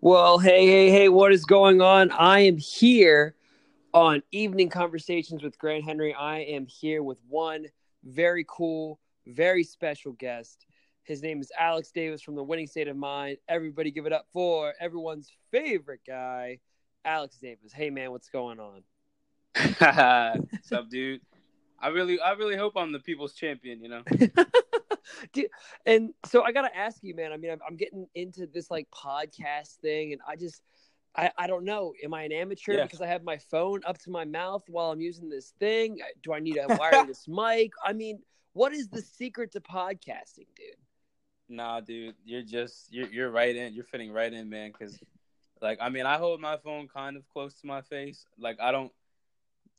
Well, 0.00 0.38
hey, 0.38 0.66
hey, 0.66 0.90
hey, 0.90 1.08
what 1.08 1.32
is 1.32 1.44
going 1.44 1.80
on? 1.80 2.10
I 2.10 2.40
am 2.40 2.58
here 2.58 3.34
on 3.92 4.22
Evening 4.32 4.68
Conversations 4.68 5.42
with 5.42 5.58
Grant 5.58 5.84
Henry. 5.84 6.12
I 6.12 6.40
am 6.40 6.66
here 6.66 7.02
with 7.02 7.18
one 7.28 7.66
very 8.04 8.44
cool, 8.48 9.00
very 9.26 9.64
special 9.64 10.12
guest. 10.12 10.66
His 11.04 11.22
name 11.22 11.40
is 11.40 11.50
Alex 11.58 11.90
Davis 11.90 12.22
from 12.22 12.34
the 12.34 12.42
Winning 12.42 12.66
State 12.66 12.88
of 12.88 12.96
Mind. 12.96 13.38
Everybody 13.48 13.90
give 13.90 14.06
it 14.06 14.12
up 14.12 14.26
for 14.32 14.74
everyone's 14.80 15.30
favorite 15.50 16.00
guy, 16.06 16.58
Alex 17.04 17.36
Davis. 17.36 17.72
Hey 17.72 17.90
man, 17.90 18.10
what's 18.10 18.28
going 18.28 18.58
on? 18.58 18.82
what's 20.50 20.72
up, 20.72 20.88
dude? 20.90 21.20
I 21.78 21.88
really 21.88 22.20
I 22.20 22.32
really 22.32 22.56
hope 22.56 22.72
I'm 22.76 22.92
the 22.92 23.00
people's 23.00 23.34
champion, 23.34 23.82
you 23.82 23.88
know. 23.88 24.02
Dude, 25.32 25.48
and 25.86 26.12
so 26.26 26.42
I 26.42 26.52
gotta 26.52 26.74
ask 26.76 26.98
you, 27.02 27.14
man. 27.14 27.32
I 27.32 27.36
mean, 27.36 27.50
I'm, 27.50 27.60
I'm, 27.66 27.76
getting 27.76 28.06
into 28.14 28.46
this 28.46 28.70
like 28.70 28.88
podcast 28.90 29.76
thing, 29.76 30.12
and 30.12 30.20
I 30.26 30.36
just, 30.36 30.62
I, 31.16 31.30
I 31.36 31.46
don't 31.46 31.64
know. 31.64 31.92
Am 32.02 32.14
I 32.14 32.22
an 32.22 32.32
amateur 32.32 32.74
yeah. 32.74 32.82
because 32.84 33.00
I 33.00 33.06
have 33.06 33.24
my 33.24 33.38
phone 33.38 33.80
up 33.86 33.98
to 33.98 34.10
my 34.10 34.24
mouth 34.24 34.62
while 34.68 34.90
I'm 34.90 35.00
using 35.00 35.28
this 35.28 35.52
thing? 35.58 36.00
Do 36.22 36.32
I 36.32 36.40
need 36.40 36.56
a 36.56 36.66
wireless 36.78 37.26
mic? 37.28 37.72
I 37.84 37.92
mean, 37.92 38.20
what 38.52 38.72
is 38.72 38.88
the 38.88 39.02
secret 39.02 39.52
to 39.52 39.60
podcasting, 39.60 40.48
dude? 40.56 40.76
Nah, 41.48 41.80
dude, 41.80 42.14
you're 42.24 42.42
just 42.42 42.92
you're 42.92 43.08
you're 43.08 43.30
right 43.30 43.54
in. 43.54 43.74
You're 43.74 43.84
fitting 43.84 44.12
right 44.12 44.32
in, 44.32 44.48
man. 44.48 44.72
Because, 44.72 44.98
like, 45.60 45.78
I 45.80 45.90
mean, 45.90 46.06
I 46.06 46.16
hold 46.16 46.40
my 46.40 46.56
phone 46.56 46.88
kind 46.88 47.16
of 47.16 47.28
close 47.32 47.54
to 47.60 47.66
my 47.66 47.82
face. 47.82 48.26
Like, 48.38 48.58
I 48.60 48.72
don't 48.72 48.92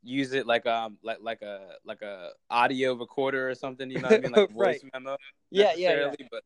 use 0.06 0.34
it 0.34 0.46
like 0.46 0.66
um 0.66 0.98
like 1.04 1.18
like 1.22 1.42
a 1.42 1.76
like 1.84 2.02
a 2.02 2.30
audio 2.50 2.94
recorder 2.94 3.50
or 3.50 3.56
something. 3.56 3.90
You 3.90 4.00
know 4.00 4.10
what 4.10 4.14
I 4.14 4.22
mean? 4.22 4.32
Like 4.36 4.52
voice 4.52 4.84
right. 4.84 4.92
memo. 4.94 5.18
Yeah, 5.50 5.74
yeah, 5.76 6.12
yeah. 6.20 6.28
But 6.32 6.44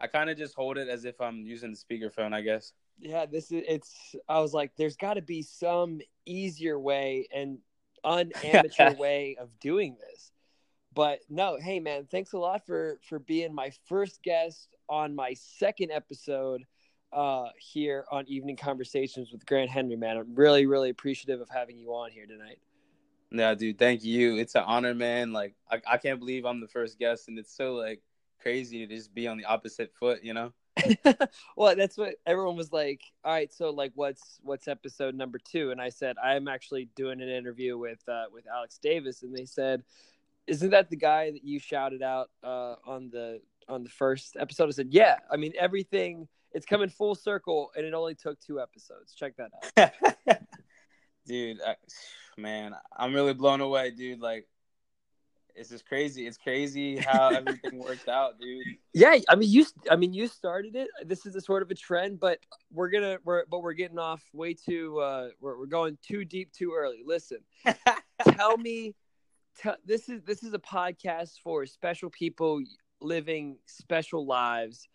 I 0.00 0.06
kind 0.06 0.30
of 0.30 0.38
just 0.38 0.54
hold 0.54 0.78
it 0.78 0.88
as 0.88 1.04
if 1.04 1.20
I'm 1.20 1.44
using 1.44 1.72
the 1.72 1.76
speakerphone. 1.76 2.32
I 2.32 2.40
guess. 2.40 2.72
Yeah, 2.98 3.26
this 3.26 3.52
is 3.52 3.62
it's. 3.68 4.16
I 4.28 4.40
was 4.40 4.54
like, 4.54 4.72
there's 4.76 4.96
got 4.96 5.14
to 5.14 5.22
be 5.22 5.42
some 5.42 6.00
easier 6.26 6.78
way 6.78 7.28
and 7.32 7.58
unamateur 8.04 8.94
way 8.98 9.36
of 9.38 9.50
doing 9.60 9.96
this. 10.00 10.32
But 10.94 11.20
no, 11.28 11.58
hey 11.60 11.80
man, 11.80 12.06
thanks 12.10 12.32
a 12.32 12.38
lot 12.38 12.66
for 12.66 12.98
for 13.08 13.18
being 13.18 13.54
my 13.54 13.70
first 13.86 14.22
guest 14.22 14.68
on 14.88 15.14
my 15.14 15.34
second 15.34 15.90
episode 15.92 16.62
uh 17.12 17.48
here 17.58 18.04
on 18.10 18.26
Evening 18.26 18.56
Conversations 18.56 19.30
with 19.30 19.44
Grant 19.46 19.70
Henry, 19.70 19.96
man. 19.96 20.16
I'm 20.16 20.34
really, 20.34 20.66
really 20.66 20.90
appreciative 20.90 21.40
of 21.40 21.48
having 21.50 21.78
you 21.78 21.90
on 21.90 22.10
here 22.10 22.26
tonight. 22.26 22.58
Yeah, 23.30 23.54
dude, 23.54 23.78
thank 23.78 24.04
you. 24.04 24.36
It's 24.36 24.54
an 24.54 24.64
honor, 24.66 24.94
man. 24.94 25.32
Like 25.32 25.54
I, 25.70 25.80
I 25.86 25.96
can't 25.98 26.18
believe 26.18 26.44
I'm 26.44 26.60
the 26.60 26.68
first 26.68 26.98
guest 26.98 27.28
and 27.28 27.38
it's 27.38 27.54
so 27.54 27.74
like 27.74 28.02
crazy 28.40 28.86
to 28.86 28.94
just 28.94 29.14
be 29.14 29.28
on 29.28 29.36
the 29.36 29.44
opposite 29.44 29.92
foot, 29.98 30.24
you 30.24 30.34
know? 30.34 30.52
well, 31.56 31.74
that's 31.76 31.96
what 31.96 32.14
everyone 32.26 32.56
was 32.56 32.72
like. 32.72 33.02
All 33.24 33.32
right, 33.32 33.52
so 33.52 33.70
like, 33.70 33.92
what's 33.94 34.38
what's 34.42 34.68
episode 34.68 35.14
number 35.14 35.38
two? 35.38 35.70
And 35.70 35.80
I 35.80 35.88
said 35.88 36.16
I'm 36.22 36.48
actually 36.48 36.88
doing 36.94 37.20
an 37.20 37.28
interview 37.28 37.76
with 37.76 38.00
uh, 38.08 38.24
with 38.32 38.46
Alex 38.46 38.78
Davis, 38.78 39.22
and 39.22 39.36
they 39.36 39.44
said, 39.44 39.82
"Isn't 40.46 40.70
that 40.70 40.88
the 40.88 40.96
guy 40.96 41.32
that 41.32 41.44
you 41.44 41.58
shouted 41.58 42.02
out 42.02 42.30
uh, 42.44 42.76
on 42.86 43.10
the 43.10 43.40
on 43.68 43.82
the 43.82 43.90
first 43.90 44.36
episode?" 44.38 44.68
I 44.68 44.70
said, 44.70 44.88
"Yeah." 44.90 45.16
I 45.30 45.36
mean, 45.36 45.52
everything 45.58 46.28
it's 46.52 46.66
coming 46.66 46.88
full 46.88 47.14
circle, 47.14 47.70
and 47.76 47.84
it 47.84 47.94
only 47.94 48.14
took 48.14 48.40
two 48.40 48.60
episodes. 48.60 49.14
Check 49.14 49.34
that 49.36 49.92
out, 50.26 50.38
dude. 51.28 51.60
I, 51.64 51.76
man, 52.36 52.74
I'm 52.96 53.14
really 53.14 53.34
blown 53.34 53.60
away, 53.60 53.90
dude. 53.90 54.20
Like 54.20 54.46
it's 55.58 55.70
just 55.70 55.86
crazy. 55.86 56.26
It's 56.26 56.38
crazy 56.38 56.96
how 56.96 57.28
everything 57.30 57.78
worked 57.84 58.08
out, 58.08 58.38
dude. 58.40 58.64
Yeah, 58.94 59.16
I 59.28 59.34
mean, 59.34 59.50
you, 59.50 59.66
I 59.90 59.96
mean, 59.96 60.12
you 60.12 60.28
started 60.28 60.76
it. 60.76 60.88
This 61.04 61.26
is 61.26 61.34
a 61.34 61.40
sort 61.40 61.62
of 61.62 61.70
a 61.70 61.74
trend, 61.74 62.20
but 62.20 62.38
we're 62.72 62.90
gonna, 62.90 63.18
we're, 63.24 63.44
but 63.46 63.62
we're 63.62 63.72
getting 63.72 63.98
off 63.98 64.22
way 64.32 64.54
too. 64.54 64.98
Uh, 65.00 65.28
we're, 65.40 65.58
we're 65.58 65.66
going 65.66 65.98
too 66.02 66.24
deep 66.24 66.52
too 66.52 66.72
early. 66.76 67.02
Listen, 67.04 67.38
tell 68.30 68.56
me, 68.56 68.94
tell, 69.58 69.76
this 69.84 70.08
is 70.08 70.22
this 70.22 70.42
is 70.42 70.54
a 70.54 70.58
podcast 70.58 71.40
for 71.42 71.66
special 71.66 72.08
people 72.08 72.62
living 73.00 73.58
special 73.66 74.26
lives, 74.26 74.88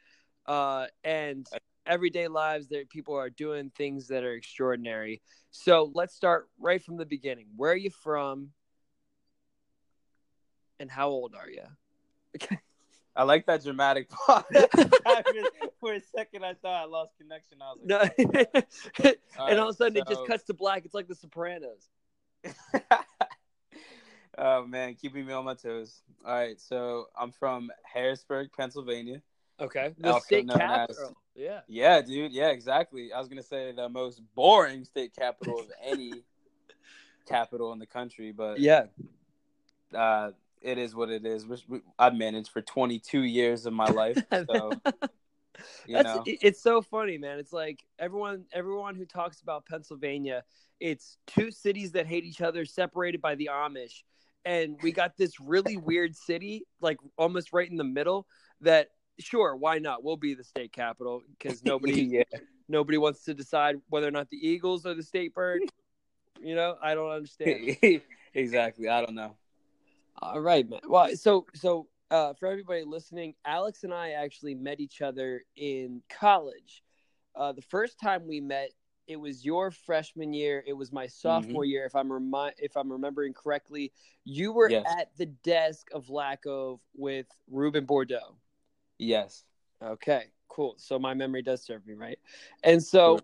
uh, 0.45 0.87
and 1.03 1.45
everyday 1.85 2.27
lives 2.27 2.69
that 2.69 2.89
people 2.89 3.15
are 3.15 3.29
doing 3.29 3.71
things 3.75 4.07
that 4.07 4.23
are 4.23 4.33
extraordinary. 4.33 5.21
So 5.51 5.91
let's 5.93 6.15
start 6.15 6.49
right 6.59 6.83
from 6.83 6.97
the 6.97 7.05
beginning. 7.05 7.47
Where 7.55 7.71
are 7.71 7.77
you 7.77 7.89
from? 7.89 8.49
and 10.83 10.91
how 10.91 11.09
old 11.09 11.33
are 11.35 11.49
you? 11.49 11.63
Okay. 12.35 12.57
I 13.15 13.21
like 13.25 13.45
that 13.45 13.63
dramatic 13.63 14.09
pause. 14.09 14.43
For 15.79 15.93
a 15.93 16.01
second, 16.15 16.43
I 16.43 16.55
thought 16.55 16.81
I 16.81 16.85
lost 16.85 17.11
connection. 17.15 17.59
I 17.61 17.71
was 17.71 17.79
like, 17.85 18.17
no. 18.17 18.63
Oh, 18.97 19.03
and 19.03 19.15
right, 19.37 19.57
all 19.59 19.69
of 19.69 19.75
a 19.75 19.77
sudden, 19.77 19.97
so... 19.97 20.01
it 20.01 20.07
just 20.07 20.25
cuts 20.25 20.43
to 20.45 20.55
black. 20.55 20.83
It's 20.83 20.95
like 20.95 21.07
The 21.07 21.13
Sopranos. 21.13 21.89
oh 24.39 24.65
man, 24.65 24.95
keeping 24.95 25.27
me 25.27 25.33
on 25.33 25.45
my 25.45 25.53
toes. 25.53 26.01
All 26.25 26.33
right, 26.33 26.59
so 26.59 27.05
I'm 27.15 27.31
from 27.31 27.69
Harrisburg, 27.83 28.49
Pennsylvania. 28.57 29.21
Okay, 29.59 29.93
the 29.97 30.19
state 30.19 30.49
capital. 30.49 31.05
As, 31.09 31.13
yeah, 31.35 31.61
yeah, 31.67 32.01
dude. 32.01 32.31
Yeah, 32.31 32.49
exactly. 32.49 33.13
I 33.13 33.19
was 33.19 33.27
gonna 33.27 33.43
say 33.43 33.71
the 33.71 33.89
most 33.89 34.21
boring 34.35 34.83
state 34.83 35.15
capital 35.15 35.59
of 35.59 35.67
any 35.83 36.23
capital 37.27 37.71
in 37.73 37.79
the 37.79 37.85
country, 37.85 38.31
but 38.31 38.59
yeah, 38.59 38.85
uh, 39.93 40.31
it 40.61 40.77
is 40.77 40.95
what 40.95 41.09
it 41.09 41.25
is. 41.25 41.45
I've 41.99 42.15
managed 42.15 42.49
for 42.49 42.61
22 42.61 43.21
years 43.21 43.65
of 43.65 43.73
my 43.73 43.85
life, 43.85 44.23
so 44.49 44.71
you 45.85 46.01
know. 46.01 46.23
it's 46.25 46.61
so 46.61 46.81
funny, 46.81 47.17
man. 47.17 47.37
It's 47.37 47.53
like 47.53 47.79
everyone, 47.99 48.45
everyone 48.53 48.95
who 48.95 49.05
talks 49.05 49.41
about 49.41 49.65
Pennsylvania, 49.65 50.43
it's 50.79 51.17
two 51.27 51.51
cities 51.51 51.91
that 51.91 52.07
hate 52.07 52.25
each 52.25 52.41
other, 52.41 52.65
separated 52.65 53.21
by 53.21 53.35
the 53.35 53.49
Amish, 53.51 54.03
and 54.45 54.77
we 54.81 54.91
got 54.91 55.15
this 55.17 55.39
really 55.39 55.77
weird 55.77 56.15
city, 56.15 56.65
like 56.81 56.97
almost 57.17 57.53
right 57.53 57.69
in 57.69 57.77
the 57.77 57.83
middle. 57.83 58.27
That 58.61 58.89
sure, 59.19 59.55
why 59.55 59.79
not? 59.79 60.03
We'll 60.03 60.17
be 60.17 60.33
the 60.33 60.43
state 60.43 60.71
capital 60.71 61.21
because 61.37 61.63
nobody, 61.65 62.03
yeah. 62.03 62.39
nobody 62.67 62.97
wants 62.97 63.23
to 63.25 63.33
decide 63.33 63.75
whether 63.89 64.07
or 64.07 64.11
not 64.11 64.29
the 64.29 64.37
Eagles 64.37 64.85
are 64.85 64.93
the 64.93 65.03
state 65.03 65.33
bird. 65.33 65.61
You 66.41 66.55
know, 66.55 66.75
I 66.83 66.93
don't 66.93 67.09
understand. 67.09 67.77
exactly, 68.33 68.89
I 68.89 68.99
don't 68.99 69.15
know. 69.15 69.37
All 70.21 70.41
right, 70.41 70.69
man. 70.69 70.81
Well, 70.85 71.15
so 71.15 71.45
so 71.53 71.87
uh, 72.11 72.33
for 72.33 72.47
everybody 72.47 72.83
listening, 72.83 73.33
Alex 73.45 73.85
and 73.85 73.93
I 73.93 74.11
actually 74.11 74.53
met 74.53 74.81
each 74.81 75.01
other 75.01 75.43
in 75.55 76.01
college. 76.09 76.83
Uh, 77.33 77.53
the 77.53 77.61
first 77.61 77.97
time 77.97 78.27
we 78.27 78.41
met, 78.41 78.71
it 79.07 79.15
was 79.15 79.43
your 79.43 79.71
freshman 79.71 80.33
year. 80.33 80.63
It 80.65 80.73
was 80.73 80.91
my 80.91 81.07
sophomore 81.07 81.63
mm-hmm. 81.63 81.71
year, 81.71 81.85
if 81.85 81.95
I'm 81.95 82.11
remi- 82.11 82.53
if 82.57 82.77
I'm 82.77 82.91
remembering 82.91 83.33
correctly. 83.33 83.91
You 84.23 84.53
were 84.53 84.69
yes. 84.69 84.85
at 84.99 85.15
the 85.17 85.25
desk 85.25 85.87
of 85.93 86.09
Lackhove 86.09 86.79
with 86.95 87.27
Ruben 87.49 87.85
Bordeaux. 87.85 88.37
Yes. 89.03 89.43
Okay. 89.81 90.25
Cool. 90.47 90.75
So 90.77 90.99
my 90.99 91.13
memory 91.13 91.41
does 91.41 91.63
serve 91.63 91.85
me 91.85 91.93
right. 91.93 92.19
And 92.63 92.81
so 92.81 93.19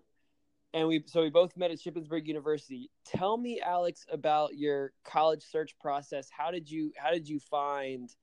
and 0.73 0.88
we 0.88 1.03
so 1.07 1.22
we 1.22 1.29
both 1.29 1.56
met 1.57 1.72
at 1.72 1.79
Shippensburg 1.79 2.25
University. 2.25 2.90
Tell 3.06 3.38
me, 3.38 3.62
Alex, 3.62 4.06
about 4.12 4.56
your 4.56 4.91
college 5.03 5.44
search 5.44 5.78
process. 5.79 6.29
How 6.29 6.51
did 6.51 6.69
you 6.69 6.91
how 6.97 7.12
did 7.12 7.28
you 7.28 7.40
find 7.40 8.13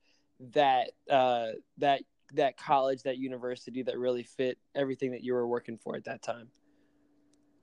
that 0.53 0.91
uh, 1.09 1.51
that 1.77 2.01
that 2.33 2.57
college, 2.57 3.03
that 3.03 3.17
university 3.17 3.83
that 3.83 3.97
really 3.97 4.23
fit 4.23 4.57
everything 4.75 5.11
that 5.11 5.23
you 5.23 5.33
were 5.33 5.47
working 5.47 5.77
for 5.77 5.95
at 5.95 6.05
that 6.05 6.21
time? 6.21 6.49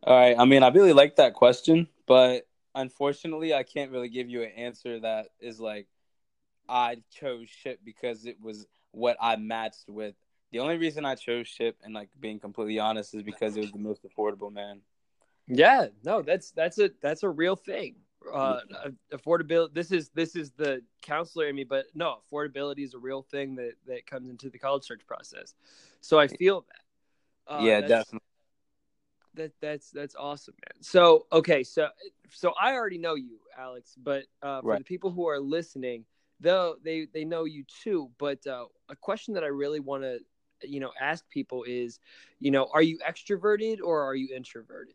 All 0.02 0.18
right. 0.18 0.36
I 0.38 0.44
mean, 0.44 0.62
I 0.62 0.68
really 0.68 0.92
like 0.92 1.16
that 1.16 1.34
question, 1.34 1.88
but 2.06 2.46
unfortunately, 2.74 3.54
I 3.54 3.62
can't 3.62 3.90
really 3.90 4.08
give 4.08 4.28
you 4.28 4.42
an 4.42 4.50
answer 4.50 5.00
that 5.00 5.28
is 5.40 5.60
like 5.60 5.86
I 6.68 6.96
chose 7.10 7.48
shit 7.48 7.84
because 7.84 8.26
it 8.26 8.40
was 8.40 8.66
what 8.94 9.16
I 9.20 9.36
matched 9.36 9.88
with 9.88 10.14
the 10.52 10.60
only 10.60 10.78
reason 10.78 11.04
I 11.04 11.16
chose 11.16 11.48
Ship 11.48 11.76
and 11.82 11.92
like 11.92 12.10
being 12.20 12.38
completely 12.38 12.78
honest 12.78 13.14
is 13.14 13.22
because 13.22 13.56
it 13.56 13.60
was 13.60 13.72
the 13.72 13.78
most 13.78 14.04
affordable, 14.04 14.52
man. 14.52 14.80
Yeah, 15.48 15.88
no, 16.04 16.22
that's 16.22 16.52
that's 16.52 16.78
a 16.78 16.90
that's 17.02 17.22
a 17.22 17.28
real 17.28 17.56
thing. 17.56 17.96
Uh, 18.32 18.60
affordability. 19.12 19.74
This 19.74 19.90
is 19.90 20.10
this 20.14 20.34
is 20.36 20.52
the 20.52 20.80
counselor 21.02 21.48
in 21.48 21.56
me, 21.56 21.64
but 21.64 21.86
no, 21.94 22.18
affordability 22.32 22.84
is 22.84 22.94
a 22.94 22.98
real 22.98 23.22
thing 23.22 23.56
that 23.56 23.72
that 23.86 24.06
comes 24.06 24.30
into 24.30 24.48
the 24.48 24.58
college 24.58 24.84
search 24.84 25.04
process. 25.06 25.54
So 26.00 26.18
I 26.18 26.28
feel 26.28 26.64
that. 26.68 27.52
Uh, 27.52 27.64
yeah, 27.64 27.80
definitely. 27.80 28.20
That 29.34 29.52
that's 29.60 29.90
that's 29.90 30.14
awesome, 30.14 30.54
man. 30.64 30.82
So 30.82 31.26
okay, 31.32 31.64
so 31.64 31.88
so 32.30 32.54
I 32.60 32.74
already 32.74 32.98
know 32.98 33.16
you, 33.16 33.40
Alex, 33.58 33.96
but 34.00 34.24
uh, 34.40 34.60
for 34.60 34.68
right. 34.68 34.78
the 34.78 34.84
people 34.84 35.10
who 35.10 35.28
are 35.28 35.40
listening, 35.40 36.04
though 36.40 36.76
they 36.82 37.06
they 37.12 37.24
know 37.24 37.44
you 37.44 37.64
too. 37.82 38.10
But 38.18 38.46
uh, 38.46 38.66
a 38.88 38.96
question 38.96 39.34
that 39.34 39.44
I 39.44 39.48
really 39.48 39.80
want 39.80 40.02
to 40.02 40.18
you 40.62 40.80
know 40.80 40.92
ask 41.00 41.28
people 41.28 41.64
is 41.64 41.98
you 42.40 42.50
know 42.50 42.68
are 42.72 42.82
you 42.82 42.98
extroverted 42.98 43.78
or 43.82 44.02
are 44.02 44.14
you 44.14 44.34
introverted 44.34 44.94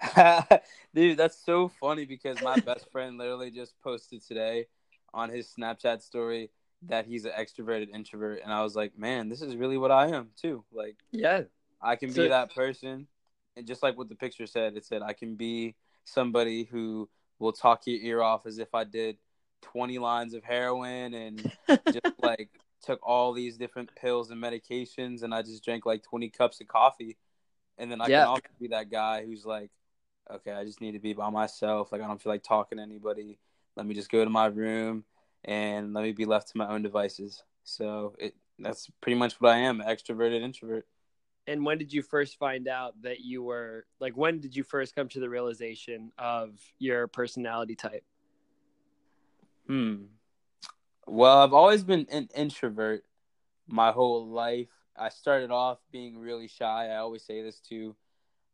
dude 0.94 1.18
that's 1.18 1.44
so 1.44 1.68
funny 1.68 2.06
because 2.06 2.40
my 2.40 2.58
best 2.60 2.90
friend 2.90 3.18
literally 3.18 3.50
just 3.50 3.74
posted 3.82 4.24
today 4.26 4.66
on 5.12 5.28
his 5.28 5.52
snapchat 5.58 6.00
story 6.00 6.48
that 6.80 7.04
he's 7.04 7.26
an 7.26 7.32
extroverted 7.38 7.90
introvert 7.92 8.40
and 8.42 8.50
i 8.50 8.62
was 8.62 8.74
like 8.74 8.96
man 8.96 9.28
this 9.28 9.42
is 9.42 9.56
really 9.56 9.76
what 9.76 9.90
i 9.90 10.08
am 10.08 10.30
too 10.40 10.64
like 10.72 10.96
yeah 11.12 11.42
i 11.82 11.96
can 11.96 12.10
so, 12.10 12.22
be 12.22 12.28
that 12.28 12.54
person 12.54 13.06
and 13.56 13.66
just 13.66 13.82
like 13.82 13.96
what 13.96 14.08
the 14.08 14.14
picture 14.14 14.46
said, 14.46 14.76
it 14.76 14.84
said 14.84 15.02
I 15.02 15.12
can 15.12 15.36
be 15.36 15.74
somebody 16.04 16.64
who 16.64 17.08
will 17.38 17.52
talk 17.52 17.86
your 17.86 18.00
ear 18.00 18.22
off 18.22 18.46
as 18.46 18.58
if 18.58 18.74
I 18.74 18.84
did 18.84 19.16
20 19.64 19.98
lines 19.98 20.34
of 20.34 20.44
heroin 20.44 21.14
and 21.14 21.50
just 21.92 22.04
like 22.22 22.50
took 22.82 23.00
all 23.02 23.32
these 23.32 23.56
different 23.56 23.90
pills 23.96 24.30
and 24.30 24.42
medications 24.42 25.22
and 25.22 25.34
I 25.34 25.42
just 25.42 25.64
drank 25.64 25.86
like 25.86 26.02
20 26.02 26.30
cups 26.30 26.60
of 26.60 26.68
coffee. 26.68 27.16
And 27.78 27.90
then 27.90 28.00
I 28.00 28.08
Yeah. 28.08 28.20
can 28.20 28.26
also 28.26 28.42
be 28.60 28.68
that 28.68 28.90
guy 28.90 29.24
who's 29.24 29.44
like, 29.44 29.70
okay, 30.30 30.52
I 30.52 30.64
just 30.64 30.80
need 30.80 30.92
to 30.92 31.00
be 31.00 31.12
by 31.12 31.30
myself. 31.30 31.92
Like, 31.92 32.02
I 32.02 32.06
don't 32.06 32.22
feel 32.22 32.32
like 32.32 32.42
talking 32.42 32.78
to 32.78 32.82
anybody. 32.82 33.38
Let 33.76 33.86
me 33.86 33.94
just 33.94 34.10
go 34.10 34.22
to 34.24 34.30
my 34.30 34.46
room 34.46 35.04
and 35.44 35.92
let 35.92 36.04
me 36.04 36.12
be 36.12 36.24
left 36.24 36.48
to 36.50 36.58
my 36.58 36.68
own 36.68 36.82
devices. 36.82 37.42
So 37.64 38.14
it 38.18 38.34
that's 38.58 38.88
pretty 39.00 39.18
much 39.18 39.40
what 39.40 39.52
I 39.52 39.58
am 39.58 39.80
extroverted 39.80 40.40
introvert. 40.40 40.86
And 41.46 41.64
when 41.64 41.78
did 41.78 41.92
you 41.92 42.02
first 42.02 42.38
find 42.38 42.68
out 42.68 43.00
that 43.02 43.20
you 43.20 43.42
were 43.42 43.84
like? 44.00 44.16
When 44.16 44.40
did 44.40 44.56
you 44.56 44.62
first 44.62 44.94
come 44.94 45.08
to 45.10 45.20
the 45.20 45.28
realization 45.28 46.12
of 46.16 46.58
your 46.78 47.06
personality 47.08 47.74
type? 47.74 48.04
Hmm. 49.66 50.04
Well, 51.06 51.38
I've 51.38 51.52
always 51.52 51.84
been 51.84 52.06
an 52.10 52.28
introvert 52.34 53.04
my 53.66 53.92
whole 53.92 54.26
life. 54.26 54.68
I 54.96 55.08
started 55.08 55.50
off 55.50 55.78
being 55.90 56.18
really 56.18 56.48
shy. 56.48 56.88
I 56.88 56.96
always 56.96 57.22
say 57.24 57.42
this 57.42 57.60
too. 57.60 57.96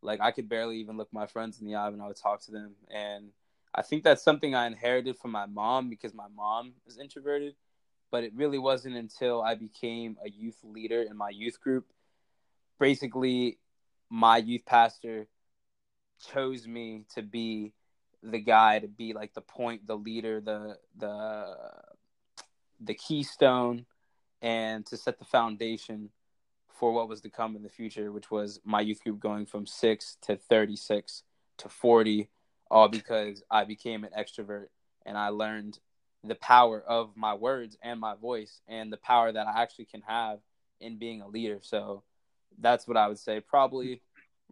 Like 0.02 0.20
I 0.20 0.30
could 0.30 0.48
barely 0.48 0.78
even 0.78 0.96
look 0.96 1.12
my 1.12 1.26
friends 1.26 1.60
in 1.60 1.66
the 1.66 1.74
eye 1.74 1.88
when 1.88 2.00
I 2.00 2.06
would 2.06 2.16
talk 2.16 2.40
to 2.42 2.52
them. 2.52 2.74
And 2.92 3.30
I 3.74 3.82
think 3.82 4.02
that's 4.02 4.22
something 4.22 4.54
I 4.54 4.66
inherited 4.66 5.18
from 5.18 5.32
my 5.32 5.46
mom 5.46 5.90
because 5.90 6.14
my 6.14 6.28
mom 6.34 6.74
is 6.86 6.98
introverted. 6.98 7.54
But 8.10 8.24
it 8.24 8.32
really 8.34 8.58
wasn't 8.58 8.96
until 8.96 9.42
I 9.42 9.54
became 9.54 10.16
a 10.24 10.30
youth 10.30 10.58
leader 10.64 11.02
in 11.02 11.16
my 11.16 11.30
youth 11.30 11.60
group. 11.60 11.86
Basically, 12.78 13.58
my 14.08 14.38
youth 14.38 14.64
pastor 14.66 15.28
chose 16.32 16.66
me 16.66 17.04
to 17.14 17.22
be 17.22 17.72
the 18.22 18.38
guy 18.38 18.78
to 18.78 18.88
be 18.88 19.12
like 19.12 19.34
the 19.34 19.40
point, 19.40 19.86
the 19.86 19.96
leader, 19.96 20.40
the 20.40 20.78
the 20.96 21.56
the 22.80 22.94
keystone, 22.94 23.86
and 24.42 24.86
to 24.86 24.96
set 24.96 25.18
the 25.18 25.24
foundation 25.24 26.10
for 26.68 26.92
what 26.92 27.08
was 27.08 27.20
to 27.20 27.30
come 27.30 27.56
in 27.56 27.62
the 27.62 27.68
future, 27.68 28.10
which 28.10 28.30
was 28.30 28.60
my 28.64 28.80
youth 28.80 29.02
group 29.02 29.20
going 29.20 29.46
from 29.46 29.66
six 29.66 30.16
to 30.22 30.36
thirty 30.36 30.76
six 30.76 31.22
to 31.58 31.68
forty, 31.68 32.28
all 32.70 32.88
because 32.88 33.42
I 33.50 33.64
became 33.64 34.04
an 34.04 34.10
extrovert 34.18 34.66
and 35.04 35.16
I 35.16 35.28
learned 35.28 35.78
the 36.24 36.34
power 36.34 36.80
of 36.80 37.16
my 37.16 37.34
words 37.34 37.76
and 37.82 37.98
my 37.98 38.14
voice 38.14 38.60
and 38.68 38.92
the 38.92 38.98
power 38.98 39.32
that 39.32 39.46
I 39.46 39.62
actually 39.62 39.86
can 39.86 40.02
have 40.02 40.38
in 40.80 40.98
being 40.98 41.22
a 41.22 41.28
leader. 41.28 41.60
So 41.62 42.02
that's 42.58 42.86
what 42.86 42.96
I 42.96 43.08
would 43.08 43.18
say. 43.18 43.40
Probably 43.40 44.02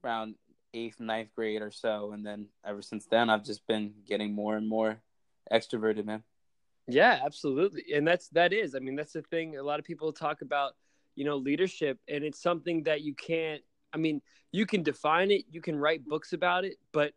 around 0.02 0.34
eighth, 0.74 1.00
ninth 1.00 1.30
grade 1.34 1.62
or 1.62 1.70
so, 1.70 2.12
and 2.12 2.24
then 2.24 2.46
ever 2.64 2.82
since 2.82 3.06
then, 3.06 3.30
I've 3.30 3.44
just 3.44 3.66
been 3.66 3.94
getting 4.06 4.34
more 4.34 4.56
and 4.56 4.68
more 4.68 5.00
extroverted, 5.52 6.04
man. 6.04 6.22
Yeah, 6.86 7.20
absolutely. 7.24 7.84
And 7.94 8.06
that's 8.06 8.28
that 8.30 8.52
is. 8.52 8.74
I 8.74 8.78
mean, 8.78 8.96
that's 8.96 9.12
the 9.12 9.22
thing. 9.22 9.56
A 9.56 9.62
lot 9.62 9.78
of 9.78 9.84
people 9.84 10.10
talk 10.12 10.40
about, 10.40 10.74
you 11.14 11.24
know, 11.24 11.36
leadership 11.36 11.98
and 12.08 12.24
it's 12.24 12.42
something 12.42 12.82
that 12.84 13.02
you 13.02 13.14
can't 13.14 13.62
I 13.92 13.98
mean, 13.98 14.20
you 14.52 14.66
can 14.66 14.82
define 14.82 15.30
it, 15.30 15.44
you 15.50 15.60
can 15.60 15.76
write 15.76 16.04
books 16.04 16.32
about 16.32 16.64
it, 16.64 16.76
but 16.92 17.12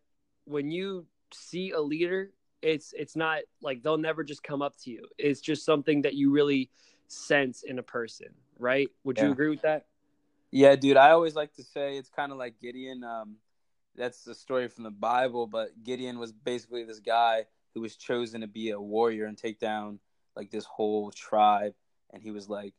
when 0.46 0.72
you 0.72 1.06
see 1.34 1.72
a 1.72 1.80
leader, 1.80 2.32
it's 2.62 2.94
it's 2.94 3.16
not 3.16 3.40
like 3.62 3.82
they'll 3.82 3.98
never 3.98 4.24
just 4.24 4.44
come 4.44 4.62
up 4.62 4.76
to 4.84 4.92
you. 4.92 5.06
It's 5.18 5.42
just 5.42 5.66
something 5.66 6.02
that 6.04 6.14
you 6.14 6.32
really 6.32 6.70
sense 7.08 7.64
in 7.64 7.80
a 7.80 7.84
person, 7.84 8.28
right? 8.60 8.90
Would 9.04 9.20
you 9.20 9.32
agree 9.32 9.50
with 9.50 9.62
that? 9.62 9.86
Yeah, 10.52 10.76
dude. 10.76 10.98
I 10.98 11.12
always 11.12 11.36
like 11.36 11.54
to 11.56 11.64
say 11.64 11.98
it's 11.98 12.10
kind 12.10 12.32
of 12.32 12.38
like 12.38 12.60
Gideon. 12.60 13.04
Um, 13.04 13.38
that's 13.96 14.24
the 14.24 14.36
story 14.36 14.68
from 14.68 14.84
the 14.84 14.92
Bible, 14.92 15.48
but 15.48 15.70
Gideon 15.84 16.20
was 16.20 16.32
basically 16.32 16.84
this 16.84 17.00
guy 17.00 17.46
who 17.74 17.82
was 17.82 17.96
chosen 17.96 18.42
to 18.42 18.48
be 18.48 18.72
a 18.72 18.80
warrior 18.80 19.26
and 19.26 19.38
take 19.38 19.60
down 19.60 20.00
like 20.36 20.52
this 20.52 20.66
whole 20.66 21.12
tribe, 21.12 21.74
and 22.12 22.22
he 22.22 22.32
was 22.32 22.50
like, 22.50 22.74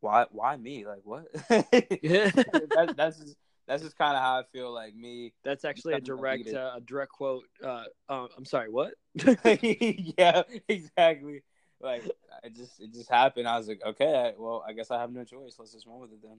"Why? 0.00 0.26
Why 0.30 0.56
me? 0.56 0.86
Like 0.86 1.02
what?" 1.04 1.26
Yeah. 2.02 2.30
that, 2.30 2.94
that's 2.96 3.18
just, 3.18 3.36
that's 3.66 3.82
just 3.82 3.98
kind 3.98 4.16
of 4.16 4.22
how 4.22 4.40
I 4.40 4.42
feel. 4.52 4.72
Like 4.72 4.94
me, 4.94 5.32
That's 5.44 5.64
actually 5.64 5.94
a 5.94 6.00
direct 6.00 6.52
uh, 6.52 6.72
a 6.76 6.80
direct 6.80 7.12
quote. 7.12 7.44
Uh, 7.62 7.84
uh, 8.08 8.26
I'm 8.36 8.44
sorry, 8.44 8.70
what? 8.70 8.94
yeah, 9.62 10.42
exactly. 10.68 11.42
Like 11.80 12.04
it 12.42 12.56
just 12.56 12.80
it 12.80 12.92
just 12.92 13.10
happened. 13.10 13.46
I 13.46 13.56
was 13.56 13.68
like, 13.68 13.82
okay, 13.84 14.34
well, 14.36 14.64
I 14.66 14.72
guess 14.72 14.90
I 14.90 15.00
have 15.00 15.12
no 15.12 15.24
choice. 15.24 15.56
Let's 15.58 15.72
just 15.72 15.86
run 15.86 16.00
with 16.00 16.12
it 16.12 16.22
then. 16.22 16.38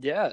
Yeah. 0.00 0.32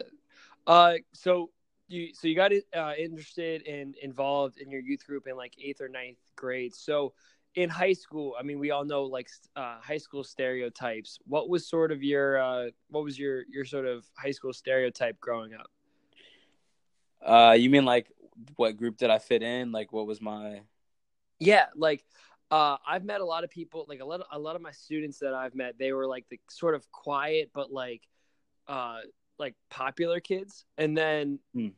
Uh, 0.68 0.96
so 1.13 1.50
you 1.88 2.13
so 2.13 2.28
you 2.28 2.36
got 2.36 2.52
uh, 2.75 2.94
interested 2.98 3.68
and 3.68 3.96
involved 3.98 4.58
in 4.58 4.72
your 4.72 4.81
youth 4.81 5.06
group 5.06 5.28
in 5.28 5.36
like 5.36 5.54
eighth 5.62 5.81
or 5.81 5.90
ninth 5.90 6.19
grade. 6.36 6.74
So 6.74 7.13
in 7.56 7.69
high 7.69 7.94
school, 7.94 8.36
I 8.40 8.44
mean, 8.44 8.60
we 8.60 8.72
all 8.72 8.86
know 8.86 9.04
like 9.04 9.30
uh, 9.56 9.78
high 9.81 9.98
school 9.98 10.24
stereotypes. 10.24 11.19
What 11.25 11.50
was 11.50 11.68
sort 11.68 11.92
of 11.92 12.02
your 12.02 12.40
uh, 12.40 12.69
what 12.90 13.04
was 13.04 13.19
your 13.19 13.44
your 13.50 13.66
sort 13.66 13.86
of 13.86 14.06
high 14.18 14.31
school 14.31 14.54
stereotype 14.54 15.19
growing 15.19 15.54
up? 15.54 15.69
Uh, 17.25 17.56
you 17.58 17.69
mean 17.69 17.86
like 17.86 18.12
what 18.56 18.78
group 18.78 18.98
did 18.98 19.10
I 19.10 19.19
fit 19.19 19.44
in? 19.44 19.72
Like 19.72 19.92
what 19.92 20.08
was 20.08 20.22
my 20.22 20.62
Yeah, 21.40 21.66
like 21.75 22.04
uh, 22.50 22.78
I've 22.88 23.04
met 23.04 23.22
a 23.22 23.25
lot 23.25 23.44
of 23.44 23.50
people, 23.50 23.86
like 23.88 24.00
a 24.00 24.06
lot 24.06 24.22
of 24.22 24.28
a 24.31 24.40
lot 24.40 24.56
of 24.56 24.62
my 24.62 24.72
students 24.72 25.19
that 25.19 25.34
I've 25.34 25.56
met, 25.56 25.78
they 25.78 25.92
were 25.94 26.08
like 26.08 26.25
the 26.30 26.40
sort 26.50 26.75
of 26.75 26.90
quiet 26.92 27.52
but 27.54 27.72
like 27.72 28.02
uh 28.68 29.00
like 29.42 29.56
popular 29.70 30.22
kids. 30.22 30.66
And 30.78 30.98
then 30.98 31.40
Hmm. 31.54 31.70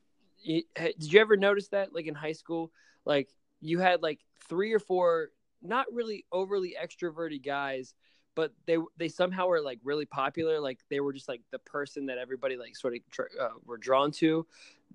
you, 0.44 0.64
did 0.76 1.12
you 1.14 1.20
ever 1.22 1.38
notice 1.38 1.70
that 1.70 1.96
like 1.96 2.06
in 2.06 2.16
high 2.16 2.34
school, 2.34 2.72
like 3.06 3.30
you 3.62 3.80
had 3.80 4.04
like 4.04 4.20
three 4.50 4.74
or 4.74 4.80
four 4.80 5.30
not 5.64 5.86
really 5.92 6.26
overly 6.32 6.76
extroverted 6.82 7.44
guys, 7.44 7.96
but 8.36 8.52
they 8.66 8.78
they 8.98 9.08
somehow 9.10 9.48
were 9.48 9.62
like 9.62 9.80
really 9.84 10.06
popular. 10.06 10.60
Like 10.60 10.80
they 10.90 11.00
were 11.00 11.14
just 11.14 11.30
like 11.30 11.42
the 11.52 11.60
person 11.60 12.08
that 12.08 12.18
everybody 12.20 12.58
like 12.58 12.76
sort 12.76 12.96
of 12.96 13.00
tr- 13.12 13.24
uh, 13.40 13.50
were 13.66 13.78
drawn 13.78 14.12
to. 14.14 14.46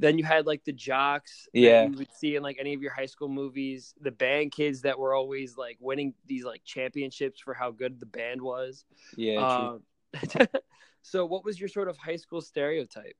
Then 0.01 0.19
you 0.19 0.25
had 0.25 0.47
like 0.47 0.65
the 0.65 0.73
jocks 0.73 1.49
that 1.55 1.61
Yeah. 1.61 1.85
you 1.87 1.93
would 1.99 2.13
see 2.15 2.37
in 2.37 2.43
like 2.43 2.59
any 2.61 2.75
of 2.75 2.83
your 2.83 2.93
high 2.93 3.07
school 3.07 3.29
movies, 3.29 3.95
the 4.01 4.13
band 4.13 4.53
kids 4.53 4.83
that 4.83 4.99
were 4.99 5.15
always 5.15 5.57
like 5.57 5.77
winning 5.81 6.15
these 6.27 6.45
like 6.45 6.63
championships 6.65 7.41
for 7.41 7.55
how 7.55 7.71
good 7.73 7.99
the 7.99 8.07
band 8.07 8.43
was. 8.43 8.85
yeah? 9.17 9.41
Um, 9.45 9.83
so 11.03 11.25
what 11.25 11.45
was 11.45 11.59
your 11.59 11.69
sort 11.69 11.89
of 11.89 11.97
high 11.97 12.17
school 12.17 12.41
stereotype? 12.41 13.17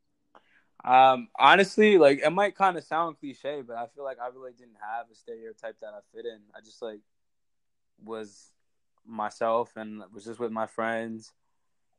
Um, 0.85 1.29
honestly, 1.39 1.99
like 1.99 2.21
it 2.25 2.31
might 2.31 2.55
kind 2.57 2.77
of 2.77 2.85
sound 2.85 3.19
cliche, 3.19 3.63
but 3.67 3.77
I 3.77 3.87
feel 3.95 4.05
like 4.05 4.19
I 4.21 4.29
really 4.29 4.53
didn't 4.53 4.77
have 4.81 5.07
a 5.11 5.15
stereotype 5.15 5.77
that 5.81 5.93
I 5.95 6.01
fit 6.15 6.25
in. 6.25 6.41
I 6.55 6.61
just 6.61 6.81
like 6.83 7.01
was 8.05 8.51
myself 9.05 9.77
and 9.77 10.03
was 10.13 10.25
just 10.25 10.39
with 10.39 10.53
my 10.53 10.67
friends. 10.67 11.33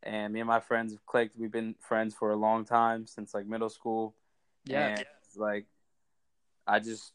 And 0.01 0.33
me 0.33 0.39
and 0.39 0.48
my 0.48 0.62
friends 0.62 0.93
have 0.93 1.05
clicked. 1.05 1.38
We've 1.38 1.51
been 1.51 1.75
friends 1.79 2.15
for 2.15 2.31
a 2.31 2.38
long 2.38 2.63
time 2.63 3.05
since 3.05 3.33
like 3.33 3.45
middle 3.45 3.69
school. 3.69 4.15
And 4.91 5.05
like 5.36 5.65
I 6.65 6.79
just 6.79 7.12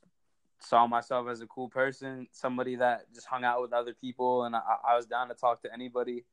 saw 0.60 0.86
myself 0.86 1.28
as 1.28 1.40
a 1.40 1.46
cool 1.46 1.68
person, 1.68 2.26
somebody 2.32 2.76
that 2.76 3.12
just 3.14 3.26
hung 3.26 3.44
out 3.44 3.62
with 3.62 3.72
other 3.72 3.94
people, 3.94 4.44
and 4.44 4.56
I, 4.56 4.60
I 4.88 4.96
was 4.96 5.06
down 5.06 5.28
to 5.28 5.34
talk 5.34 5.62
to 5.62 5.72
anybody. 5.72 6.24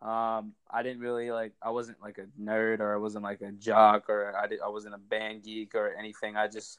Um, 0.00 0.52
I 0.70 0.82
didn't 0.84 1.00
really 1.00 1.30
like. 1.30 1.52
I 1.60 1.70
wasn't 1.70 2.00
like 2.00 2.18
a 2.18 2.26
nerd, 2.40 2.80
or 2.80 2.94
I 2.94 2.98
wasn't 2.98 3.24
like 3.24 3.40
a 3.40 3.50
jock, 3.52 4.08
or 4.08 4.36
I 4.36 4.46
did, 4.46 4.60
I 4.64 4.68
wasn't 4.68 4.94
a 4.94 4.98
band 4.98 5.42
geek 5.42 5.74
or 5.74 5.92
anything. 5.98 6.36
I 6.36 6.46
just 6.46 6.78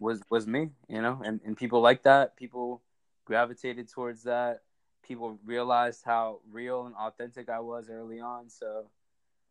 was 0.00 0.20
was 0.28 0.46
me, 0.46 0.70
you 0.88 1.00
know. 1.00 1.22
And 1.24 1.40
and 1.44 1.56
people 1.56 1.80
like 1.80 2.02
that. 2.02 2.36
People 2.36 2.82
gravitated 3.24 3.88
towards 3.88 4.24
that. 4.24 4.62
People 5.04 5.38
realized 5.44 6.02
how 6.04 6.40
real 6.50 6.86
and 6.86 6.94
authentic 6.96 7.48
I 7.48 7.60
was 7.60 7.88
early 7.88 8.18
on. 8.20 8.50
So 8.50 8.90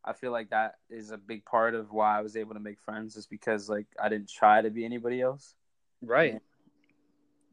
I 0.03 0.11
feel 0.13 0.31
like 0.33 0.49
that 0.49 0.75
is 0.89 1.11
a 1.11 1.17
big 1.17 1.45
part 1.45 1.73
of 1.73 1.91
why 1.91 2.17
I 2.17 2.21
was 2.21 2.35
able 2.35 2.53
to 2.55 2.59
make 2.59 2.81
friends, 2.81 3.15
is 3.15 3.27
because 3.27 3.69
like 3.69 3.87
I 4.01 4.09
didn't 4.09 4.29
try 4.29 4.61
to 4.61 4.69
be 4.69 4.83
anybody 4.83 5.21
else. 5.21 5.55
right. 6.01 6.41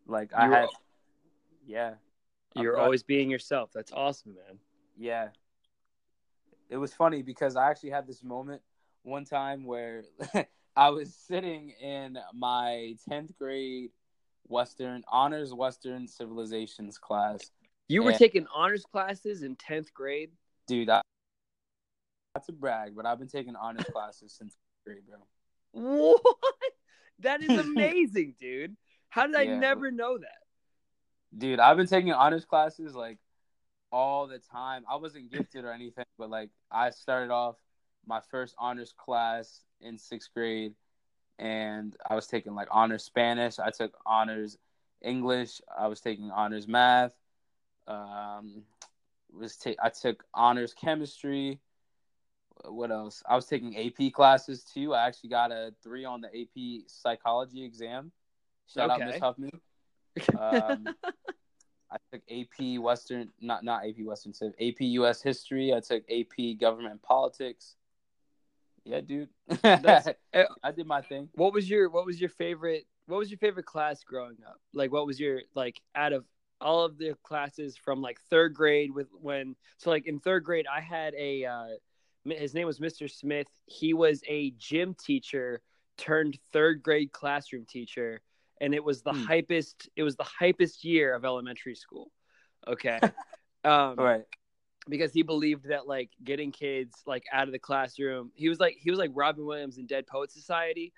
Like 0.06 0.34
I 0.34 0.44
You 0.44 0.50
were- 0.50 0.56
had, 0.56 0.68
yeah, 1.66 1.94
You're 2.56 2.76
I'm- 2.76 2.84
always 2.84 3.02
being 3.02 3.30
yourself. 3.30 3.70
That's 3.72 3.92
awesome, 3.92 4.34
man. 4.34 4.58
Yeah. 4.96 5.28
It 6.68 6.76
was 6.76 6.94
funny 6.94 7.22
because 7.22 7.56
I 7.56 7.70
actually 7.70 7.90
had 7.90 8.06
this 8.06 8.22
moment 8.22 8.62
one 9.02 9.24
time 9.24 9.64
where 9.64 10.04
I 10.76 10.90
was 10.90 11.14
sitting 11.14 11.70
in 11.70 12.18
my 12.32 12.96
tenth 13.08 13.36
grade 13.38 13.90
Western 14.46 15.04
honors 15.08 15.52
Western 15.52 16.08
civilizations 16.08 16.98
class. 16.98 17.50
You 17.88 18.02
were 18.02 18.12
taking 18.12 18.46
honors 18.54 18.84
classes 18.84 19.42
in 19.42 19.56
10th 19.56 19.92
grade? 19.92 20.30
Dude, 20.66 20.88
I, 20.88 21.02
not 22.34 22.44
to 22.46 22.52
brag, 22.52 22.96
but 22.96 23.06
I've 23.06 23.18
been 23.18 23.28
taking 23.28 23.56
honors 23.56 23.84
classes 23.92 24.32
since 24.32 24.56
grade, 24.84 25.02
bro. 25.06 25.18
What? 25.72 26.22
That 27.20 27.42
is 27.42 27.56
amazing, 27.58 28.34
dude. 28.40 28.76
How 29.08 29.26
did 29.26 29.36
I 29.36 29.42
Yeah. 29.42 29.58
never 29.58 29.90
know 29.90 30.18
that? 30.18 30.38
Dude, 31.36 31.60
I've 31.60 31.76
been 31.76 31.86
taking 31.86 32.12
honors 32.12 32.44
classes 32.44 32.94
like 32.94 33.18
all 33.94 34.26
the 34.26 34.40
time. 34.40 34.84
I 34.90 34.96
wasn't 34.96 35.30
gifted 35.30 35.64
or 35.64 35.70
anything, 35.70 36.04
but 36.18 36.28
like 36.28 36.50
I 36.70 36.90
started 36.90 37.30
off 37.30 37.54
my 38.04 38.20
first 38.20 38.56
honors 38.58 38.92
class 38.96 39.62
in 39.80 39.98
sixth 39.98 40.30
grade 40.34 40.74
and 41.38 41.94
I 42.08 42.16
was 42.16 42.26
taking 42.26 42.54
like 42.54 42.68
honors 42.72 43.04
Spanish. 43.04 43.60
I 43.60 43.70
took 43.70 43.96
honors 44.04 44.58
English. 45.00 45.60
I 45.78 45.86
was 45.86 46.00
taking 46.00 46.30
honors 46.32 46.66
math. 46.66 47.14
Um, 47.86 48.64
was 49.32 49.56
ta- 49.56 49.80
I 49.80 49.90
took 49.90 50.24
honors 50.34 50.74
chemistry. 50.74 51.60
What 52.64 52.90
else? 52.90 53.22
I 53.28 53.36
was 53.36 53.46
taking 53.46 53.76
AP 53.76 54.12
classes 54.12 54.64
too. 54.64 54.92
I 54.92 55.06
actually 55.06 55.30
got 55.30 55.52
a 55.52 55.72
three 55.84 56.04
on 56.04 56.20
the 56.20 56.28
AP 56.28 56.84
psychology 56.88 57.62
exam. 57.64 58.10
Shout 58.72 58.90
Okay. 58.90 59.02
out 59.02 59.06
Miss 59.06 59.20
Huffman. 59.20 59.50
Um, 60.38 60.94
I 61.90 61.96
took 62.12 62.22
AP 62.30 62.80
Western, 62.80 63.30
not 63.40 63.64
not 63.64 63.84
AP 63.86 64.04
Western 64.04 64.32
Civ, 64.32 64.52
AP 64.60 64.80
US 64.80 65.22
History. 65.22 65.72
I 65.74 65.80
took 65.80 66.02
AP 66.10 66.58
Government 66.60 67.02
Politics. 67.02 67.76
Yeah, 68.84 69.00
dude. 69.00 69.28
Eh, 69.64 70.44
I 70.62 70.72
did 70.72 70.86
my 70.86 71.00
thing. 71.00 71.28
what 71.34 71.52
was 71.52 71.68
your 71.70 71.88
what 71.88 72.04
was 72.06 72.20
your 72.20 72.30
favorite 72.30 72.86
what 73.06 73.18
was 73.18 73.30
your 73.30 73.38
favorite 73.38 73.66
class 73.66 74.02
growing 74.02 74.36
up 74.46 74.58
like 74.72 74.90
what 74.92 75.06
was 75.06 75.20
your 75.20 75.42
like 75.54 75.80
out 75.94 76.12
of 76.12 76.24
all 76.60 76.84
of 76.84 76.98
the 76.98 77.14
classes 77.22 77.76
from 77.76 78.00
like 78.02 78.18
third 78.30 78.54
grade 78.54 78.92
with 78.92 79.06
when 79.20 79.54
so 79.78 79.90
like 79.90 80.06
in 80.06 80.18
third 80.18 80.42
grade 80.44 80.66
i 80.72 80.80
had 80.80 81.14
a 81.14 81.44
uh 81.44 81.66
his 82.24 82.54
name 82.54 82.66
was 82.66 82.80
mr 82.80 83.10
smith 83.10 83.46
he 83.66 83.92
was 83.94 84.22
a 84.26 84.50
gym 84.52 84.94
teacher 84.94 85.60
turned 85.98 86.38
third 86.52 86.82
grade 86.82 87.12
classroom 87.12 87.64
teacher 87.66 88.20
and 88.60 88.74
it 88.74 88.82
was 88.84 89.02
the 89.02 89.12
Hmm. 89.12 89.24
hypest 89.26 89.88
it 89.96 90.02
was 90.02 90.16
the 90.16 90.24
hypest 90.40 90.84
year 90.84 91.14
of 91.14 91.24
elementary 91.24 91.74
school 91.74 92.10
okay 92.66 93.00
um 93.64 93.96
Right. 93.98 94.24
because 94.88 95.12
he 95.12 95.22
believed 95.22 95.68
that 95.68 95.86
like 95.86 96.10
getting 96.22 96.52
kids 96.52 97.02
like 97.06 97.24
out 97.32 97.46
of 97.48 97.52
the 97.52 97.58
classroom 97.58 98.30
he 98.34 98.48
was 98.48 98.60
like 98.60 98.76
he 98.78 98.90
was 98.90 98.98
like 98.98 99.10
robin 99.14 99.44
williams 99.44 99.78
in 99.78 99.86
dead 99.86 100.06
poet 100.06 100.30
society 100.30 100.92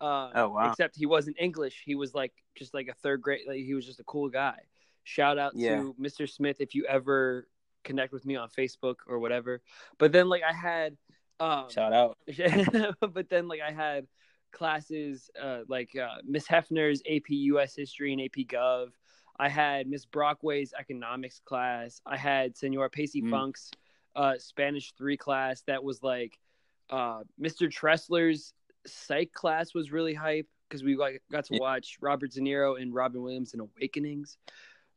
uh, 0.00 0.30
Oh, 0.34 0.48
wow. 0.48 0.66
except 0.66 0.96
he 0.96 1.04
wasn't 1.06 1.36
english 1.38 1.82
he 1.84 1.94
was 1.94 2.14
like 2.14 2.32
just 2.56 2.72
like 2.72 2.88
a 2.88 2.94
third 3.02 3.20
grade 3.20 3.42
like 3.46 3.58
he 3.58 3.74
was 3.74 3.84
just 3.84 4.00
a 4.00 4.04
cool 4.04 4.28
guy 4.30 4.56
shout 5.04 5.38
out 5.38 5.52
Yeah. 5.56 5.76
to 5.76 5.94
mr 6.00 6.28
smith 6.28 6.56
if 6.60 6.74
you 6.74 6.86
ever 6.86 7.46
connect 7.84 8.12
with 8.12 8.24
me 8.24 8.36
on 8.36 8.48
facebook 8.48 8.96
or 9.06 9.18
whatever 9.18 9.60
but 9.98 10.10
then 10.12 10.28
like 10.28 10.42
i 10.42 10.52
had 10.54 10.96
um 11.38 11.66
Shout 11.70 11.92
out. 11.92 12.18
but 13.00 13.28
then 13.28 13.48
like 13.48 13.60
I 13.60 13.72
had 13.72 14.06
classes 14.52 15.30
uh, 15.40 15.60
like 15.68 15.96
uh, 15.96 16.16
Miss 16.24 16.46
Hefner's 16.46 17.02
AP 17.10 17.28
US 17.28 17.74
History 17.74 18.12
and 18.12 18.22
AP 18.22 18.46
Gov. 18.46 18.88
I 19.38 19.48
had 19.48 19.88
Miss 19.88 20.04
Brockway's 20.04 20.74
economics 20.78 21.40
class. 21.44 22.00
I 22.04 22.16
had 22.16 22.56
Senor 22.56 22.88
Pacey 22.90 23.22
Mm. 23.22 23.30
Funk's 23.30 23.70
uh, 24.14 24.34
Spanish 24.38 24.92
three 24.98 25.16
class. 25.16 25.62
That 25.66 25.82
was 25.82 26.02
like 26.02 26.38
uh, 26.90 27.22
Mr. 27.40 27.70
Tressler's 27.70 28.52
psych 28.86 29.32
class 29.32 29.74
was 29.74 29.92
really 29.92 30.14
hype 30.14 30.48
because 30.68 30.82
we 30.82 30.96
like, 30.96 31.22
got 31.30 31.44
to 31.46 31.58
watch 31.58 31.98
Robert 32.00 32.32
De 32.32 32.40
Niro 32.40 32.80
and 32.80 32.94
Robin 32.94 33.22
Williams 33.22 33.54
in 33.54 33.60
Awakenings. 33.60 34.36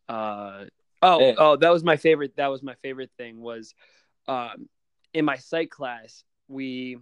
Uh, 0.10 0.66
oh, 1.02 1.36
oh, 1.38 1.56
that 1.56 1.72
was 1.72 1.84
my 1.84 1.98
favorite. 1.98 2.36
That 2.36 2.48
was 2.48 2.62
my 2.62 2.76
favorite 2.76 3.12
thing 3.18 3.40
was 3.40 3.74
um, 4.28 4.68
in 5.14 5.26
my 5.26 5.38
psych 5.38 5.70
class 5.70 6.24
we 6.48 6.98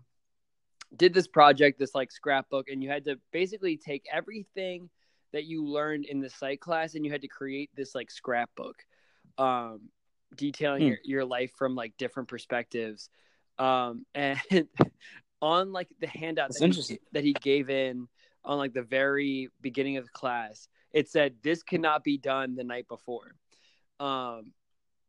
did 0.95 1.13
this 1.13 1.27
project, 1.27 1.79
this 1.79 1.95
like 1.95 2.11
scrapbook, 2.11 2.69
and 2.69 2.83
you 2.83 2.89
had 2.89 3.05
to 3.05 3.19
basically 3.31 3.77
take 3.77 4.05
everything 4.11 4.89
that 5.33 5.45
you 5.45 5.65
learned 5.65 6.05
in 6.05 6.19
the 6.19 6.29
site 6.29 6.59
class 6.59 6.95
and 6.95 7.05
you 7.05 7.11
had 7.11 7.21
to 7.21 7.27
create 7.27 7.69
this 7.75 7.95
like 7.95 8.11
scrapbook, 8.11 8.83
um, 9.37 9.89
detailing 10.35 10.81
Hmm. 10.81 10.87
your, 10.89 10.97
your 11.03 11.25
life 11.25 11.51
from 11.57 11.75
like 11.75 11.93
different 11.97 12.29
perspectives. 12.29 13.09
Um, 13.57 14.05
and 14.15 14.39
on 15.41 15.71
like 15.71 15.87
the 15.99 16.07
handout 16.07 16.53
that 16.53 16.73
he, 16.73 16.99
that 17.13 17.23
he 17.23 17.33
gave 17.33 17.69
in 17.69 18.07
on 18.43 18.57
like 18.57 18.73
the 18.73 18.81
very 18.83 19.49
beginning 19.61 19.97
of 19.97 20.05
the 20.05 20.11
class, 20.11 20.67
it 20.91 21.09
said 21.09 21.35
this 21.41 21.63
cannot 21.63 22.03
be 22.03 22.17
done 22.17 22.55
the 22.55 22.63
night 22.63 22.87
before. 22.87 23.35
Um, 23.99 24.51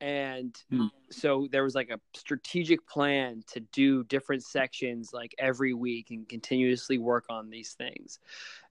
and 0.03 0.55
Hmm. 0.71 0.89
so 1.11 1.49
there 1.53 1.63
was 1.65 1.75
like 1.75 1.91
a 1.91 2.01
strategic 2.15 2.87
plan 2.89 3.45
to 3.53 3.61
do 3.61 4.05
different 4.05 4.45
sections 4.45 5.13
like 5.15 5.35
every 5.39 5.75
week 5.75 6.11
and 6.11 6.29
continuously 6.29 6.99
work 6.99 7.27
on 7.31 7.51
these 7.51 7.75
things. 7.75 8.19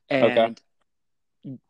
And 0.09 0.61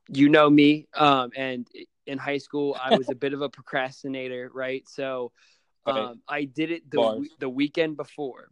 you 0.09 0.29
know 0.29 0.49
me, 0.49 0.87
um, 0.95 1.31
and 1.35 1.67
in 2.07 2.17
high 2.17 2.39
school 2.39 2.77
I 2.83 2.93
was 2.93 3.11
a 3.11 3.15
bit 3.15 3.33
of 3.33 3.41
a 3.41 3.49
procrastinator, 3.49 4.49
right? 4.53 4.87
So 4.89 5.31
Right. 5.87 6.09
um, 6.11 6.21
I 6.27 6.45
did 6.45 6.71
it 6.71 6.89
the 6.89 7.27
the 7.39 7.49
weekend 7.49 7.97
before, 7.97 8.49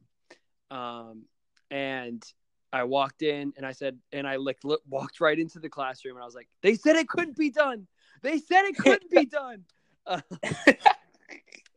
um, 0.71 1.25
and 1.71 2.23
I 2.71 2.83
walked 2.83 3.23
in 3.23 3.53
and 3.57 3.65
I 3.65 3.71
said, 3.71 3.97
and 4.11 4.27
I 4.27 4.37
like 4.37 4.59
walked 4.87 5.19
right 5.21 5.37
into 5.39 5.59
the 5.59 5.69
classroom 5.69 6.15
and 6.15 6.23
I 6.23 6.25
was 6.25 6.35
like, 6.35 6.49
they 6.61 6.75
said 6.75 6.95
it 6.95 7.07
couldn't 7.09 7.37
be 7.37 7.49
done. 7.49 7.87
They 8.21 8.37
said 8.37 8.65
it 8.65 8.77
couldn't 8.77 9.09
be 9.11 9.25
done. 9.31 9.65
Uh, 10.09 10.21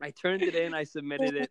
I 0.00 0.10
turned 0.10 0.42
it 0.42 0.54
in, 0.54 0.74
I 0.74 0.84
submitted 0.84 1.36
it, 1.36 1.50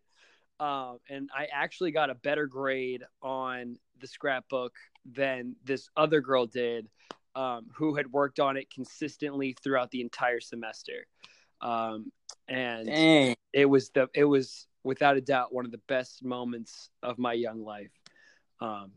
um, 0.60 0.98
and 1.08 1.30
I 1.34 1.46
actually 1.52 1.92
got 1.92 2.10
a 2.10 2.14
better 2.14 2.46
grade 2.46 3.04
on 3.22 3.78
the 4.00 4.06
scrapbook 4.06 4.74
than 5.06 5.54
this 5.64 5.88
other 5.96 6.20
girl 6.20 6.46
did, 6.46 6.88
um, 7.34 7.66
who 7.72 7.94
had 7.94 8.12
worked 8.12 8.40
on 8.40 8.56
it 8.56 8.68
consistently 8.68 9.56
throughout 9.62 9.90
the 9.92 10.00
entire 10.00 10.40
semester. 10.40 11.06
Um, 11.60 12.10
and 12.48 12.88
Dang. 12.88 13.36
it 13.52 13.66
was 13.66 13.90
the 13.90 14.08
it 14.14 14.24
was 14.24 14.66
without 14.82 15.16
a 15.16 15.20
doubt 15.20 15.54
one 15.54 15.64
of 15.64 15.70
the 15.70 15.80
best 15.86 16.24
moments 16.24 16.90
of 17.02 17.18
my 17.18 17.32
young 17.32 17.64
life. 17.64 17.92
Um, 18.60 18.90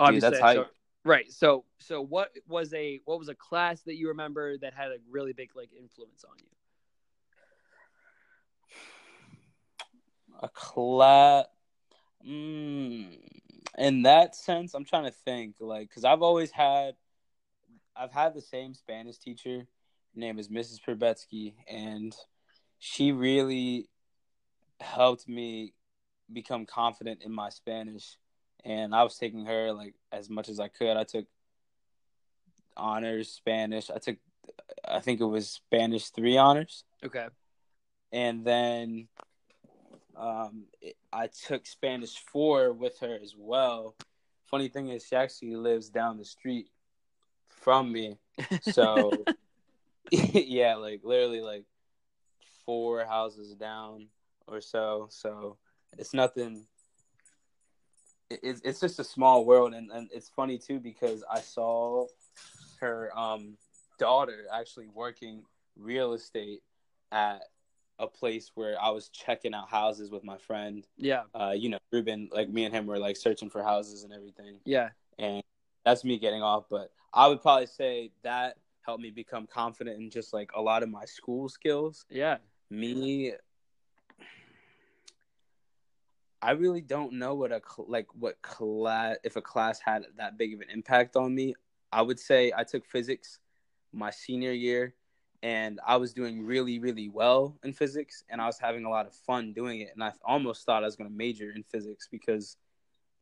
obviously, 0.00 0.30
that's 0.30 0.54
so- 0.54 0.66
right. 1.04 1.30
So, 1.30 1.64
so 1.78 2.02
what 2.02 2.32
was 2.48 2.72
a 2.72 3.00
what 3.04 3.18
was 3.18 3.28
a 3.28 3.34
class 3.34 3.82
that 3.82 3.96
you 3.96 4.08
remember 4.08 4.56
that 4.58 4.72
had 4.72 4.88
a 4.88 4.96
really 5.10 5.34
big 5.34 5.50
like 5.54 5.70
influence 5.78 6.24
on 6.24 6.36
you? 6.38 6.48
A 10.40 10.48
class. 10.48 11.46
Mm, 12.26 13.18
in 13.78 14.02
that 14.02 14.34
sense, 14.34 14.74
I'm 14.74 14.84
trying 14.84 15.04
to 15.04 15.10
think, 15.10 15.56
like, 15.60 15.88
because 15.88 16.04
I've 16.04 16.22
always 16.22 16.50
had, 16.50 16.94
I've 17.94 18.12
had 18.12 18.34
the 18.34 18.40
same 18.40 18.74
Spanish 18.74 19.18
teacher. 19.18 19.58
Her 20.14 20.20
name 20.20 20.38
is 20.38 20.48
Mrs. 20.48 20.80
Perbetsky, 20.80 21.54
and 21.68 22.14
she 22.78 23.12
really 23.12 23.88
helped 24.80 25.28
me 25.28 25.72
become 26.32 26.66
confident 26.66 27.22
in 27.22 27.32
my 27.32 27.48
Spanish. 27.48 28.16
And 28.64 28.94
I 28.94 29.04
was 29.04 29.16
taking 29.16 29.46
her 29.46 29.72
like 29.72 29.94
as 30.10 30.28
much 30.28 30.48
as 30.48 30.58
I 30.58 30.68
could. 30.68 30.96
I 30.96 31.04
took 31.04 31.26
honors 32.76 33.30
Spanish. 33.30 33.90
I 33.90 33.98
took, 33.98 34.16
I 34.86 35.00
think 35.00 35.20
it 35.20 35.24
was 35.24 35.48
Spanish 35.48 36.10
three 36.10 36.36
honors 36.36 36.84
Okay. 37.04 37.28
and 38.12 38.44
then 38.44 39.08
um, 40.16 40.64
it, 40.80 40.96
I 41.12 41.28
took 41.28 41.66
Spanish 41.66 42.16
four 42.18 42.72
with 42.72 42.98
her 43.00 43.18
as 43.22 43.34
well. 43.36 43.94
Funny 44.46 44.68
thing 44.68 44.88
is, 44.88 45.04
she 45.06 45.16
actually 45.16 45.56
lives 45.56 45.88
down 45.90 46.18
the 46.18 46.24
street 46.24 46.68
from 47.48 47.92
me, 47.92 48.16
so 48.62 49.26
yeah, 50.10 50.76
like 50.76 51.00
literally 51.04 51.40
like 51.40 51.64
four 52.64 53.04
houses 53.04 53.54
down 53.54 54.06
or 54.46 54.60
so. 54.60 55.08
So 55.10 55.56
it's 55.98 56.14
nothing. 56.14 56.66
it- 58.30 58.40
It's 58.42 58.60
it's 58.64 58.80
just 58.80 58.98
a 58.98 59.04
small 59.04 59.44
world, 59.44 59.74
and, 59.74 59.90
and 59.90 60.08
it's 60.12 60.28
funny 60.28 60.58
too 60.58 60.78
because 60.80 61.24
I 61.30 61.40
saw 61.40 62.06
her 62.80 63.10
um 63.18 63.56
daughter 63.98 64.46
actually 64.52 64.88
working 64.88 65.42
real 65.76 66.12
estate 66.12 66.62
at 67.10 67.42
a 67.98 68.06
place 68.06 68.50
where 68.54 68.80
I 68.80 68.90
was 68.90 69.08
checking 69.08 69.54
out 69.54 69.68
houses 69.68 70.10
with 70.10 70.24
my 70.24 70.36
friend. 70.36 70.86
Yeah. 70.96 71.22
Uh, 71.34 71.54
you 71.56 71.68
know, 71.68 71.78
Ruben, 71.92 72.28
like 72.32 72.48
me 72.48 72.64
and 72.64 72.74
him 72.74 72.86
were 72.86 72.98
like 72.98 73.16
searching 73.16 73.50
for 73.50 73.62
houses 73.62 74.04
and 74.04 74.12
everything. 74.12 74.58
Yeah. 74.64 74.90
And 75.18 75.42
that's 75.84 76.04
me 76.04 76.18
getting 76.18 76.42
off. 76.42 76.64
But 76.68 76.90
I 77.12 77.28
would 77.28 77.40
probably 77.40 77.66
say 77.66 78.10
that 78.22 78.58
helped 78.82 79.02
me 79.02 79.10
become 79.10 79.46
confident 79.46 79.98
in 79.98 80.10
just 80.10 80.32
like 80.32 80.50
a 80.54 80.60
lot 80.60 80.82
of 80.82 80.88
my 80.88 81.04
school 81.04 81.48
skills. 81.48 82.04
Yeah. 82.10 82.36
Me, 82.70 83.32
I 86.42 86.50
really 86.52 86.80
don't 86.80 87.14
know 87.14 87.34
what 87.34 87.52
a 87.52 87.60
like 87.86 88.08
what 88.14 88.40
class 88.42 89.16
if 89.24 89.36
a 89.36 89.42
class 89.42 89.80
had 89.80 90.04
that 90.16 90.36
big 90.36 90.54
of 90.54 90.60
an 90.60 90.68
impact 90.72 91.16
on 91.16 91.34
me. 91.34 91.54
I 91.92 92.02
would 92.02 92.20
say 92.20 92.52
I 92.56 92.64
took 92.64 92.84
physics 92.84 93.38
my 93.92 94.10
senior 94.10 94.52
year 94.52 94.94
and 95.46 95.78
I 95.86 95.96
was 95.96 96.12
doing 96.12 96.44
really 96.44 96.80
really 96.80 97.08
well 97.08 97.56
in 97.62 97.72
physics 97.72 98.24
and 98.28 98.40
I 98.40 98.46
was 98.46 98.58
having 98.58 98.84
a 98.84 98.90
lot 98.90 99.06
of 99.06 99.14
fun 99.14 99.52
doing 99.52 99.80
it 99.80 99.90
and 99.94 100.02
I 100.02 100.12
almost 100.24 100.66
thought 100.66 100.82
I 100.82 100.86
was 100.86 100.96
going 100.96 101.08
to 101.08 101.16
major 101.16 101.52
in 101.52 101.62
physics 101.62 102.08
because 102.10 102.56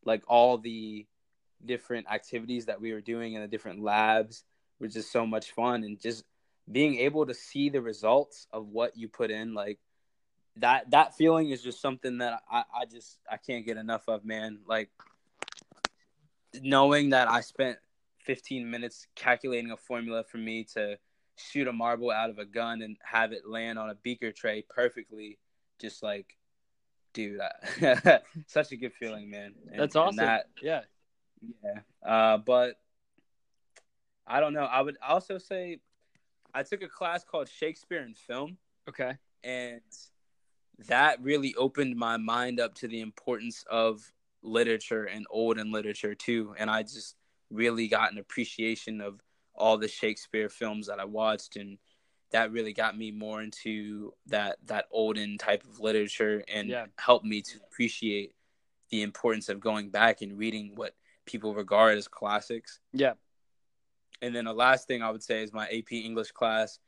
like 0.07 0.23
all 0.27 0.57
the 0.57 1.07
different 1.63 2.07
activities 2.11 2.65
that 2.65 2.81
we 2.81 2.95
were 2.95 3.03
doing 3.03 3.35
in 3.35 3.43
the 3.43 3.49
different 3.49 3.83
labs 3.83 4.45
were 4.81 4.89
just 4.89 5.13
so 5.13 5.27
much 5.27 5.53
fun 5.53 5.85
and 5.85 6.01
just 6.01 6.25
being 6.73 6.97
able 6.97 7.27
to 7.27 7.35
see 7.35 7.69
the 7.69 7.83
results 7.83 8.47
of 8.55 8.69
what 8.69 8.97
you 8.97 9.07
put 9.07 9.31
in 9.31 9.53
like 9.53 9.79
that 10.57 10.91
that 10.93 11.15
feeling 11.15 11.51
is 11.51 11.63
just 11.63 11.83
something 11.83 12.19
that 12.19 12.41
I, 12.51 12.65
I 12.75 12.85
just 12.91 13.19
I 13.31 13.37
can't 13.37 13.67
get 13.67 13.77
enough 13.77 14.09
of 14.09 14.25
man. 14.25 14.61
Like 14.67 14.89
knowing 16.63 17.11
that 17.11 17.29
I 17.29 17.41
spent 17.41 17.77
15 18.21 18.71
minutes 18.71 19.07
calculating 19.15 19.73
a 19.73 19.77
formula 19.77 20.25
for 20.25 20.39
me 20.39 20.65
to 20.75 20.97
shoot 21.37 21.69
a 21.69 21.73
marble 21.73 22.11
out 22.11 22.31
of 22.31 22.39
a 22.39 22.45
gun 22.45 22.83
and 22.83 22.97
have 23.03 23.33
it 23.33 23.47
land 23.47 23.79
on 23.79 23.91
a 23.91 23.95
beaker 23.95 24.33
tray 24.33 24.65
perfectly, 24.69 25.39
just 25.81 26.03
like, 26.03 26.37
dude, 27.13 27.41
I, 27.41 28.21
such 28.47 28.73
a 28.73 28.77
good 28.77 28.93
feeling, 28.93 29.31
man. 29.31 29.55
And, 29.71 29.81
That's 29.81 29.97
awesome. 29.97 30.17
That, 30.17 30.49
yeah, 30.63 30.83
yeah. 31.63 31.81
Uh, 32.09 32.39
but 32.39 32.77
I 34.27 34.41
don't 34.41 34.53
know. 34.53 34.65
I 34.65 34.81
would 34.81 34.97
also 35.07 35.39
say 35.39 35.81
I 36.55 36.63
took 36.63 36.83
a 36.83 36.89
class 36.89 37.25
called 37.25 37.49
Shakespeare 37.49 38.01
and 38.01 38.17
Film. 38.17 38.57
Okay. 38.89 39.15
And 39.43 39.81
that 40.89 41.23
really 41.23 41.55
opened 41.57 41.97
my 41.97 42.17
mind 42.17 42.61
up 42.61 42.75
to 42.77 42.89
the 42.89 43.01
importance 43.01 43.65
of 43.71 44.13
literature 44.43 45.05
and 45.05 45.27
olden 45.31 45.73
literature 45.73 46.15
too. 46.15 46.55
And 46.59 46.71
I 46.71 46.83
just 46.83 47.17
really 47.51 47.89
got 47.89 48.13
an 48.13 48.19
appreciation 48.19 49.01
of 49.01 49.21
all 49.55 49.79
the 49.79 49.89
Shakespeare 49.89 50.49
films 50.49 50.87
that 50.87 51.01
I 51.01 51.05
watched 51.05 51.57
and 51.57 51.79
that 52.33 52.51
really 52.51 52.73
got 52.73 52.99
me 52.99 53.13
more 53.13 53.43
into 53.43 54.13
that 54.27 54.57
that 54.67 54.87
olden 54.91 55.39
type 55.39 55.63
of 55.65 55.79
literature 55.79 56.43
and 56.53 56.69
yeah. 56.69 56.87
helped 56.99 57.25
me 57.25 57.43
to 57.43 57.59
appreciate 57.69 58.35
the 58.91 59.03
importance 59.03 59.49
of 59.49 59.61
going 59.61 59.91
back 59.91 60.21
and 60.23 60.37
reading 60.37 60.73
what 60.75 60.95
people 61.27 61.55
regard 61.55 61.97
as 61.97 62.09
classics. 62.09 62.81
Yeah. 62.93 63.13
And 64.21 64.35
then 64.35 64.47
the 64.47 64.53
last 64.53 64.89
thing 64.89 65.03
I 65.03 65.11
would 65.11 65.23
say 65.23 65.43
is 65.43 65.53
my 65.53 65.67
AP 65.67 65.93
English 65.93 66.33
class 66.33 66.79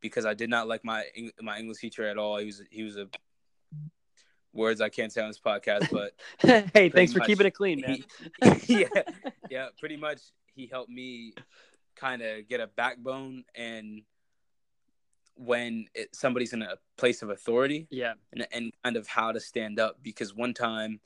because 0.00 0.26
I 0.26 0.34
did 0.34 0.50
not 0.50 0.68
like 0.68 0.84
my 0.84 1.04
my 1.40 1.58
English 1.58 1.78
teacher 1.78 2.06
at 2.06 2.18
all. 2.18 2.38
He 2.38 2.46
was 2.46 2.62
he 2.70 2.82
was 2.82 2.96
a 2.96 3.08
words 4.54 4.80
I 4.80 4.88
can't 4.88 5.12
say 5.12 5.20
on 5.20 5.28
this 5.28 5.40
podcast, 5.40 5.90
but 5.90 6.14
hey, 6.74 6.88
thanks 6.88 7.12
for 7.12 7.20
keeping 7.20 7.46
it 7.46 7.52
clean, 7.52 7.80
man. 7.80 8.04
He, 8.62 8.80
yeah, 8.80 9.02
yeah, 9.50 9.66
pretty 9.78 9.96
much 9.96 10.20
he 10.54 10.66
helped 10.66 10.90
me 10.90 11.34
kind 11.96 12.22
of 12.22 12.48
get 12.48 12.60
a 12.60 12.66
backbone 12.66 13.44
and 13.54 14.02
when 15.36 15.86
it, 15.94 16.14
somebody's 16.14 16.52
in 16.52 16.62
a 16.62 16.76
place 16.96 17.22
of 17.22 17.30
authority, 17.30 17.88
yeah, 17.90 18.14
and, 18.32 18.46
and 18.52 18.72
kind 18.84 18.96
of 18.96 19.08
how 19.08 19.32
to 19.32 19.40
stand 19.40 19.80
up. 19.80 19.98
Because 20.02 20.34
one 20.34 20.54
time 20.54 21.00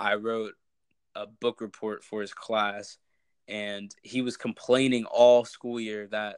I 0.00 0.14
wrote 0.14 0.54
a 1.14 1.26
book 1.26 1.60
report 1.60 2.02
for 2.02 2.22
his 2.22 2.32
class, 2.32 2.98
and 3.48 3.94
he 4.02 4.22
was 4.22 4.36
complaining 4.36 5.04
all 5.04 5.44
school 5.44 5.78
year 5.78 6.06
that 6.08 6.36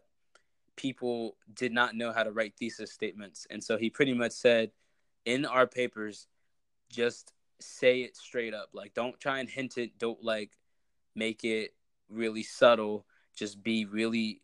people 0.74 1.36
did 1.54 1.72
not 1.72 1.94
know 1.94 2.12
how 2.12 2.24
to 2.24 2.32
write 2.32 2.54
thesis 2.58 2.92
statements, 2.92 3.46
and 3.50 3.62
so 3.62 3.76
he 3.76 3.88
pretty 3.88 4.14
much 4.14 4.32
said, 4.32 4.72
in 5.24 5.44
our 5.44 5.66
papers, 5.66 6.26
just 6.90 7.32
say 7.60 8.00
it 8.02 8.16
straight 8.16 8.54
up. 8.54 8.70
Like, 8.72 8.94
don't 8.94 9.18
try 9.20 9.40
and 9.40 9.48
hint 9.48 9.78
it. 9.78 9.98
Don't 9.98 10.22
like 10.22 10.52
make 11.14 11.44
it 11.44 11.74
really 12.08 12.42
subtle. 12.42 13.06
Just 13.38 13.62
be 13.62 13.84
really 13.84 14.42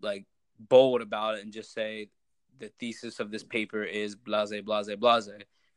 like 0.00 0.24
bold 0.58 1.02
about 1.02 1.36
it 1.36 1.44
and 1.44 1.52
just 1.52 1.72
say 1.72 2.10
the 2.58 2.68
thesis 2.80 3.20
of 3.20 3.30
this 3.30 3.44
paper 3.44 3.82
is 3.82 4.16
blase, 4.16 4.52
blase, 4.64 4.94
blase. 4.96 5.28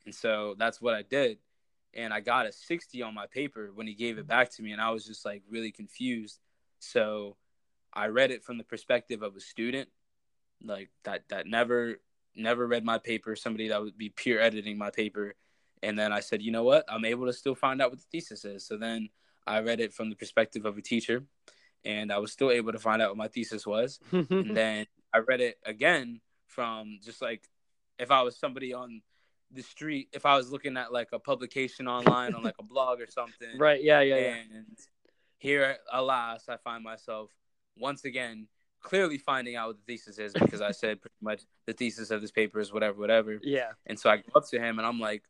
And 0.05 0.15
so 0.15 0.55
that's 0.57 0.81
what 0.81 0.93
I 0.93 1.03
did. 1.03 1.37
And 1.93 2.13
I 2.13 2.21
got 2.21 2.45
a 2.45 2.51
60 2.51 3.01
on 3.01 3.13
my 3.13 3.27
paper 3.27 3.71
when 3.73 3.85
he 3.85 3.93
gave 3.93 4.17
it 4.17 4.27
back 4.27 4.49
to 4.51 4.63
me. 4.63 4.71
And 4.71 4.81
I 4.81 4.91
was 4.91 5.05
just 5.05 5.25
like 5.25 5.43
really 5.49 5.71
confused. 5.71 6.39
So 6.79 7.35
I 7.93 8.07
read 8.07 8.31
it 8.31 8.43
from 8.43 8.57
the 8.57 8.63
perspective 8.63 9.21
of 9.21 9.35
a 9.35 9.41
student, 9.41 9.89
like 10.63 10.89
that, 11.03 11.23
that 11.29 11.47
never, 11.47 11.99
never 12.35 12.65
read 12.65 12.85
my 12.85 12.97
paper, 12.97 13.35
somebody 13.35 13.67
that 13.67 13.81
would 13.81 13.97
be 13.97 14.09
peer 14.09 14.39
editing 14.39 14.77
my 14.77 14.89
paper 14.89 15.35
and 15.83 15.97
then 15.97 16.11
I 16.11 16.19
said, 16.19 16.41
you 16.41 16.51
know 16.51 16.63
what? 16.63 16.85
I'm 16.87 17.05
able 17.05 17.25
to 17.25 17.33
still 17.33 17.55
find 17.55 17.81
out 17.81 17.89
what 17.89 17.99
the 17.99 18.05
thesis 18.11 18.45
is. 18.45 18.65
So 18.65 18.77
then 18.77 19.09
I 19.47 19.61
read 19.61 19.79
it 19.79 19.93
from 19.93 20.09
the 20.09 20.15
perspective 20.15 20.65
of 20.65 20.77
a 20.77 20.81
teacher, 20.81 21.23
and 21.83 22.11
I 22.11 22.19
was 22.19 22.31
still 22.31 22.51
able 22.51 22.71
to 22.71 22.79
find 22.79 23.01
out 23.01 23.09
what 23.09 23.17
my 23.17 23.27
thesis 23.27 23.65
was. 23.65 23.99
and 24.11 24.55
then 24.55 24.85
I 25.13 25.19
read 25.19 25.41
it 25.41 25.57
again 25.65 26.21
from 26.47 26.99
just 27.03 27.21
like 27.21 27.43
if 27.99 28.11
I 28.11 28.21
was 28.23 28.37
somebody 28.37 28.73
on 28.73 29.01
the 29.51 29.61
street, 29.61 30.09
if 30.13 30.25
I 30.25 30.35
was 30.35 30.51
looking 30.51 30.77
at 30.77 30.93
like 30.93 31.09
a 31.11 31.19
publication 31.19 31.87
online 31.87 32.33
on 32.33 32.43
like 32.43 32.55
a 32.59 32.63
blog 32.63 33.01
or 33.01 33.07
something. 33.07 33.49
Right. 33.57 33.83
Yeah. 33.83 34.01
Yeah. 34.01 34.15
And 34.15 34.47
yeah. 34.51 34.85
here, 35.37 35.77
alas, 35.91 36.45
I 36.49 36.57
find 36.57 36.83
myself 36.83 37.31
once 37.77 38.05
again 38.05 38.47
clearly 38.81 39.17
finding 39.17 39.55
out 39.55 39.67
what 39.67 39.77
the 39.77 39.93
thesis 39.93 40.17
is 40.17 40.33
because 40.33 40.61
I 40.61 40.71
said 40.81 41.01
pretty 41.01 41.15
much 41.21 41.43
the 41.67 41.73
thesis 41.73 42.11
of 42.11 42.21
this 42.21 42.31
paper 42.31 42.59
is 42.59 42.73
whatever, 42.73 42.99
whatever. 42.99 43.39
Yeah. 43.43 43.71
And 43.85 43.99
so 43.99 44.09
I 44.09 44.17
go 44.17 44.23
up 44.35 44.47
to 44.49 44.59
him 44.59 44.79
and 44.79 44.87
I'm 44.87 44.99
like, 44.99 45.23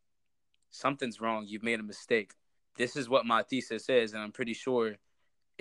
something's 0.70 1.20
wrong. 1.20 1.46
You've 1.48 1.64
made 1.64 1.80
a 1.80 1.84
mistake. 1.84 2.34
This 2.78 2.96
is 2.96 3.10
what 3.10 3.26
my 3.26 3.44
thesis 3.44 3.90
is, 3.90 4.14
and 4.14 4.24
I'm 4.24 4.32
pretty 4.32 4.54
sure 4.54 4.96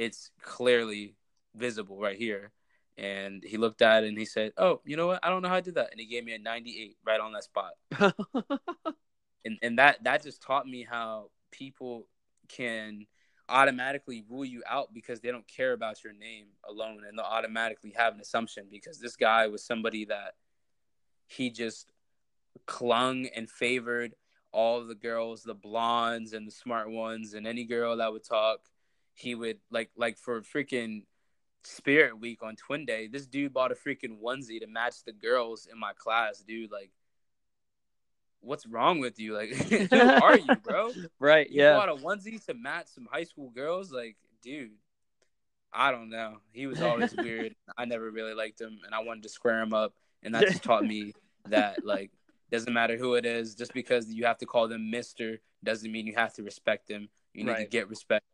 it's 0.00 0.30
clearly 0.40 1.14
visible 1.54 2.00
right 2.00 2.16
here. 2.16 2.52
And 2.96 3.44
he 3.44 3.58
looked 3.58 3.82
at 3.82 4.02
it 4.02 4.08
and 4.08 4.18
he 4.18 4.24
said, 4.24 4.52
Oh, 4.56 4.80
you 4.86 4.96
know 4.96 5.08
what? 5.08 5.20
I 5.22 5.28
don't 5.28 5.42
know 5.42 5.48
how 5.48 5.56
I 5.56 5.60
did 5.60 5.74
that. 5.74 5.90
And 5.90 6.00
he 6.00 6.06
gave 6.06 6.24
me 6.24 6.34
a 6.34 6.38
98 6.38 6.96
right 7.06 7.20
on 7.20 7.32
that 7.32 7.44
spot. 7.44 7.72
and 9.44 9.58
and 9.62 9.78
that 9.78 10.02
that 10.04 10.22
just 10.22 10.42
taught 10.42 10.66
me 10.66 10.86
how 10.88 11.30
people 11.52 12.08
can 12.48 13.06
automatically 13.48 14.24
rule 14.28 14.44
you 14.44 14.62
out 14.66 14.94
because 14.94 15.20
they 15.20 15.30
don't 15.30 15.46
care 15.46 15.72
about 15.72 16.02
your 16.02 16.14
name 16.14 16.46
alone 16.68 17.02
and 17.06 17.18
they'll 17.18 17.26
automatically 17.26 17.92
have 17.96 18.14
an 18.14 18.20
assumption 18.20 18.66
because 18.70 19.00
this 19.00 19.16
guy 19.16 19.48
was 19.48 19.62
somebody 19.62 20.06
that 20.06 20.34
he 21.26 21.50
just 21.50 21.92
clung 22.66 23.26
and 23.34 23.50
favored 23.50 24.14
all 24.52 24.84
the 24.84 24.94
girls, 24.94 25.42
the 25.42 25.54
blondes 25.54 26.32
and 26.32 26.46
the 26.46 26.52
smart 26.52 26.90
ones, 26.90 27.34
and 27.34 27.46
any 27.46 27.64
girl 27.64 27.96
that 27.98 28.12
would 28.12 28.24
talk, 28.24 28.60
he 29.20 29.35
would 29.35 29.59
like 29.70 29.90
like 29.96 30.16
for 30.18 30.40
freaking 30.40 31.02
Spirit 31.62 32.18
Week 32.18 32.42
on 32.42 32.56
Twin 32.56 32.87
Day. 32.87 33.06
This 33.06 33.26
dude 33.26 33.52
bought 33.52 33.72
a 33.72 33.74
freaking 33.74 34.20
onesie 34.22 34.61
to 34.61 34.66
match 34.66 35.04
the 35.04 35.12
girls 35.12 35.68
in 35.70 35.78
my 35.78 35.92
class, 35.92 36.38
dude. 36.38 36.72
Like, 36.72 36.90
what's 38.40 38.66
wrong 38.66 38.98
with 39.00 39.20
you? 39.20 39.35
Like, 39.35 39.50
who 39.90 40.00
are 40.00 40.38
you, 40.38 40.56
bro? 40.56 40.92
right? 41.18 41.48
You 41.50 41.62
yeah. 41.62 41.76
bought 41.76 41.90
a 41.90 41.94
onesie 41.94 42.44
to 42.46 42.54
match 42.54 42.87
some 42.88 43.06
high 43.11 43.24
school 43.24 43.50
girls. 43.50 43.92
Like, 43.92 44.16
dude. 44.42 44.72
I 45.72 45.92
don't 45.92 46.11
know. 46.11 46.38
He 46.52 46.66
was 46.66 46.83
always 46.83 47.14
weird. 47.16 47.54
I 47.78 47.85
never 47.85 48.11
really 48.11 48.35
liked 48.35 48.61
him, 48.61 48.80
and 48.85 48.92
I 48.92 49.04
wanted 49.04 49.22
to 49.22 49.28
square 49.28 49.61
him 49.61 49.72
up. 49.72 49.94
And 50.24 50.35
that 50.35 50.48
just 50.48 50.64
taught 50.64 50.85
me 50.85 51.12
that 51.48 51.85
like 51.85 52.11
doesn't 52.50 52.72
matter 52.72 52.96
who 52.96 53.14
it 53.14 53.24
is. 53.24 53.54
Just 53.54 53.72
because 53.72 54.12
you 54.12 54.24
have 54.24 54.38
to 54.38 54.46
call 54.46 54.66
them 54.66 54.90
Mister 54.90 55.38
doesn't 55.62 55.92
mean 55.92 56.09
you 56.09 56.14
have 56.16 56.35
to 56.35 56.42
respect 56.42 56.88
them. 56.88 57.09
You 57.35 57.44
need 57.44 57.52
right. 57.52 57.59
to 57.59 57.66
get 57.66 57.88
respect 57.88 58.24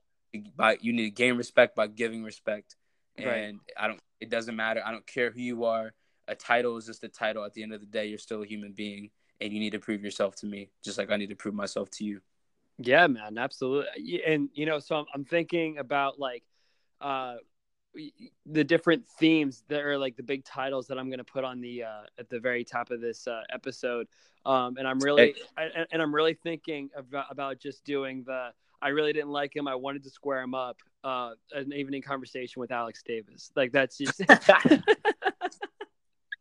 by 0.57 0.79
you 0.81 0.93
need 0.93 1.05
to 1.05 1.11
gain 1.11 1.37
respect 1.37 1.77
by 1.77 1.87
giving 1.87 2.23
respect. 2.23 2.77
And 3.17 3.27
right. 3.27 3.55
I 3.77 3.87
don't. 3.89 4.01
It 4.21 4.31
doesn't 4.31 4.57
matter. 4.57 4.83
I 4.85 4.91
don't 4.91 5.07
care 5.07 5.31
who 5.31 5.41
you 5.41 5.65
are. 5.65 5.93
A 6.29 6.35
title 6.35 6.77
is 6.77 6.87
just 6.87 7.05
a 7.05 7.09
title. 7.09 7.45
At 7.45 7.55
the 7.55 7.63
end 7.63 7.73
of 7.73 7.81
the 7.81 7.87
day, 7.87 8.07
you're 8.07 8.19
still 8.19 8.43
a 8.43 8.47
human 8.47 8.73
being, 8.73 9.11
and 9.41 9.53
you 9.53 9.61
need 9.61 9.71
to 9.71 9.79
prove 9.79 10.03
yourself 10.03 10.37
to 10.37 10.47
me, 10.47 10.71
just 10.85 10.99
like 10.99 11.11
I 11.11 11.17
need 11.17 11.29
to 11.31 11.37
prove 11.37 11.55
myself 11.55 11.91
to 11.93 12.05
you. 12.05 12.21
Yeah, 12.79 13.07
man, 13.07 13.39
absolutely. 13.39 14.23
And 14.27 14.51
you 14.53 14.67
know, 14.67 14.79
so 14.79 14.97
I'm, 14.97 15.07
I'm 15.15 15.25
thinking 15.25 15.79
about 15.79 16.19
like, 16.19 16.43
uh, 17.01 17.37
the 18.45 18.65
different 18.65 19.09
themes 19.19 19.65
that 19.69 19.81
are 19.81 19.97
like 19.97 20.17
the 20.17 20.23
big 20.23 20.45
titles 20.45 20.87
that 20.89 20.99
I'm 20.99 21.09
going 21.09 21.19
to 21.19 21.25
put 21.25 21.45
on 21.45 21.61
the 21.61 21.85
uh, 21.85 22.03
at 22.19 22.29
the 22.29 22.39
very 22.39 22.65
top 22.65 22.91
of 22.91 23.01
this 23.01 23.27
uh, 23.27 23.43
episode. 23.51 24.07
Um, 24.45 24.77
and 24.77 24.87
I'm 24.87 24.99
really 24.99 25.35
I, 25.57 25.87
and 25.91 26.03
I'm 26.03 26.15
really 26.15 26.35
thinking 26.35 26.91
about, 26.95 27.27
about 27.31 27.59
just 27.59 27.85
doing 27.85 28.23
the 28.27 28.51
I 28.83 28.89
really 28.89 29.13
didn't 29.13 29.31
like 29.31 29.55
him. 29.55 29.69
I 29.69 29.75
wanted 29.75 30.05
to 30.05 30.11
square 30.11 30.41
him 30.43 30.55
up. 30.55 30.79
Uh, 31.05 31.33
an 31.53 31.73
evening 31.73 32.03
conversation 32.03 32.61
with 32.61 32.71
Alex 32.73 33.03
Davis. 33.05 33.51
Like 33.57 33.73
that's 33.73 33.99
just. 33.99 34.21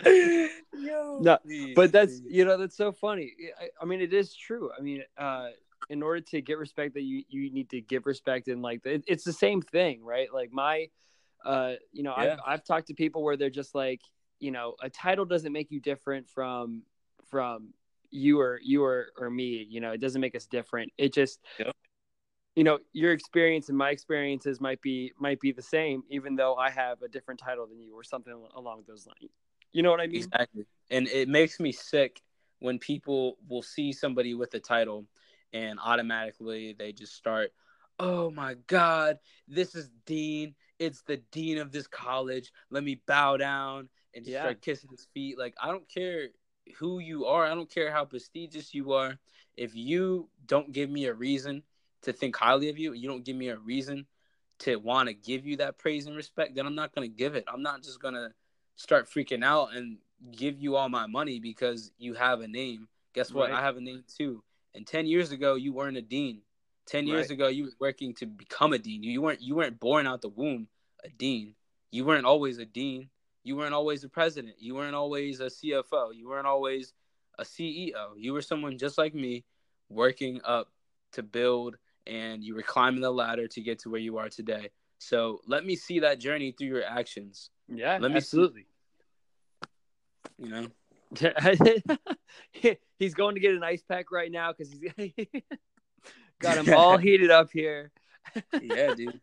Yo, 0.05 1.19
no, 1.21 1.37
but 1.75 1.91
that's 1.91 2.21
you 2.27 2.45
know 2.45 2.57
that's 2.57 2.75
so 2.75 2.91
funny. 2.91 3.31
I, 3.59 3.69
I 3.81 3.85
mean, 3.85 4.01
it 4.01 4.13
is 4.13 4.35
true. 4.35 4.69
I 4.77 4.81
mean, 4.81 5.03
uh, 5.17 5.47
in 5.89 6.03
order 6.03 6.21
to 6.21 6.41
get 6.41 6.57
respect, 6.57 6.93
that 6.95 7.01
you 7.01 7.23
you 7.29 7.49
need 7.51 7.69
to 7.71 7.81
give 7.81 8.05
respect, 8.05 8.47
and 8.49 8.61
like 8.61 8.85
it, 8.85 9.03
it's 9.07 9.23
the 9.23 9.33
same 9.33 9.61
thing, 9.61 10.03
right? 10.03 10.31
Like 10.31 10.51
my 10.51 10.89
uh, 11.45 11.73
you 11.93 12.03
know, 12.03 12.13
yeah. 12.17 12.33
I've, 12.33 12.39
I've 12.45 12.63
talked 12.63 12.87
to 12.87 12.93
people 12.93 13.23
where 13.23 13.37
they're 13.37 13.49
just 13.49 13.75
like, 13.75 14.01
you 14.39 14.51
know, 14.51 14.75
a 14.81 14.89
title 14.89 15.25
doesn't 15.25 15.53
make 15.53 15.71
you 15.71 15.79
different 15.79 16.27
from 16.29 16.81
from 17.29 17.73
you 18.09 18.39
or 18.39 18.59
you 18.63 18.83
or, 18.83 19.07
or 19.17 19.29
me. 19.29 19.65
You 19.69 19.79
know, 19.79 19.91
it 19.91 20.01
doesn't 20.01 20.19
make 20.19 20.35
us 20.35 20.47
different. 20.47 20.91
It 20.97 21.13
just, 21.13 21.39
yep. 21.59 21.75
You 22.55 22.63
know, 22.63 22.79
your 22.93 23.11
experience 23.11 23.69
and 23.69 23.77
my 23.77 23.89
experiences 23.89 24.61
might 24.61 24.81
be 24.81 25.11
might 25.19 25.39
be 25.39 25.51
the 25.51 25.61
same, 25.61 26.03
even 26.09 26.35
though 26.35 26.55
I 26.55 26.69
have 26.69 27.01
a 27.01 27.07
different 27.07 27.39
title 27.39 27.67
than 27.67 27.79
you 27.81 27.93
or 27.93 28.03
something 28.03 28.33
along 28.55 28.83
those 28.87 29.05
lines. 29.05 29.31
You 29.71 29.83
know 29.83 29.91
what 29.91 29.99
I 29.99 30.07
mean? 30.07 30.23
Exactly. 30.23 30.65
And 30.89 31.07
it 31.07 31.27
makes 31.27 31.59
me 31.59 31.71
sick 31.71 32.21
when 32.59 32.79
people 32.79 33.37
will 33.49 33.61
see 33.61 33.91
somebody 33.91 34.33
with 34.33 34.53
a 34.53 34.59
title 34.59 35.05
and 35.51 35.79
automatically 35.83 36.73
they 36.77 36.93
just 36.93 37.13
start, 37.13 37.51
oh 37.99 38.31
my 38.31 38.55
God, 38.67 39.19
this 39.47 39.75
is 39.75 39.89
Dean 40.05 40.55
it's 40.79 41.01
the 41.01 41.17
dean 41.31 41.57
of 41.57 41.71
this 41.71 41.87
college. 41.87 42.51
Let 42.69 42.83
me 42.83 43.01
bow 43.07 43.37
down 43.37 43.89
and 44.13 44.25
yeah. 44.25 44.41
start 44.41 44.61
kissing 44.61 44.89
his 44.91 45.07
feet. 45.13 45.37
Like 45.37 45.55
I 45.61 45.67
don't 45.67 45.87
care 45.87 46.29
who 46.77 46.99
you 46.99 47.25
are. 47.25 47.45
I 47.45 47.55
don't 47.55 47.69
care 47.69 47.91
how 47.91 48.05
prestigious 48.05 48.73
you 48.73 48.93
are. 48.93 49.17
If 49.55 49.75
you 49.75 50.29
don't 50.45 50.71
give 50.71 50.89
me 50.89 51.05
a 51.05 51.13
reason 51.13 51.63
to 52.05 52.13
think 52.13 52.35
highly 52.35 52.69
of 52.69 52.79
you, 52.79 52.93
you 52.93 53.07
don't 53.07 53.25
give 53.25 53.35
me 53.35 53.49
a 53.49 53.57
reason 53.57 54.05
to 54.59 54.77
want 54.77 55.09
to 55.09 55.13
give 55.13 55.45
you 55.45 55.57
that 55.57 55.77
praise 55.77 56.07
and 56.07 56.15
respect, 56.15 56.55
then 56.55 56.65
I'm 56.65 56.75
not 56.75 56.95
going 56.95 57.09
to 57.09 57.15
give 57.15 57.35
it. 57.35 57.43
I'm 57.51 57.61
not 57.61 57.83
just 57.83 58.01
going 58.01 58.13
to 58.13 58.29
start 58.75 59.09
freaking 59.09 59.43
out 59.43 59.75
and 59.75 59.97
give 60.31 60.59
you 60.59 60.75
all 60.75 60.89
my 60.89 61.07
money 61.07 61.39
because 61.39 61.91
you 61.97 62.13
have 62.13 62.41
a 62.41 62.47
name. 62.47 62.87
Guess 63.13 63.31
what? 63.31 63.49
Right. 63.49 63.59
I 63.59 63.61
have 63.61 63.77
a 63.77 63.81
name 63.81 64.03
too. 64.17 64.43
And 64.73 64.87
10 64.87 65.05
years 65.05 65.31
ago, 65.31 65.55
you 65.55 65.73
weren't 65.73 65.97
a 65.97 66.01
dean. 66.01 66.41
10 66.87 67.07
years 67.07 67.29
Right. 67.29 67.31
ago, 67.31 67.47
you 67.47 67.65
were 67.65 67.71
working 67.79 68.13
to 68.15 68.25
become 68.25 68.73
a 68.73 68.77
dean. 68.77 69.03
You 69.03 69.21
weren't 69.21 69.41
you 69.41 69.55
weren't 69.55 69.79
born 69.79 70.05
out 70.05 70.21
the 70.21 70.29
womb 70.29 70.67
a 71.03 71.09
dean. 71.09 71.55
You 71.91 72.05
weren't 72.05 72.25
always 72.25 72.59
a 72.59 72.65
dean. 72.65 73.09
You 73.43 73.55
weren't 73.55 73.73
always 73.73 74.03
a 74.03 74.09
president. 74.09 74.55
You 74.59 74.75
weren't 74.75 74.95
always 74.95 75.39
a 75.39 75.45
CFO. 75.45 76.13
You 76.13 76.27
weren't 76.27 76.47
always 76.47 76.93
a 77.39 77.43
CEO. 77.43 78.13
You 78.17 78.33
were 78.33 78.41
someone 78.41 78.77
just 78.77 78.97
like 78.97 79.13
me 79.13 79.45
working 79.89 80.41
up 80.43 80.71
to 81.13 81.23
build 81.23 81.77
and 82.07 82.43
you 82.43 82.55
were 82.55 82.61
climbing 82.61 83.01
the 83.01 83.11
ladder 83.11 83.47
to 83.47 83.61
get 83.61 83.79
to 83.79 83.89
where 83.89 83.99
you 84.01 84.17
are 84.17 84.29
today. 84.29 84.69
So 84.99 85.41
let 85.47 85.65
me 85.65 85.75
see 85.75 85.99
that 85.99 86.19
journey 86.19 86.51
through 86.51 86.67
your 86.67 86.83
actions. 86.83 87.49
Yeah, 87.67 87.97
Let 87.99 88.11
me 88.11 88.19
see. 88.19 88.37
absolutely. 88.37 88.67
You 90.37 90.49
know, 90.49 90.67
he's 92.99 93.13
going 93.13 93.35
to 93.35 93.41
get 93.41 93.53
an 93.55 93.63
ice 93.63 93.83
pack 93.83 94.11
right 94.11 94.31
now 94.31 94.51
because 94.51 94.71
he's 94.71 95.25
got 96.39 96.57
him 96.57 96.73
all 96.73 96.97
heated 97.07 97.31
up 97.31 97.49
here. 97.51 97.91
yeah, 98.61 98.93
dude. 98.95 99.19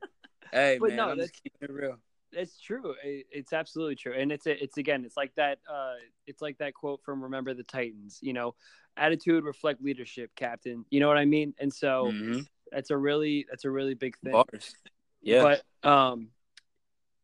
Hey 0.53 0.79
But 0.81 0.91
man, 0.91 0.97
no, 0.97 1.03
I'm 1.05 1.09
that's- 1.19 1.31
just 1.31 1.43
keeping 1.43 1.69
it 1.69 1.71
real. 1.73 1.97
It's 2.35 2.59
true. 2.61 2.95
It- 3.05 3.27
It's 3.31 3.53
absolutely 3.53 3.97
true, 3.97 4.15
and 4.15 4.33
it's 4.33 4.47
it's 4.47 4.79
again, 4.79 5.05
it's 5.05 5.17
like 5.19 5.35
that. 5.35 5.59
Uh, 5.71 5.95
it's 6.27 6.41
like 6.41 6.57
that 6.59 6.73
quote 6.73 7.03
from 7.05 7.23
"Remember 7.23 7.53
the 7.53 7.63
Titans." 7.63 8.19
You 8.23 8.33
know, 8.33 8.55
attitude 8.97 9.45
reflect 9.45 9.83
leadership, 9.83 10.31
Captain. 10.35 10.87
You 10.91 11.01
know 11.01 11.09
what 11.09 11.19
I 11.19 11.27
mean? 11.27 11.53
And 11.59 11.73
so 11.73 12.11
Mhm. 12.13 12.47
That's 12.73 12.91
a 12.91 12.97
really 12.97 13.47
that's 13.49 13.65
a 13.65 13.71
really 13.71 13.95
big 13.95 14.17
thing. 14.19 14.33
Bars. 14.33 14.75
Yeah. 15.21 15.57
But 15.83 15.89
um, 15.89 16.29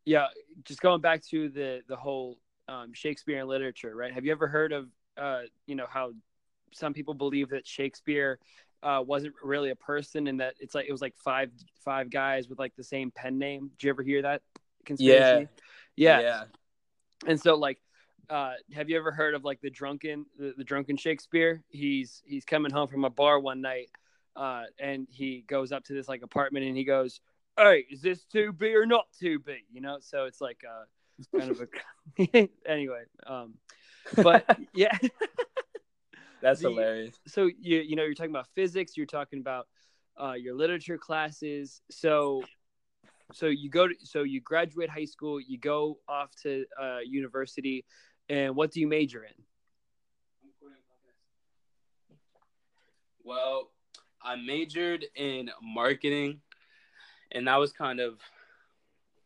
yeah, 0.05 0.27
just 0.65 0.81
going 0.81 1.01
back 1.01 1.23
to 1.31 1.49
the 1.49 1.83
the 1.89 1.97
whole 1.97 2.39
um, 2.69 2.93
Shakespeare 2.93 3.41
and 3.41 3.49
literature, 3.49 3.95
right? 3.95 4.13
Have 4.13 4.25
you 4.25 4.33
ever 4.33 4.47
heard 4.47 4.73
of 4.73 4.89
uh, 5.17 5.43
you 5.67 5.75
know 5.75 5.87
how 5.89 6.13
some 6.73 6.93
people 6.93 7.15
believe 7.15 7.51
that 7.51 7.67
Shakespeare 7.67 8.39
uh, 8.83 9.03
wasn't 9.05 9.35
really 9.43 9.71
a 9.71 9.77
person 9.77 10.29
and 10.29 10.41
that 10.41 10.55
it's 10.61 10.75
like 10.75 10.87
it 10.89 10.93
was 10.93 11.03
like 11.03 11.15
five 11.17 11.51
five 11.85 12.11
guys 12.11 12.49
with 12.49 12.59
like 12.59 12.77
the 12.77 12.85
same 12.85 13.11
pen 13.11 13.39
name. 13.39 13.71
Did 13.79 13.85
you 13.85 13.91
ever 13.91 14.03
hear 14.03 14.23
that 14.23 14.43
conspiracy? 14.85 15.49
Yeah. 15.97 16.21
yeah. 16.21 16.45
And 17.27 17.41
so 17.41 17.57
like 17.57 17.79
uh, 18.31 18.53
have 18.75 18.91
you 18.91 18.97
ever 18.99 19.11
heard 19.11 19.35
of 19.35 19.45
like 19.45 19.61
the 19.61 19.71
drunken 19.71 20.27
the, 20.39 20.55
the 20.57 20.65
drunken 20.65 20.97
Shakespeare? 20.97 21.63
He's 21.69 22.23
he's 22.25 22.45
coming 22.45 22.71
home 22.71 22.89
from 22.89 23.05
a 23.05 23.11
bar 23.11 23.41
one 23.41 23.61
night 23.61 23.89
uh, 24.37 24.65
and 24.79 25.07
he 25.11 25.45
goes 25.47 25.73
up 25.73 25.85
to 25.85 25.93
this 25.93 26.09
like 26.09 26.23
apartment 26.23 26.65
and 26.67 26.77
he 26.77 26.85
goes, 26.85 27.21
"Hey, 27.57 27.85
is 27.91 28.01
this 28.03 28.25
to 28.33 28.53
be 28.53 28.75
or 28.75 28.87
not 28.87 29.07
to 29.21 29.39
be?" 29.41 29.65
You 29.73 29.81
know, 29.81 29.99
so 30.01 30.25
it's 30.25 30.41
like 30.41 30.63
uh, 30.69 30.85
kind 31.39 31.51
of 31.51 31.61
a 31.61 32.49
anyway. 32.67 33.03
Um, 33.27 33.55
but 34.17 34.45
yeah, 34.73 34.97
That's 36.41 36.61
the- 36.61 36.69
hilarious. 36.71 37.17
so 37.27 37.47
you 37.61 37.79
you 37.81 37.97
know 37.97 38.05
you're 38.05 38.15
talking 38.15 38.31
about 38.31 38.49
physics, 38.55 38.97
you're 38.97 39.07
talking 39.07 39.41
about 39.41 39.67
uh, 40.21 40.33
your 40.33 40.55
literature 40.55 40.99
classes. 40.99 41.81
So 41.91 42.43
so 43.33 43.47
you 43.47 43.69
go 43.71 43.89
to 43.89 43.95
so 44.05 44.23
you 44.23 44.41
graduate 44.41 44.89
high 44.91 45.05
school, 45.05 45.41
you 45.41 45.59
go 45.59 45.99
off 46.09 46.31
to 46.43 46.65
uh, 46.81 46.99
university, 47.05 47.85
and 48.29 48.55
what 48.57 48.71
do 48.73 48.81
you 48.81 48.87
major 48.87 49.25
in? 49.25 49.33
Well, 53.25 53.71
I 54.23 54.37
majored 54.37 55.07
in 55.15 55.51
marketing, 55.63 56.41
and 57.33 57.47
that 57.49 57.57
was 57.57 57.73
kind 57.73 58.01
of, 58.01 58.21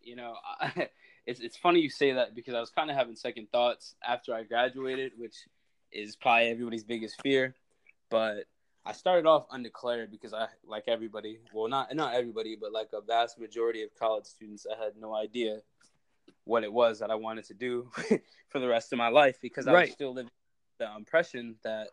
you 0.02 0.16
know, 0.16 0.34
I, 0.60 0.88
it's 1.26 1.40
it's 1.40 1.56
funny 1.56 1.80
you 1.80 1.90
say 1.90 2.12
that 2.12 2.34
because 2.34 2.54
I 2.54 2.60
was 2.60 2.70
kind 2.70 2.90
of 2.90 2.96
having 2.96 3.16
second 3.16 3.50
thoughts 3.52 3.94
after 4.06 4.34
I 4.34 4.42
graduated, 4.44 5.12
which 5.16 5.36
is 5.90 6.16
probably 6.16 6.48
everybody's 6.48 6.84
biggest 6.84 7.20
fear. 7.22 7.54
But 8.10 8.46
I 8.84 8.92
started 8.92 9.26
off 9.26 9.46
undeclared 9.50 10.10
because 10.10 10.34
I, 10.34 10.48
like 10.66 10.84
everybody, 10.88 11.40
well, 11.52 11.68
not 11.68 11.94
not 11.94 12.14
everybody, 12.14 12.56
but 12.60 12.72
like 12.72 12.90
a 12.92 13.00
vast 13.00 13.38
majority 13.38 13.82
of 13.82 13.94
college 13.98 14.26
students, 14.26 14.66
I 14.70 14.82
had 14.82 14.96
no 15.00 15.14
idea 15.14 15.60
what 16.44 16.64
it 16.64 16.72
was 16.72 16.98
that 16.98 17.10
I 17.10 17.14
wanted 17.14 17.44
to 17.46 17.54
do 17.54 17.90
for 18.48 18.58
the 18.58 18.68
rest 18.68 18.92
of 18.92 18.98
my 18.98 19.08
life 19.08 19.38
because 19.40 19.66
I 19.66 19.72
Right. 19.72 19.86
was 19.86 19.92
still 19.92 20.14
living 20.14 20.30
the 20.78 20.94
impression 20.96 21.56
that 21.62 21.88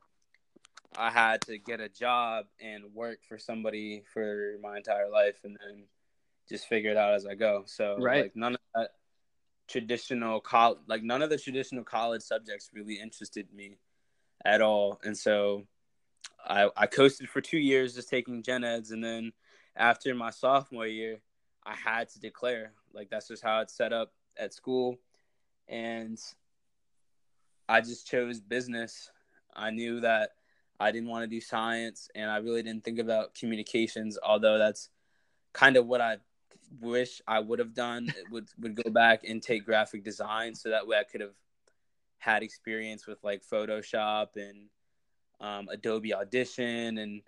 I 0.98 1.10
had 1.12 1.42
to 1.44 1.58
get 1.58 1.80
a 1.80 1.90
job 1.90 2.46
and 2.60 2.94
work 2.94 3.20
for 3.28 3.38
somebody 3.38 4.04
for 4.14 4.56
my 4.62 4.78
entire 4.78 5.10
life 5.10 5.40
and 5.44 5.58
then 5.62 5.84
just 6.50 6.68
figure 6.68 6.92
it 6.92 6.98
out 6.98 7.14
as 7.14 7.26
I 7.26 7.36
go. 7.36 7.64
So 7.68 7.96
Right. 7.98 8.24
like 8.24 8.36
none 8.36 8.56
of 8.56 8.62
that 8.76 8.92
traditional 9.68 10.40
college 10.42 10.80
like 10.88 11.04
none 11.04 11.22
of 11.22 11.30
the 11.30 11.38
traditional 11.38 11.84
college 11.84 12.24
subjects 12.24 12.72
really 12.74 13.00
interested 13.00 13.54
me 13.54 13.78
at 14.44 14.62
all. 14.62 15.00
And 15.04 15.16
so 15.16 15.68
I 16.44 16.70
I 16.76 16.88
coasted 16.88 17.30
for 17.30 17.42
two 17.42 17.60
years 17.60 17.94
just 17.96 18.10
taking 18.10 18.42
gen 18.42 18.64
eds 18.64 18.92
and 18.92 19.04
then 19.04 19.32
after 19.76 20.14
my 20.16 20.32
sophomore 20.32 20.88
year 20.88 21.22
I 21.64 21.76
had 21.76 22.10
to 22.10 22.20
declare. 22.20 22.74
Like 22.94 23.10
that's 23.12 23.28
just 23.28 23.44
how 23.44 23.62
it's 23.62 23.78
set 23.78 23.94
up 23.94 24.14
at 24.38 24.54
school. 24.54 24.98
And 25.68 26.18
I 27.68 27.82
just 27.82 28.08
chose 28.08 28.40
business. 28.40 29.12
I 29.56 29.70
knew 29.70 30.00
that 30.00 30.32
I 30.80 30.92
didn't 30.92 31.10
want 31.10 31.24
to 31.24 31.28
do 31.28 31.42
science 31.42 32.10
and 32.16 32.30
I 32.30 32.38
really 32.38 32.64
didn't 32.64 32.84
think 32.84 33.00
about 33.00 33.36
communications, 33.36 34.18
although 34.22 34.58
that's 34.58 34.90
kind 35.54 35.76
of 35.76 35.88
what 35.88 36.02
I 36.02 36.18
wish 36.80 37.22
I 37.28 37.40
would 37.40 37.60
have 37.60 37.74
done. 37.74 38.14
Would 38.32 38.48
would 38.60 38.76
go 38.76 38.90
back 38.90 39.24
and 39.24 39.42
take 39.42 39.66
graphic 39.66 40.04
design 40.04 40.56
so 40.56 40.70
that 40.70 40.88
way 40.88 40.98
I 40.98 41.04
could 41.04 41.22
have 41.22 41.36
had 42.20 42.44
experience 42.44 43.08
with 43.08 43.18
like 43.24 43.44
Photoshop 43.44 44.36
and 44.36 44.70
um, 45.42 45.68
Adobe 45.70 46.14
Audition 46.14 46.98
and 46.98 47.22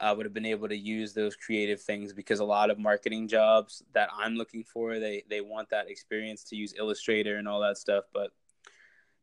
I 0.00 0.12
would 0.12 0.24
have 0.24 0.32
been 0.32 0.46
able 0.46 0.68
to 0.68 0.76
use 0.76 1.12
those 1.12 1.36
creative 1.36 1.80
things 1.80 2.14
because 2.14 2.40
a 2.40 2.44
lot 2.44 2.70
of 2.70 2.78
marketing 2.78 3.28
jobs 3.28 3.82
that 3.92 4.08
I'm 4.16 4.34
looking 4.34 4.64
for, 4.64 4.98
they 4.98 5.24
they 5.28 5.42
want 5.42 5.68
that 5.70 5.90
experience 5.90 6.42
to 6.44 6.56
use 6.56 6.74
Illustrator 6.78 7.36
and 7.36 7.46
all 7.46 7.60
that 7.60 7.76
stuff. 7.76 8.04
But 8.12 8.30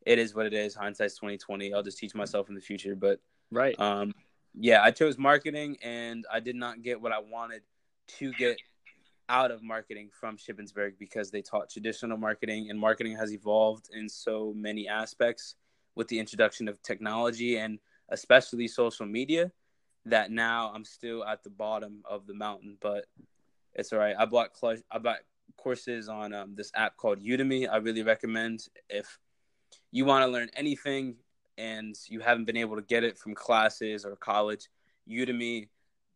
it 0.05 0.19
is 0.19 0.35
what 0.35 0.45
it 0.45 0.53
is. 0.53 0.75
Hindsight's 0.75 1.15
twenty 1.15 1.37
twenty. 1.37 1.73
I'll 1.73 1.81
just 1.81 1.97
teach 1.97 2.13
myself 2.13 2.47
in 2.47 2.55
the 2.55 2.61
future. 2.61 2.95
But 2.95 3.19
Right. 3.51 3.79
um, 3.79 4.13
yeah, 4.59 4.81
I 4.81 4.91
chose 4.91 5.17
marketing, 5.17 5.77
and 5.83 6.25
I 6.31 6.39
did 6.39 6.55
not 6.55 6.81
get 6.81 6.99
what 6.99 7.11
I 7.11 7.19
wanted 7.19 7.61
to 8.19 8.33
get 8.33 8.57
out 9.29 9.51
of 9.51 9.61
marketing 9.61 10.09
from 10.11 10.37
Shippensburg 10.37 10.93
because 10.97 11.29
they 11.31 11.41
taught 11.41 11.69
traditional 11.69 12.17
marketing, 12.17 12.69
and 12.69 12.79
marketing 12.79 13.15
has 13.17 13.31
evolved 13.31 13.89
in 13.93 14.09
so 14.09 14.53
many 14.55 14.87
aspects 14.87 15.55
with 15.95 16.07
the 16.07 16.19
introduction 16.19 16.67
of 16.67 16.81
technology 16.81 17.57
and 17.57 17.79
especially 18.09 18.67
social 18.67 19.05
media. 19.05 19.51
That 20.05 20.31
now 20.31 20.71
I'm 20.73 20.85
still 20.85 21.25
at 21.25 21.43
the 21.43 21.49
bottom 21.49 22.01
of 22.09 22.27
the 22.27 22.33
mountain, 22.33 22.77
but 22.81 23.05
it's 23.73 23.91
all 23.91 23.99
right. 23.99 24.15
I 24.17 24.25
bought 24.25 24.55
cl- 24.57 24.81
I 24.89 24.99
bought 24.99 25.19
courses 25.57 26.07
on 26.07 26.33
um, 26.33 26.55
this 26.55 26.71
app 26.75 26.95
called 26.95 27.19
Udemy. 27.19 27.69
I 27.69 27.77
really 27.77 28.03
recommend 28.03 28.67
if 28.89 29.19
you 29.91 30.05
want 30.05 30.23
to 30.23 30.31
learn 30.31 30.49
anything 30.55 31.17
and 31.57 31.95
you 32.07 32.19
haven't 32.19 32.45
been 32.45 32.57
able 32.57 32.75
to 32.75 32.81
get 32.81 33.03
it 33.03 33.17
from 33.17 33.33
classes 33.33 34.05
or 34.05 34.15
college, 34.15 34.69
Udemy 35.09 35.69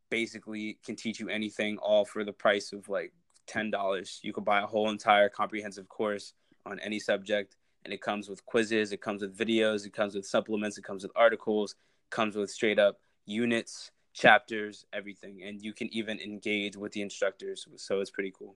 basically 0.10 0.78
can 0.86 0.96
teach 0.96 1.20
you 1.20 1.30
anything 1.30 1.78
all 1.78 2.06
for 2.06 2.24
the 2.24 2.34
price 2.34 2.74
of 2.74 2.90
like 2.90 3.14
$10. 3.50 4.20
You 4.22 4.34
could 4.34 4.46
buy 4.46 4.62
a 4.62 4.68
whole 4.68 4.90
entire 4.90 5.30
comprehensive 5.30 5.88
course 5.90 6.34
on 6.66 6.80
any 6.80 7.00
subject 7.00 7.56
and 7.84 7.94
it 7.94 8.02
comes 8.02 8.30
with 8.30 8.46
quizzes, 8.46 8.92
it 8.92 9.02
comes 9.02 9.22
with 9.22 9.36
videos, 9.36 9.86
it 9.86 9.94
comes 9.94 10.14
with 10.14 10.26
supplements, 10.26 10.78
it 10.78 10.84
comes 10.84 11.04
with 11.04 11.12
articles, 11.16 11.76
comes 12.10 12.36
with 12.36 12.52
straight 12.52 12.78
up 12.78 13.00
units, 13.26 13.92
chapters, 14.14 14.86
everything. 14.94 15.42
And 15.44 15.62
you 15.62 15.74
can 15.74 15.92
even 15.94 16.20
engage 16.20 16.78
with 16.78 16.92
the 16.92 17.02
instructors. 17.02 17.66
So 17.78 18.00
it's 18.00 18.12
pretty 18.12 18.34
cool. 18.38 18.56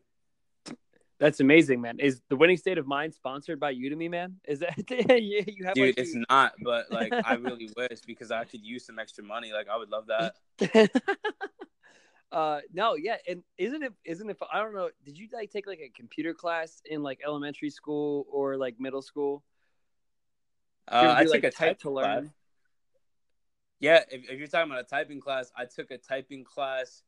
That's 1.20 1.40
amazing, 1.40 1.82
man. 1.82 2.00
Is 2.00 2.22
the 2.30 2.36
winning 2.36 2.58
state 2.58 2.78
of 2.78 2.88
mind 2.88 3.14
sponsored 3.14 3.60
by 3.60 3.74
Udemy, 3.74 4.10
man? 4.10 4.36
Is 4.46 4.60
that 4.60 4.76
you, 4.90 5.44
you 5.48 5.66
have 5.66 5.76
Dude, 5.76 5.88
like, 5.88 5.98
it's 5.98 6.16
not, 6.30 6.54
but 6.62 6.88
like 6.92 7.14
I 7.24 7.36
really 7.36 7.70
wish 7.76 8.02
because 8.06 8.32
I 8.32 8.44
could 8.44 8.64
use 8.64 8.86
some 8.86 9.00
extra 9.00 9.24
money. 9.24 9.54
Like 9.54 9.68
I 9.70 9.78
would 9.78 9.90
love 9.90 10.08
that. 10.08 10.36
uh 12.32 12.60
no 12.74 12.96
yeah 12.96 13.18
and 13.30 13.44
isn't 13.60 13.84
it 13.84 13.94
isn't 14.04 14.32
it 14.32 14.38
i 14.52 14.60
don't 14.60 14.74
know 14.74 14.90
did 15.06 15.16
you 15.16 15.28
like 15.32 15.52
take 15.52 15.68
like 15.68 15.80
a 15.80 15.90
computer 15.96 16.34
class 16.34 16.82
in 16.90 17.04
like 17.04 17.20
elementary 17.24 17.70
school 17.70 18.26
or 18.32 18.58
like 18.58 18.80
middle 18.80 19.04
school 19.04 19.44
you 20.92 20.98
Uh, 20.98 21.14
I 21.18 21.24
took 21.24 21.34
like, 21.34 21.44
a 21.44 21.52
type 21.52 21.70
type 21.70 21.80
to 21.82 21.90
class. 21.92 22.16
learn 22.16 22.34
Yeah, 23.80 24.02
if, 24.10 24.30
if 24.30 24.40
you're 24.40 24.48
talking 24.48 24.72
about 24.72 24.84
a 24.84 24.88
typing 24.88 25.20
class, 25.20 25.52
I 25.56 25.66
took 25.66 25.92
a 25.92 25.98
typing 25.98 26.44
class. 26.44 27.04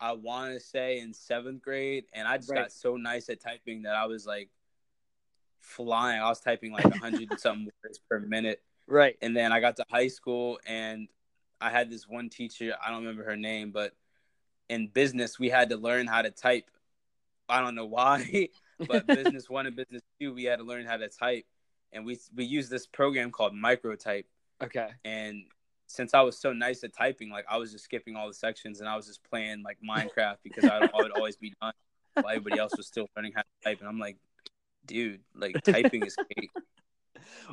I 0.00 0.12
want 0.12 0.54
to 0.54 0.60
say 0.60 1.00
in 1.00 1.12
seventh 1.12 1.62
grade, 1.62 2.04
and 2.12 2.26
I 2.28 2.36
just 2.36 2.50
Right. 2.50 2.62
got 2.62 2.72
so 2.72 2.96
nice 2.96 3.28
at 3.28 3.40
typing 3.40 3.82
that 3.82 3.94
I 3.94 4.06
was 4.06 4.26
like 4.26 4.50
flying. 5.60 6.20
I 6.20 6.28
was 6.28 6.40
typing 6.40 6.72
like 6.72 6.84
a 6.84 6.96
hundred 6.96 7.30
and 7.30 7.40
something 7.40 7.68
words 7.84 8.00
per 8.08 8.20
minute, 8.20 8.62
right 8.86 9.16
and 9.20 9.36
then 9.36 9.52
I 9.52 9.60
got 9.60 9.76
to 9.76 9.84
high 9.90 10.08
school, 10.08 10.58
and 10.66 11.08
I 11.60 11.70
had 11.70 11.90
this 11.90 12.06
one 12.08 12.28
teacher. 12.28 12.74
I 12.84 12.90
don't 12.90 13.00
remember 13.00 13.24
her 13.24 13.36
name, 13.36 13.70
but 13.72 13.94
in 14.68 14.88
business, 14.88 15.38
we 15.38 15.48
had 15.48 15.70
to 15.70 15.76
learn 15.76 16.06
how 16.06 16.22
to 16.22 16.30
type 16.30 16.70
I 17.48 17.60
don't 17.60 17.74
know 17.74 17.86
why, 17.86 18.48
but 18.86 19.06
business 19.12 19.48
one 19.48 19.66
and 19.66 19.74
business 19.76 20.02
two, 20.20 20.34
we 20.34 20.44
had 20.44 20.58
to 20.58 20.64
learn 20.64 20.86
how 20.86 20.96
to 20.96 21.08
type, 21.08 21.46
and 21.92 22.04
we 22.04 22.18
we 22.34 22.44
used 22.44 22.70
this 22.70 22.86
program 22.86 23.30
called 23.30 23.52
Microtype. 23.54 24.24
Okay. 24.62 24.88
And 25.04 25.44
since 25.88 26.12
I 26.12 26.20
was 26.20 26.38
so 26.38 26.52
nice 26.52 26.84
at 26.84 26.94
typing, 26.94 27.30
like 27.30 27.46
I 27.50 27.56
was 27.56 27.72
just 27.72 27.84
skipping 27.84 28.14
all 28.14 28.28
the 28.28 28.34
sections 28.34 28.80
and 28.80 28.88
I 28.88 28.94
was 28.94 29.06
just 29.06 29.24
playing 29.24 29.62
like 29.62 29.78
Minecraft 29.82 30.36
because 30.44 30.66
I, 30.66 30.86
I 30.94 31.02
would 31.02 31.10
always 31.10 31.36
be 31.36 31.54
done 31.60 31.72
while 32.14 32.28
everybody 32.28 32.58
else 32.58 32.76
was 32.76 32.86
still 32.86 33.08
learning 33.16 33.32
how 33.34 33.40
to 33.40 33.48
type. 33.64 33.80
And 33.80 33.88
I'm 33.88 33.98
like, 33.98 34.18
dude, 34.84 35.22
like 35.34 35.62
typing 35.64 36.04
is 36.04 36.16
cake. 36.36 36.50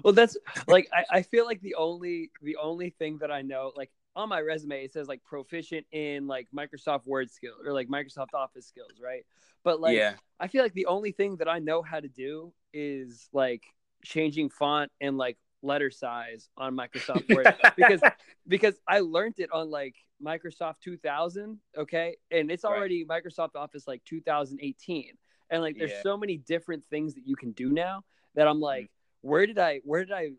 Well, 0.04 0.14
that's 0.14 0.38
like 0.68 0.88
I, 0.94 1.18
I 1.18 1.22
feel 1.24 1.46
like 1.46 1.60
the 1.60 1.76
only 1.76 2.30
the 2.42 2.58
only 2.58 2.92
thing 2.92 3.18
that 3.20 3.32
I 3.32 3.42
know 3.42 3.72
like 3.76 3.90
on 4.16 4.30
my 4.30 4.40
resume 4.40 4.84
it 4.84 4.94
says 4.94 5.08
like 5.08 5.24
proficient 5.24 5.86
in 5.92 6.28
like 6.28 6.48
Microsoft 6.56 7.08
Word 7.08 7.32
skills 7.32 7.60
or 7.66 7.74
like 7.74 7.88
Microsoft 7.88 8.34
Office 8.34 8.68
skills, 8.68 8.92
right? 9.04 9.26
But 9.64 9.82
like 9.82 9.98
Yeah. 9.98 10.14
I 10.40 10.48
feel 10.48 10.62
like 10.62 10.74
the 10.74 10.86
only 10.86 11.12
thing 11.12 11.38
that 11.38 11.50
I 11.50 11.60
know 11.60 11.82
how 11.82 12.00
to 12.00 12.08
do 12.08 12.54
is 12.74 13.28
like 13.34 13.64
changing 14.04 14.50
font 14.50 14.92
and 15.02 15.18
like 15.18 15.38
letter 15.62 15.90
size 15.92 16.50
on 16.58 16.76
Microsoft 16.76 17.28
Word 17.36 17.54
because 17.76 18.02
because 18.48 18.76
I 18.88 19.00
learned 19.00 19.36
it 19.40 19.52
on 19.52 19.70
like 19.70 19.96
Microsoft 20.24 20.76
2000, 20.84 21.60
okay? 21.78 22.18
And 22.32 22.52
it's 22.52 22.64
Right. 22.64 22.78
already 22.78 23.06
Microsoft 23.06 23.56
Office 23.56 23.88
like 23.88 24.04
2018. 24.06 25.12
And 25.50 25.62
like 25.62 25.78
there's 25.78 25.92
Yeah. 25.92 26.02
so 26.04 26.18
many 26.18 26.38
different 26.38 26.84
things 26.90 27.16
that 27.16 27.28
you 27.28 27.36
can 27.36 27.52
do 27.52 27.70
now 27.72 28.04
that 28.36 28.48
I'm 28.48 28.56
mm-hmm. 28.56 28.64
like 28.64 28.92
where 29.22 29.46
did 29.46 29.58
I 29.60 29.82
where 29.84 30.06
did 30.06 30.14
I 30.14 30.32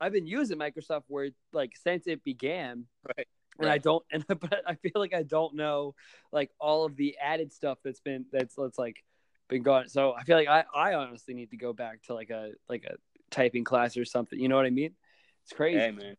I've 0.00 0.12
been 0.12 0.26
using 0.26 0.58
Microsoft 0.58 1.04
Word 1.08 1.34
like 1.52 1.72
since 1.76 2.06
it 2.06 2.22
began 2.24 2.86
Right. 3.16 3.28
and 3.58 3.68
I 3.68 3.78
don't 3.78 4.04
and 4.10 4.24
but 4.28 4.62
I 4.66 4.74
feel 4.74 4.92
like 4.96 5.14
I 5.14 5.22
don't 5.22 5.54
know 5.54 5.94
like 6.32 6.50
all 6.58 6.84
of 6.84 6.96
the 6.96 7.16
added 7.22 7.52
stuff 7.52 7.78
that's 7.82 8.00
been 8.00 8.26
that's 8.32 8.54
that's 8.54 8.78
like 8.78 9.02
been 9.48 9.62
gone. 9.62 9.88
so 9.88 10.12
I 10.14 10.24
feel 10.24 10.36
like 10.36 10.48
I 10.48 10.64
I 10.74 10.94
honestly 10.94 11.34
need 11.34 11.50
to 11.50 11.56
go 11.56 11.72
back 11.72 12.02
to 12.04 12.14
like 12.14 12.30
a 12.30 12.52
like 12.68 12.84
a 12.84 12.96
typing 13.34 13.64
class 13.64 13.96
or 13.96 14.04
something 14.04 14.38
you 14.38 14.48
know 14.48 14.56
what 14.56 14.66
I 14.66 14.70
mean 14.70 14.94
it's 15.42 15.52
crazy 15.52 15.78
Hey 15.78 15.90
man. 15.90 16.16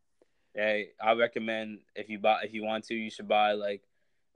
Hey, 0.56 0.92
I 1.02 1.12
recommend 1.16 1.80
if 1.98 2.08
you 2.08 2.18
buy 2.18 2.44
if 2.44 2.54
you 2.54 2.64
want 2.64 2.86
to, 2.86 2.96
you 2.96 3.10
should 3.10 3.28
buy 3.28 3.52
like 3.52 3.82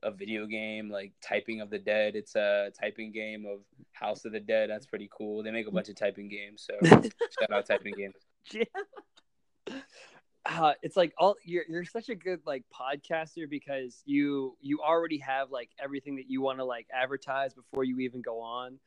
a 0.03 0.11
video 0.11 0.45
game 0.45 0.89
like 0.89 1.13
Typing 1.21 1.61
of 1.61 1.69
the 1.69 1.79
Dead. 1.79 2.15
It's 2.17 2.35
a 2.35 2.71
typing 2.79 3.13
game 3.13 3.45
of 3.45 3.59
House 3.93 4.25
of 4.25 4.33
the 4.33 4.39
Dead. 4.41 4.69
That's 4.69 4.85
pretty 4.85 5.09
cool. 5.17 5.43
They 5.43 5.51
make 5.51 5.67
a 5.67 5.71
bunch 5.71 5.87
of 5.87 5.95
typing 5.95 6.27
games, 6.27 6.67
so 6.67 6.85
shout 7.39 7.51
out 7.53 7.65
typing 7.65 7.93
games. 7.95 8.15
Yeah. 8.51 8.63
Uh, 10.45 10.73
it's 10.81 10.97
like 10.97 11.13
all 11.17 11.35
you're 11.45 11.63
you're 11.69 11.85
such 11.85 12.09
a 12.09 12.15
good 12.15 12.41
like 12.45 12.63
podcaster 12.73 13.49
because 13.49 14.01
you 14.05 14.57
you 14.59 14.81
already 14.81 15.19
have 15.19 15.51
like 15.51 15.69
everything 15.81 16.17
that 16.17 16.29
you 16.29 16.41
want 16.41 16.59
to 16.59 16.65
like 16.65 16.87
advertise 16.93 17.53
before 17.53 17.85
you 17.85 17.99
even 17.99 18.21
go 18.21 18.41
on, 18.41 18.77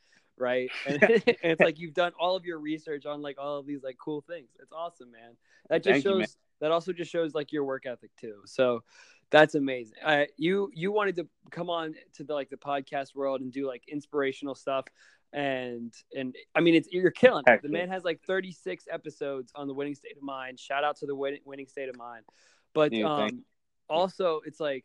right? 0.42 0.70
And, 0.87 0.98
it's 1.42 1.61
like 1.61 1.78
you've 1.78 1.94
done 1.94 2.12
all 2.18 2.37
of 2.37 2.44
your 2.44 2.59
research 2.59 3.07
on 3.07 3.22
like 3.22 3.37
all 3.38 3.59
of 3.59 3.66
these 3.66 3.83
like 3.83 3.96
cool 3.96 4.20
things. 4.20 4.48
It's 4.61 4.72
awesome, 4.72 5.11
man. 5.11 5.37
That 5.70 5.83
just 5.83 5.94
Thank 5.94 6.05
shows 6.05 6.18
man. 6.18 6.26
that 6.61 6.72
also 6.72 6.92
just 6.92 7.11
shows 7.11 7.35
like 7.35 7.52
your 7.52 7.64
work 7.64 7.87
ethic 7.87 8.11
too. 8.20 8.42
So 8.44 8.83
that's 9.31 9.55
amazing. 9.55 9.96
Uh, 10.05 10.24
you 10.37 10.70
you 10.74 10.92
wanted 10.92 11.16
to 11.16 11.28
come 11.50 11.70
on 11.70 11.94
to 12.14 12.24
the 12.24 12.35
like 12.35 12.50
the 12.50 12.57
podcast 12.57 13.14
world 13.14 13.40
and 13.40 13.52
do 13.52 13.66
like 13.66 13.85
inspirational 13.88 14.55
stuff 14.55 14.85
and 15.33 15.94
and 16.14 16.37
I 16.55 16.61
mean 16.61 16.74
it's 16.74 16.88
you're 16.92 17.11
killing 17.11 17.44
it. 17.46 17.62
The 17.62 17.68
man 17.68 17.88
has 17.88 18.05
like 18.05 18.20
36 18.26 18.87
episodes 18.90 19.52
on 19.55 19.66
the 19.66 19.74
winning 19.74 19.94
state 19.94 20.16
of 20.16 20.22
mind. 20.22 20.61
Shout 20.61 20.85
out 20.85 20.96
to 20.98 21.07
the 21.07 21.14
winning, 21.14 21.40
winning 21.44 21.68
state 21.68 21.88
of 21.88 21.96
mind. 21.96 22.24
But 22.74 22.90
thank 22.90 23.05
um 23.05 23.44
also 23.88 24.40
it's 24.44 24.61
like 24.61 24.85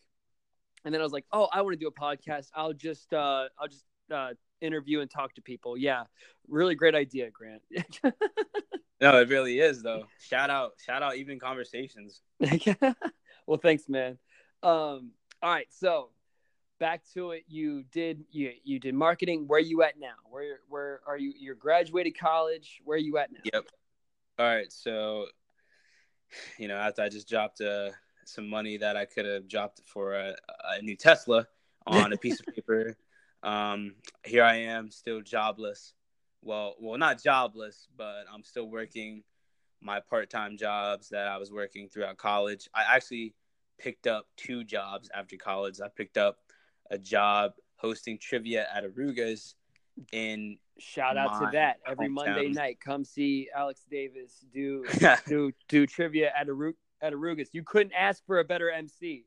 and 0.86 0.94
then 0.94 1.02
I 1.02 1.04
was 1.04 1.12
like, 1.12 1.26
"Oh, 1.34 1.50
I 1.52 1.62
want 1.62 1.74
to 1.74 1.80
do 1.80 1.88
a 1.88 1.92
podcast. 1.92 2.48
I'll 2.54 2.72
just 2.72 3.12
uh 3.14 3.48
I'll 3.60 3.68
just 3.68 3.84
uh 4.10 4.30
interview 4.62 5.02
and 5.02 5.10
talk 5.10 5.34
to 5.36 5.42
people." 5.42 5.78
Yeah. 5.78 6.04
Really 6.48 6.76
great 6.76 6.96
idea, 6.96 7.30
Grant. 7.30 7.62
No, 9.00 9.20
it 9.20 9.30
really 9.30 9.60
is 9.60 9.84
though. 9.84 10.06
Shout 10.20 10.50
out, 10.50 10.74
shout 10.84 11.04
out, 11.04 11.18
even 11.18 11.40
conversations. 11.40 12.22
well, 13.46 13.60
thanks, 13.62 13.88
man. 13.88 14.18
Um 14.64 15.12
all 15.44 15.52
right, 15.52 15.68
so 15.70 16.10
back 16.80 17.04
to 17.14 17.32
it. 17.32 17.44
You 17.48 17.84
did 17.92 18.26
you 18.32 18.54
you 18.64 18.80
did 18.80 18.96
marketing. 18.96 19.46
Where 19.48 19.60
you 19.60 19.84
at 19.84 20.00
now? 20.00 20.16
Where 20.30 20.62
where 20.68 21.02
are 21.06 21.18
you? 21.18 21.32
You're 21.38 21.56
graduated 21.56 22.18
college. 22.18 22.82
Where 22.84 22.96
are 22.96 23.00
you 23.00 23.18
at 23.20 23.32
now? 23.32 23.40
Yep. 23.54 23.66
All 24.40 24.46
right, 24.46 24.72
so 24.72 25.28
you 26.58 26.68
know, 26.68 26.76
after 26.76 27.04
I 27.04 27.10
just 27.10 27.30
dropped 27.30 27.62
uh, 27.62 27.90
some 28.26 28.50
money 28.50 28.78
that 28.78 28.98
I 28.98 29.06
could 29.06 29.26
have 29.26 29.48
dropped 29.48 29.82
for 29.86 30.14
a, 30.14 30.36
a 30.66 30.82
new 30.82 30.96
Tesla 30.96 31.48
on 31.86 32.14
a 32.14 32.18
piece 32.18 32.40
of 32.40 32.46
paper, 32.56 32.98
um, 33.44 33.96
here 34.24 34.44
I 34.44 34.56
am, 34.58 34.92
still 34.92 35.22
jobless. 35.22 35.94
Well, 36.42 36.76
well, 36.80 36.98
not 36.98 37.22
jobless, 37.22 37.88
but 37.98 38.26
I'm 38.34 38.44
still 38.44 38.70
working 38.70 39.24
my 39.82 40.00
part-time 40.00 40.58
jobs 40.58 41.10
that 41.10 41.28
I 41.28 41.38
was 41.38 41.52
working 41.52 41.90
throughout 41.90 42.18
college. 42.18 42.68
I 42.74 42.96
actually 42.96 43.34
picked 43.80 44.08
up 44.08 44.28
two 44.38 44.64
jobs 44.64 45.10
after 45.14 45.38
college. 45.38 45.80
I 45.84 45.90
picked 45.90 46.18
up 46.18 46.38
a 46.90 46.98
job 46.98 47.52
hosting 47.76 48.18
trivia 48.20 48.68
at 48.74 48.84
Arooga's 48.84 49.56
in 50.12 50.58
Shout 50.80 51.18
out 51.18 51.40
to 51.40 51.50
that. 51.54 51.78
Every 51.88 52.08
Monday 52.08 52.50
night, 52.50 52.80
come 52.80 53.04
see 53.04 53.50
Alex 53.56 53.82
Davis 53.90 54.46
do 54.54 54.86
do 55.28 55.52
do 55.68 55.88
trivia 55.88 56.32
at 56.40 56.48
Aru- 56.48 56.76
at 57.02 57.14
Arooga's. 57.14 57.50
You 57.52 57.64
couldn't 57.64 57.94
ask 57.94 58.24
for 58.28 58.40
a 58.40 58.44
better 58.44 58.70
MC. 58.70 59.26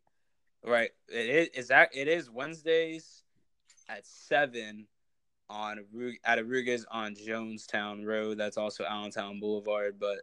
Right. 0.64 0.90
It 1.08 1.28
is. 1.28 1.48
Is 1.48 1.68
that 1.68 1.90
it 1.92 2.06
is 2.06 2.30
Wednesdays 2.30 3.24
at 3.90 4.06
seven 4.06 4.86
on 5.48 5.84
at 6.24 6.38
Arooga's 6.38 6.86
on 6.90 7.14
Jonestown 7.14 8.06
Road. 8.06 8.38
That's 8.38 8.56
also 8.56 8.84
Allentown 8.84 9.40
Boulevard. 9.40 9.96
But 9.98 10.18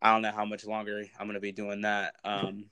I 0.00 0.12
don't 0.12 0.22
know 0.22 0.32
how 0.32 0.44
much 0.44 0.64
longer 0.64 1.04
I'm 1.18 1.26
gonna 1.26 1.40
be 1.40 1.52
doing 1.52 1.82
that. 1.82 2.14
Um, 2.24 2.66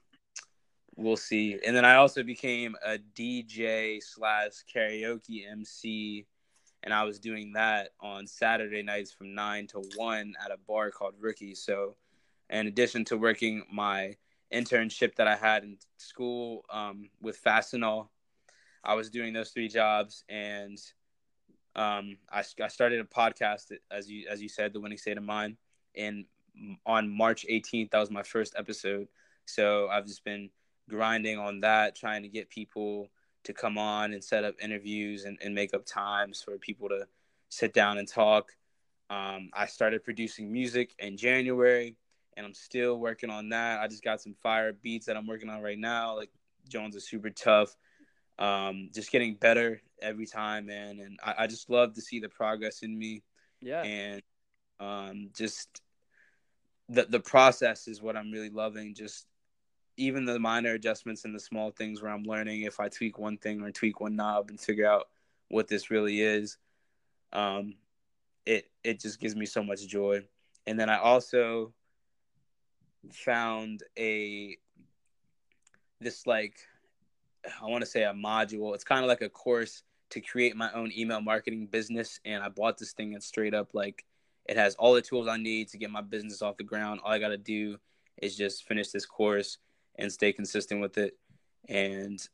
we'll 0.96 1.16
see. 1.16 1.58
And 1.64 1.76
then 1.76 1.84
I 1.84 1.96
also 1.96 2.22
became 2.22 2.74
a 2.84 2.98
DJ 2.98 4.02
slash 4.02 4.64
karaoke 4.74 5.50
MC, 5.50 6.26
and 6.82 6.94
I 6.94 7.04
was 7.04 7.18
doing 7.18 7.52
that 7.52 7.90
on 8.00 8.26
Saturday 8.26 8.82
nights 8.82 9.12
from 9.12 9.34
nine 9.34 9.66
to 9.68 9.82
one 9.96 10.34
at 10.42 10.50
a 10.50 10.56
bar 10.66 10.90
called 10.90 11.14
Rookie. 11.20 11.54
So, 11.54 11.96
in 12.48 12.66
addition 12.66 13.04
to 13.06 13.18
working 13.18 13.64
my 13.70 14.14
internship 14.52 15.14
that 15.16 15.28
I 15.28 15.36
had 15.36 15.64
in 15.64 15.76
school 15.98 16.64
um, 16.70 17.10
with 17.20 17.42
Fastenal. 17.42 18.08
I 18.84 18.94
was 18.94 19.10
doing 19.10 19.32
those 19.32 19.50
three 19.50 19.68
jobs, 19.68 20.24
and 20.28 20.78
um, 21.76 22.16
I, 22.30 22.42
I 22.62 22.68
started 22.68 23.00
a 23.00 23.04
podcast 23.04 23.72
as 23.90 24.10
you 24.10 24.26
as 24.28 24.42
you 24.42 24.48
said, 24.48 24.72
the 24.72 24.80
winning 24.80 24.98
state 24.98 25.16
of 25.16 25.24
mind. 25.24 25.56
And 25.96 26.24
on 26.86 27.08
March 27.08 27.46
18th, 27.50 27.90
that 27.90 27.98
was 27.98 28.10
my 28.10 28.22
first 28.22 28.54
episode. 28.56 29.08
So 29.46 29.88
I've 29.88 30.06
just 30.06 30.24
been 30.24 30.50
grinding 30.88 31.38
on 31.38 31.60
that, 31.60 31.96
trying 31.96 32.22
to 32.22 32.28
get 32.28 32.50
people 32.50 33.08
to 33.44 33.52
come 33.52 33.78
on 33.78 34.12
and 34.12 34.22
set 34.22 34.44
up 34.44 34.56
interviews 34.60 35.24
and, 35.24 35.38
and 35.42 35.54
make 35.54 35.72
up 35.74 35.86
times 35.86 36.42
for 36.42 36.58
people 36.58 36.88
to 36.88 37.06
sit 37.48 37.72
down 37.72 37.98
and 37.98 38.08
talk. 38.08 38.52
Um, 39.10 39.50
I 39.54 39.66
started 39.66 40.04
producing 40.04 40.52
music 40.52 40.94
in 40.98 41.16
January 41.16 41.96
and 42.36 42.44
I'm 42.44 42.54
still 42.54 42.98
working 42.98 43.30
on 43.30 43.48
that. 43.50 43.80
I 43.80 43.88
just 43.88 44.04
got 44.04 44.20
some 44.20 44.34
fire 44.34 44.72
beats 44.72 45.06
that 45.06 45.16
I'm 45.16 45.26
working 45.26 45.48
on 45.48 45.62
right 45.62 45.78
now. 45.78 46.16
Like 46.16 46.30
Jones 46.68 46.94
is 46.94 47.08
super 47.08 47.30
tough. 47.30 47.74
Um, 48.38 48.90
just 48.94 49.10
getting 49.10 49.34
better 49.34 49.82
every 50.00 50.26
time, 50.26 50.66
man. 50.66 51.00
And 51.00 51.18
I, 51.24 51.44
I 51.44 51.46
just 51.46 51.70
love 51.70 51.94
to 51.94 52.00
see 52.02 52.20
the 52.20 52.28
progress 52.28 52.82
in 52.82 52.96
me 52.98 53.22
Yeah. 53.60 53.82
and 53.82 54.22
um, 54.80 55.30
just 55.36 55.82
the 56.88 57.04
the 57.04 57.20
process 57.20 57.88
is 57.88 58.00
what 58.02 58.16
I'm 58.16 58.30
really 58.30 58.50
loving. 58.50 58.94
Just 58.94 59.26
even 59.96 60.24
the 60.24 60.38
minor 60.38 60.74
adjustments 60.74 61.24
and 61.24 61.34
the 61.34 61.40
small 61.40 61.70
things 61.70 62.00
where 62.00 62.12
I'm 62.12 62.22
learning 62.22 62.62
if 62.62 62.80
I 62.80 62.88
tweak 62.88 63.18
one 63.18 63.36
thing 63.38 63.62
or 63.62 63.70
tweak 63.70 64.00
one 64.00 64.16
knob 64.16 64.50
and 64.50 64.60
figure 64.60 64.88
out 64.88 65.08
what 65.48 65.68
this 65.68 65.90
really 65.90 66.20
is. 66.20 66.56
Um, 67.32 67.74
it 68.46 68.70
it 68.84 69.00
just 69.00 69.20
gives 69.20 69.36
me 69.36 69.46
so 69.46 69.62
much 69.62 69.86
joy. 69.86 70.26
And 70.66 70.78
then 70.78 70.88
I 70.88 70.98
also 70.98 71.72
found 73.12 73.82
a 73.98 74.56
this 76.00 76.26
like 76.26 76.56
I 77.60 77.66
want 77.66 77.82
to 77.82 77.90
say 77.90 78.04
a 78.04 78.12
module. 78.12 78.74
It's 78.74 78.84
kind 78.84 79.04
of 79.04 79.08
like 79.08 79.22
a 79.22 79.28
course 79.28 79.82
to 80.10 80.20
create 80.20 80.56
my 80.56 80.72
own 80.72 80.90
email 80.96 81.20
marketing 81.20 81.66
business. 81.66 82.20
And 82.24 82.42
I 82.42 82.48
bought 82.48 82.78
this 82.78 82.92
thing 82.92 83.14
and 83.14 83.22
straight 83.22 83.54
up 83.54 83.74
like 83.74 84.04
it 84.46 84.56
has 84.56 84.74
all 84.76 84.94
the 84.94 85.02
tools 85.02 85.28
I 85.28 85.36
need 85.36 85.68
to 85.68 85.78
get 85.78 85.90
my 85.90 86.00
business 86.00 86.42
off 86.42 86.56
the 86.56 86.64
ground. 86.64 87.00
All 87.04 87.12
I 87.12 87.18
got 87.18 87.28
to 87.28 87.38
do 87.38 87.78
is 88.16 88.36
just 88.36 88.66
finish 88.66 88.90
this 88.90 89.06
course 89.06 89.58
and 89.96 90.12
stay 90.12 90.32
consistent 90.32 90.80
with 90.80 90.96
it. 90.98 91.16
And 91.68 92.26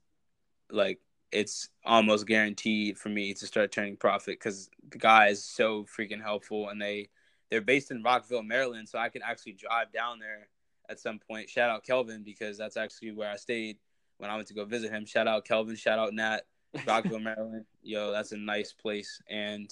like 0.71 1.01
it's 1.33 1.69
almost 1.85 2.27
guaranteed 2.27 2.97
for 2.97 3.09
me 3.09 3.35
to 3.35 3.47
start 3.47 3.73
turning 3.73 3.97
profit 3.97 4.39
because 4.39 4.71
the 4.91 4.99
guy 4.99 5.29
is 5.29 5.45
so 5.45 5.85
freaking 5.85 6.23
helpful 6.23 6.69
and 6.69 6.81
they 6.81 7.09
they're 7.51 7.61
based 7.61 7.91
in 7.91 8.03
Rockville, 8.03 8.43
Maryland, 8.43 8.89
so 8.89 8.99
I 8.99 9.09
can 9.09 9.23
actually 9.23 9.53
drive 9.53 9.93
down 9.93 10.19
there 10.19 10.49
at 10.89 10.99
some 10.99 11.19
point. 11.19 11.51
Shout 11.51 11.71
out 11.71 11.85
Kelvin 11.85 12.23
because 12.25 12.57
that's 12.57 12.77
actually 12.77 13.13
where 13.13 13.31
I 13.31 13.37
stayed 13.37 13.77
when 14.25 14.31
I 14.31 14.37
went 14.37 14.49
to 14.49 14.55
go 14.55 14.65
visit 14.65 14.91
him. 14.91 15.05
Shout 15.05 15.29
out 15.29 15.45
Kelvin, 15.45 15.77
shout 15.77 15.99
out 15.99 16.15
Nat. 16.15 16.41
Rockville, 16.87 17.19
Maryland. 17.21 17.67
Yo, 17.83 18.11
that's 18.11 18.33
a 18.33 18.39
nice 18.39 18.73
place, 18.73 19.21
and 19.29 19.71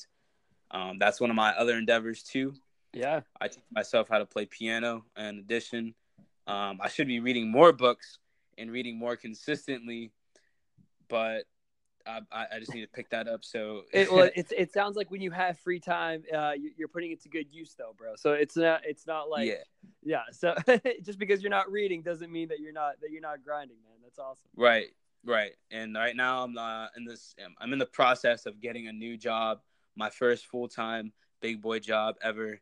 um, 0.71 0.99
that's 0.99 1.23
one 1.23 1.31
of 1.31 1.37
my 1.37 1.53
other 1.53 1.79
endeavors 1.79 2.23
too. 2.23 2.53
Yeah, 2.93 3.23
I 3.41 3.49
teach 3.49 3.65
myself 3.73 4.11
how 4.11 4.19
to 4.19 4.27
play 4.27 4.45
piano. 4.45 5.07
In 5.17 5.39
addition, 5.39 5.95
um, 6.47 6.81
I 6.83 6.91
should 6.91 7.07
be 7.07 7.19
reading 7.19 7.51
more 7.51 7.73
books 7.73 8.19
and 8.59 8.71
reading 8.71 8.99
more 8.99 9.17
consistently, 9.17 10.13
but 11.09 11.45
I, 12.07 12.21
I 12.33 12.59
just 12.59 12.75
need 12.75 12.83
to 12.83 12.89
pick 12.89 13.11
that 13.11 13.29
up. 13.29 13.45
So 13.45 13.83
it, 13.93 14.13
well, 14.13 14.31
it's 14.35 14.53
it 14.57 14.73
sounds 14.73 14.97
like 14.97 15.11
when 15.11 15.21
you 15.21 15.31
have 15.31 15.59
free 15.59 15.81
time, 15.81 16.25
uh, 16.35 16.53
you're 16.77 16.89
putting 16.89 17.13
it 17.13 17.23
to 17.23 17.29
good 17.29 17.47
use, 17.51 17.75
though, 17.79 17.95
bro. 17.97 18.15
So 18.17 18.33
it's 18.33 18.57
not 18.57 18.83
it's 18.85 19.07
not 19.07 19.31
like 19.31 19.49
yeah, 19.49 19.55
yeah. 20.03 20.23
So 20.33 20.55
just 21.03 21.19
because 21.19 21.43
you're 21.43 21.51
not 21.51 21.71
reading 21.71 22.03
doesn't 22.03 22.31
mean 22.31 22.49
that 22.49 22.61
you're 22.61 22.73
not 22.73 23.01
that 23.01 23.11
you're 23.11 23.23
not 23.23 23.43
grinding, 23.45 23.79
man. 23.83 23.92
That's 24.03 24.19
awesome. 24.19 24.51
Right, 24.57 24.89
right. 25.25 25.53
And 25.71 25.95
right 25.95 26.17
now 26.17 26.45
I'm 26.45 26.59
uh, 26.59 26.87
in 26.97 27.05
this. 27.05 27.35
I'm 27.61 27.73
in 27.73 27.79
the 27.79 27.87
process 27.87 28.47
of 28.47 28.61
getting 28.61 28.89
a 28.89 28.93
new 28.93 29.17
job, 29.17 29.61
my 29.97 30.11
first 30.11 30.47
full 30.47 30.69
time 30.69 31.13
big 31.41 31.61
boy 31.61 31.79
job 31.79 32.17
ever, 32.23 32.61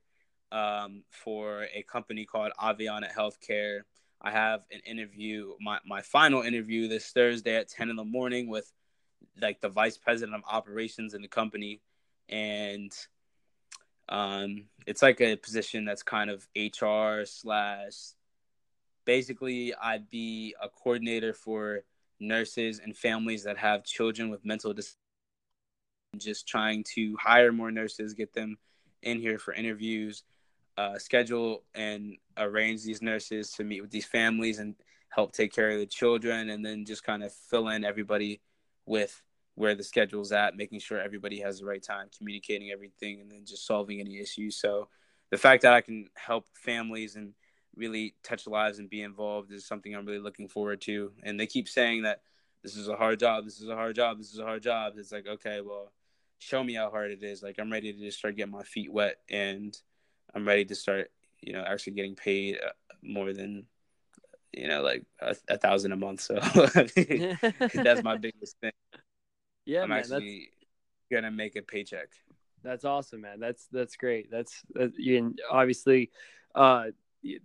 um, 0.52 1.04
for 1.10 1.66
a 1.74 1.82
company 1.82 2.24
called 2.24 2.52
Aveanna 2.60 3.10
Healthcare. 3.12 3.80
I 4.22 4.30
have 4.30 4.64
an 4.70 4.80
interview, 4.84 5.54
my, 5.60 5.78
my 5.86 6.02
final 6.02 6.42
interview 6.42 6.88
this 6.88 7.10
Thursday 7.10 7.56
at 7.56 7.68
10 7.68 7.88
in 7.88 7.96
the 7.96 8.04
morning 8.04 8.48
with 8.48 8.70
like 9.40 9.60
the 9.60 9.68
vice 9.68 9.96
president 9.96 10.36
of 10.36 10.42
operations 10.50 11.14
in 11.14 11.22
the 11.22 11.28
company, 11.28 11.80
and 12.28 12.92
um, 14.08 14.64
it's 14.86 15.02
like 15.02 15.20
a 15.20 15.36
position 15.36 15.84
that's 15.84 16.02
kind 16.02 16.30
of 16.30 16.46
HR 16.56 17.24
slash. 17.24 17.94
Basically, 19.10 19.74
I'd 19.74 20.08
be 20.08 20.54
a 20.62 20.68
coordinator 20.68 21.32
for 21.32 21.80
nurses 22.20 22.78
and 22.78 22.96
families 22.96 23.42
that 23.42 23.58
have 23.58 23.82
children 23.82 24.30
with 24.30 24.44
mental 24.44 24.72
disabilities. 24.72 25.00
Just 26.16 26.46
trying 26.46 26.84
to 26.94 27.16
hire 27.18 27.50
more 27.50 27.72
nurses, 27.72 28.14
get 28.14 28.32
them 28.32 28.56
in 29.02 29.18
here 29.18 29.40
for 29.40 29.52
interviews, 29.52 30.22
uh, 30.78 30.96
schedule 30.96 31.64
and 31.74 32.18
arrange 32.36 32.84
these 32.84 33.02
nurses 33.02 33.50
to 33.54 33.64
meet 33.64 33.80
with 33.80 33.90
these 33.90 34.06
families 34.06 34.60
and 34.60 34.76
help 35.08 35.32
take 35.32 35.52
care 35.52 35.70
of 35.70 35.80
the 35.80 35.86
children, 35.86 36.50
and 36.50 36.64
then 36.64 36.84
just 36.84 37.02
kind 37.02 37.24
of 37.24 37.32
fill 37.32 37.66
in 37.70 37.84
everybody 37.84 38.40
with 38.86 39.20
where 39.56 39.74
the 39.74 39.82
schedule's 39.82 40.30
at, 40.30 40.56
making 40.56 40.78
sure 40.78 41.00
everybody 41.00 41.40
has 41.40 41.58
the 41.58 41.66
right 41.66 41.82
time, 41.82 42.06
communicating 42.16 42.70
everything, 42.70 43.20
and 43.20 43.28
then 43.28 43.44
just 43.44 43.66
solving 43.66 43.98
any 43.98 44.20
issues. 44.20 44.54
So 44.54 44.88
the 45.32 45.36
fact 45.36 45.62
that 45.62 45.72
I 45.72 45.80
can 45.80 46.06
help 46.14 46.46
families 46.54 47.16
and 47.16 47.34
really 47.76 48.14
touch 48.22 48.46
lives 48.46 48.78
and 48.78 48.90
be 48.90 49.02
involved 49.02 49.52
is 49.52 49.66
something 49.66 49.94
I'm 49.94 50.06
really 50.06 50.18
looking 50.18 50.48
forward 50.48 50.80
to. 50.82 51.12
And 51.22 51.38
they 51.38 51.46
keep 51.46 51.68
saying 51.68 52.02
that 52.02 52.22
this 52.62 52.76
is 52.76 52.88
a 52.88 52.96
hard 52.96 53.20
job, 53.20 53.44
this 53.44 53.60
is 53.60 53.68
a 53.68 53.74
hard 53.74 53.94
job, 53.94 54.18
this 54.18 54.32
is 54.32 54.38
a 54.38 54.44
hard 54.44 54.62
job. 54.62 54.94
It's 54.96 55.12
like, 55.12 55.26
okay, 55.26 55.60
well, 55.60 55.92
show 56.38 56.62
me 56.62 56.74
how 56.74 56.90
hard 56.90 57.10
it 57.10 57.22
is. 57.22 57.42
Like 57.42 57.58
I'm 57.58 57.72
ready 57.72 57.92
to 57.92 57.98
just 57.98 58.18
start 58.18 58.36
getting 58.36 58.52
my 58.52 58.62
feet 58.62 58.92
wet 58.92 59.16
and 59.28 59.76
I'm 60.34 60.46
ready 60.46 60.64
to 60.66 60.74
start, 60.74 61.10
you 61.40 61.52
know, 61.52 61.64
actually 61.66 61.94
getting 61.94 62.16
paid 62.16 62.58
uh, 62.64 62.72
more 63.02 63.32
than 63.32 63.66
you 64.52 64.68
know, 64.68 64.82
like 64.82 65.04
a, 65.20 65.36
a 65.48 65.58
thousand 65.58 65.92
a 65.92 65.96
month. 65.96 66.20
So 66.20 66.34
that's 67.74 68.02
my 68.02 68.16
biggest 68.16 68.58
thing. 68.60 68.72
Yeah, 69.64 69.82
I'm 69.82 69.90
man, 69.90 69.98
actually 69.98 70.50
that's... 71.10 71.22
gonna 71.22 71.30
make 71.30 71.56
a 71.56 71.62
paycheck. 71.62 72.08
That's 72.62 72.84
awesome, 72.84 73.22
man. 73.22 73.40
That's 73.40 73.66
that's 73.72 73.96
great. 73.96 74.30
That's 74.30 74.62
that, 74.74 74.92
you 74.98 75.34
obviously 75.50 76.10
uh, 76.54 76.86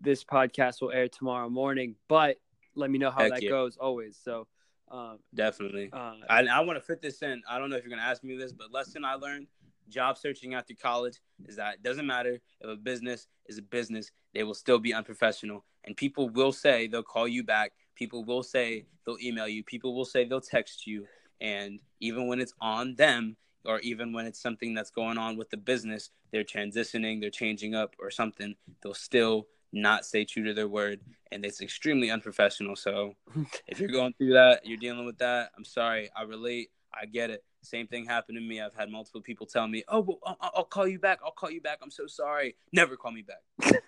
this 0.02 0.24
podcast 0.24 0.82
will 0.82 0.92
air 0.92 1.08
tomorrow 1.08 1.50
morning, 1.50 1.96
but 2.08 2.38
let 2.76 2.90
me 2.90 2.98
know 2.98 3.12
how 3.12 3.22
Heck 3.22 3.34
that 3.34 3.44
yeah. 3.44 3.50
goes 3.50 3.78
always. 3.78 4.18
So 4.22 4.48
um, 4.90 5.20
definitely, 5.34 5.90
uh, 5.92 6.14
I, 6.30 6.46
I 6.46 6.60
want 6.62 6.78
to 6.78 6.86
fit 6.86 7.02
this 7.02 7.22
in. 7.22 7.42
I 7.50 7.58
don't 7.58 7.70
know 7.70 7.76
if 7.76 7.84
you're 7.84 7.90
gonna 7.90 8.08
ask 8.08 8.24
me 8.24 8.38
this, 8.38 8.54
but 8.54 8.72
lesson 8.72 9.04
I 9.04 9.16
learned 9.16 9.48
job 9.90 10.18
searching 10.18 10.54
after 10.54 10.74
college 10.74 11.20
is 11.48 11.56
that 11.58 11.76
it 11.76 11.84
doesn't 11.84 12.08
matter 12.08 12.40
if 12.60 12.70
a 12.70 12.76
business 12.76 13.28
is 13.48 13.58
a 13.58 13.62
business, 13.62 14.12
they 14.34 14.44
will 14.44 14.54
still 14.54 14.80
be 14.80 14.94
unprofessional. 14.94 15.64
And 15.84 15.96
people 15.96 16.30
will 16.30 16.52
say 16.52 16.88
they'll 16.88 17.04
call 17.04 17.28
you 17.28 17.44
back. 17.44 17.74
People 17.96 18.24
will 18.24 18.44
say 18.44 18.86
they'll 19.06 19.20
email 19.22 19.48
you. 19.48 19.64
People 19.64 19.96
will 19.96 20.06
say 20.06 20.26
they'll 20.26 20.42
text 20.42 20.88
you. 20.88 21.06
And 21.42 21.80
even 22.00 22.28
when 22.28 22.40
it's 22.40 22.54
on 22.60 22.96
them, 22.96 23.38
or 23.66 23.80
even 23.80 24.14
when 24.14 24.26
it's 24.26 24.42
something 24.42 24.74
that's 24.74 24.92
going 24.92 25.18
on 25.18 25.38
with 25.38 25.50
the 25.50 25.58
business, 25.58 26.12
they're 26.32 26.44
transitioning, 26.44 27.20
they're 27.20 27.30
changing 27.30 27.74
up 27.74 27.96
or 28.00 28.12
something, 28.12 28.56
they'll 28.82 28.94
still 28.94 29.48
not 29.76 30.06
stay 30.06 30.26
true 30.26 30.44
to 30.46 30.54
their 30.54 30.68
word. 30.68 31.02
And 31.32 31.46
it's 31.46 31.62
extremely 31.62 32.10
unprofessional. 32.10 32.76
So 32.76 33.14
if 33.68 33.80
you're 33.80 33.90
going 33.90 34.14
through 34.14 34.34
that, 34.34 34.62
you're 34.64 34.80
dealing 34.80 35.06
with 35.06 35.20
that, 35.20 35.52
I'm 35.56 35.66
sorry. 35.66 36.10
I 36.16 36.24
relate. 36.24 36.72
I 36.94 37.06
get 37.06 37.30
it. 37.30 37.44
Same 37.62 37.88
thing 37.88 38.06
happened 38.06 38.38
to 38.38 38.42
me. 38.42 38.62
I've 38.62 38.74
had 38.74 38.90
multiple 38.90 39.22
people 39.22 39.46
tell 39.46 39.68
me, 39.68 39.84
"Oh, 39.88 40.00
well, 40.00 40.20
I'll, 40.26 40.52
I'll 40.56 40.64
call 40.64 40.88
you 40.88 41.00
back. 41.00 41.20
I'll 41.26 41.32
call 41.32 41.52
you 41.52 41.60
back. 41.60 41.80
I'm 41.82 41.92
so 41.92 42.08
sorry." 42.08 42.56
Never 42.72 42.96
call 42.96 43.12
me 43.12 43.24
back. 43.24 43.42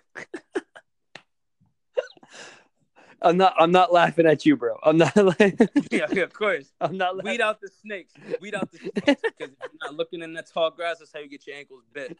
I'm 3.22 3.36
not. 3.36 3.54
I'm 3.58 3.70
not 3.70 3.92
laughing 3.92 4.26
at 4.26 4.44
you, 4.44 4.56
bro. 4.56 4.76
I'm 4.82 4.98
not. 4.98 5.14
yeah, 5.90 6.04
of 6.04 6.32
course. 6.32 6.72
I'm 6.80 6.96
not. 6.96 7.16
Laughing. 7.16 7.32
Weed 7.32 7.40
out 7.40 7.60
the 7.60 7.70
snakes. 7.80 8.12
Weed 8.40 8.54
out 8.54 8.70
the 8.70 8.78
snakes. 8.78 9.22
Because 9.22 9.52
if 9.52 9.58
you're 9.60 9.70
not 9.80 9.94
looking 9.94 10.22
in 10.22 10.34
that 10.34 10.50
tall 10.52 10.70
grass, 10.70 10.98
that's 10.98 11.12
how 11.12 11.20
you 11.20 11.28
get 11.28 11.46
your 11.46 11.56
ankles 11.56 11.84
bit. 11.92 12.18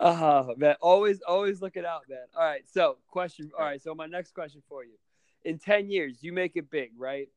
Uh 0.00 0.44
man. 0.56 0.76
Always, 0.80 1.20
always 1.22 1.60
looking 1.60 1.84
out, 1.84 2.02
man. 2.08 2.26
All 2.36 2.44
right. 2.44 2.62
So, 2.72 2.98
question. 3.08 3.50
All 3.58 3.64
right. 3.64 3.82
So, 3.82 3.94
my 3.94 4.06
next 4.06 4.32
question 4.34 4.62
for 4.68 4.84
you: 4.84 4.94
In 5.44 5.58
ten 5.58 5.90
years, 5.90 6.18
you 6.20 6.32
make 6.32 6.56
it 6.56 6.70
big, 6.70 6.92
right? 6.96 7.28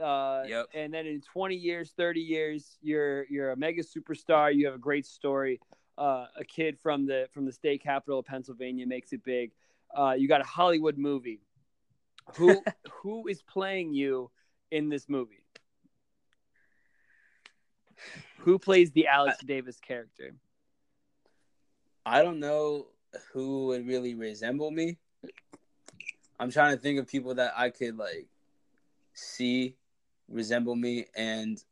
Uh, 0.00 0.44
yep. 0.46 0.66
And 0.74 0.92
then 0.92 1.06
in 1.06 1.20
20 1.20 1.56
years, 1.56 1.92
30 1.96 2.20
years, 2.20 2.78
you're 2.82 3.24
you're 3.24 3.50
a 3.50 3.56
mega 3.56 3.82
superstar. 3.82 4.54
You 4.54 4.66
have 4.66 4.74
a 4.74 4.78
great 4.78 5.06
story. 5.06 5.60
Uh, 5.96 6.26
a 6.36 6.44
kid 6.44 6.78
from 6.78 7.06
the 7.06 7.28
from 7.32 7.44
the 7.44 7.52
state 7.52 7.82
capital 7.82 8.20
of 8.20 8.26
Pennsylvania 8.26 8.86
makes 8.86 9.12
it 9.12 9.24
big. 9.24 9.52
Uh, 9.96 10.14
you 10.16 10.28
got 10.28 10.40
a 10.40 10.44
Hollywood 10.44 10.96
movie. 10.96 11.40
Who 12.36 12.62
who 13.02 13.26
is 13.26 13.42
playing 13.42 13.94
you 13.94 14.30
in 14.70 14.88
this 14.88 15.08
movie? 15.08 15.44
Who 18.38 18.58
plays 18.58 18.92
the 18.92 19.08
Alex 19.08 19.38
Davis 19.44 19.80
character? 19.80 20.34
I 22.08 22.22
don't 22.22 22.40
know 22.40 22.86
who 23.32 23.66
would 23.66 23.86
really 23.86 24.14
resemble 24.14 24.70
me. 24.70 24.98
I'm 26.40 26.50
trying 26.50 26.76
to 26.76 26.80
think 26.80 26.98
of 26.98 27.06
people 27.06 27.34
that 27.34 27.52
I 27.56 27.70
could 27.70 27.96
like 27.96 28.28
see 29.14 29.76
resemble 30.28 30.76
me 30.76 31.06
and 31.16 31.62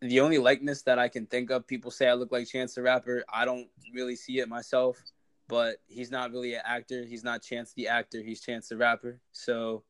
the 0.00 0.20
only 0.20 0.38
likeness 0.38 0.82
that 0.82 0.98
I 0.98 1.08
can 1.08 1.26
think 1.26 1.50
of, 1.50 1.66
people 1.66 1.90
say 1.90 2.08
I 2.08 2.14
look 2.14 2.32
like 2.32 2.48
Chance 2.48 2.74
the 2.74 2.82
Rapper. 2.82 3.24
I 3.32 3.44
don't 3.44 3.68
really 3.94 4.16
see 4.16 4.40
it 4.40 4.48
myself 4.48 5.00
but 5.52 5.76
he's 5.86 6.10
not 6.10 6.32
really 6.32 6.54
an 6.54 6.62
actor. 6.64 7.04
He's 7.04 7.22
not 7.22 7.42
Chance 7.42 7.74
the 7.74 7.88
actor. 7.88 8.22
He's 8.22 8.40
Chance 8.40 8.68
the 8.68 8.76
rapper. 8.78 9.20
So 9.32 9.82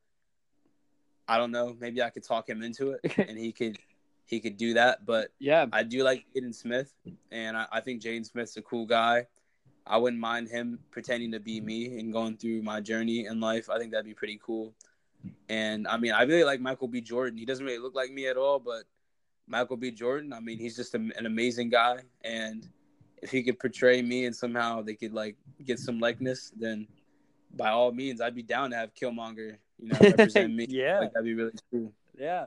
I 1.29 1.39
don't 1.39 1.53
know. 1.53 1.77
Maybe 1.79 2.03
I 2.03 2.11
could 2.11 2.25
talk 2.25 2.49
him 2.49 2.65
into 2.65 2.91
it, 2.91 3.17
and 3.29 3.39
he 3.39 3.53
could 3.53 3.79
he 4.25 4.41
could 4.41 4.57
do 4.57 4.75
that. 4.75 5.07
But 5.07 5.29
yeah, 5.39 5.67
I 5.73 5.85
do 5.85 6.03
like 6.03 6.25
Jaden 6.35 6.53
Smith, 6.53 6.93
and 7.31 7.57
I, 7.57 7.67
I 7.71 7.81
think 7.81 8.03
Jaden 8.03 8.27
Smith's 8.27 8.57
a 8.57 8.63
cool 8.63 8.87
guy. 8.87 9.29
I 9.87 9.97
wouldn't 9.97 10.21
mind 10.21 10.49
him 10.49 10.79
pretending 10.91 11.33
to 11.33 11.41
be 11.41 11.61
me 11.61 11.99
and 11.99 12.13
going 12.13 12.37
through 12.37 12.63
my 12.63 12.81
journey 12.81 13.27
in 13.27 13.41
life. 13.41 13.69
I 13.69 13.79
think 13.79 13.91
that'd 13.93 14.07
be 14.07 14.15
pretty 14.15 14.41
cool. 14.43 14.75
And 15.49 15.87
I 15.87 15.97
mean, 15.97 16.13
I 16.13 16.23
really 16.23 16.45
like 16.45 16.61
Michael 16.61 16.89
B. 16.89 17.01
Jordan. 17.01 17.39
He 17.39 17.45
doesn't 17.45 17.65
really 17.65 17.79
look 17.79 17.95
like 17.95 18.11
me 18.13 18.27
at 18.27 18.37
all, 18.37 18.59
but 18.59 18.85
Michael 19.47 19.77
B. 19.77 19.91
Jordan, 19.91 20.33
I 20.33 20.41
mean, 20.41 20.59
he's 20.59 20.77
just 20.77 20.95
a, 20.95 20.99
an 20.99 21.27
amazing 21.27 21.69
guy. 21.69 21.99
And 22.23 22.69
if 23.23 23.31
he 23.31 23.43
could 23.43 23.59
portray 23.59 24.03
me 24.03 24.27
and 24.27 24.35
somehow 24.35 24.83
they 24.83 24.95
could 24.95 25.13
like 25.13 25.37
get 25.65 25.79
some 25.79 25.99
likeness, 25.99 26.53
then 26.57 26.87
by 27.55 27.71
all 27.71 27.93
means, 27.93 28.21
I'd 28.21 28.35
be 28.35 28.43
down 28.43 28.71
to 28.71 28.77
have 28.77 28.95
Killmonger, 28.95 29.57
you 29.79 29.89
know, 29.89 29.99
represent 30.01 30.55
me. 30.55 30.67
yeah, 30.69 31.01
like, 31.01 31.13
that'd 31.13 31.25
be 31.25 31.35
really 31.35 31.53
cool. 31.71 31.93
Yeah, 32.19 32.47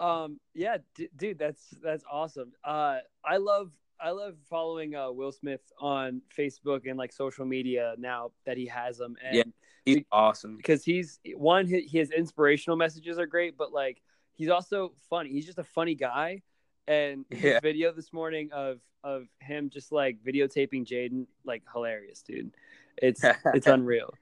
um, 0.00 0.40
yeah, 0.54 0.78
d- 0.94 1.08
dude, 1.16 1.38
that's 1.38 1.68
that's 1.82 2.04
awesome. 2.10 2.52
Uh, 2.64 2.98
I 3.24 3.36
love 3.36 3.70
I 4.00 4.10
love 4.10 4.36
following 4.48 4.94
uh, 4.94 5.10
Will 5.10 5.32
Smith 5.32 5.60
on 5.78 6.22
Facebook 6.36 6.88
and 6.88 6.98
like 6.98 7.12
social 7.12 7.44
media 7.44 7.94
now 7.98 8.32
that 8.46 8.56
he 8.56 8.66
has 8.66 8.98
them. 8.98 9.16
And 9.24 9.36
yeah, 9.36 9.42
he's 9.84 10.04
awesome 10.12 10.56
because 10.56 10.84
he's 10.84 11.20
one. 11.36 11.66
His, 11.66 11.90
his 11.90 12.10
inspirational 12.10 12.76
messages 12.76 13.18
are 13.18 13.26
great, 13.26 13.56
but 13.56 13.72
like 13.72 14.00
he's 14.32 14.48
also 14.48 14.92
funny. 15.08 15.30
He's 15.30 15.46
just 15.46 15.58
a 15.58 15.64
funny 15.64 15.94
guy. 15.94 16.42
And 16.86 17.24
his 17.30 17.44
yeah. 17.44 17.60
video 17.60 17.92
this 17.92 18.12
morning 18.12 18.50
of 18.52 18.80
of 19.02 19.26
him 19.40 19.70
just 19.70 19.92
like 19.92 20.18
videotaping 20.26 20.86
Jaden, 20.86 21.26
like 21.44 21.62
hilarious, 21.72 22.22
dude. 22.22 22.50
It's 22.96 23.22
it's 23.54 23.66
unreal. 23.66 24.14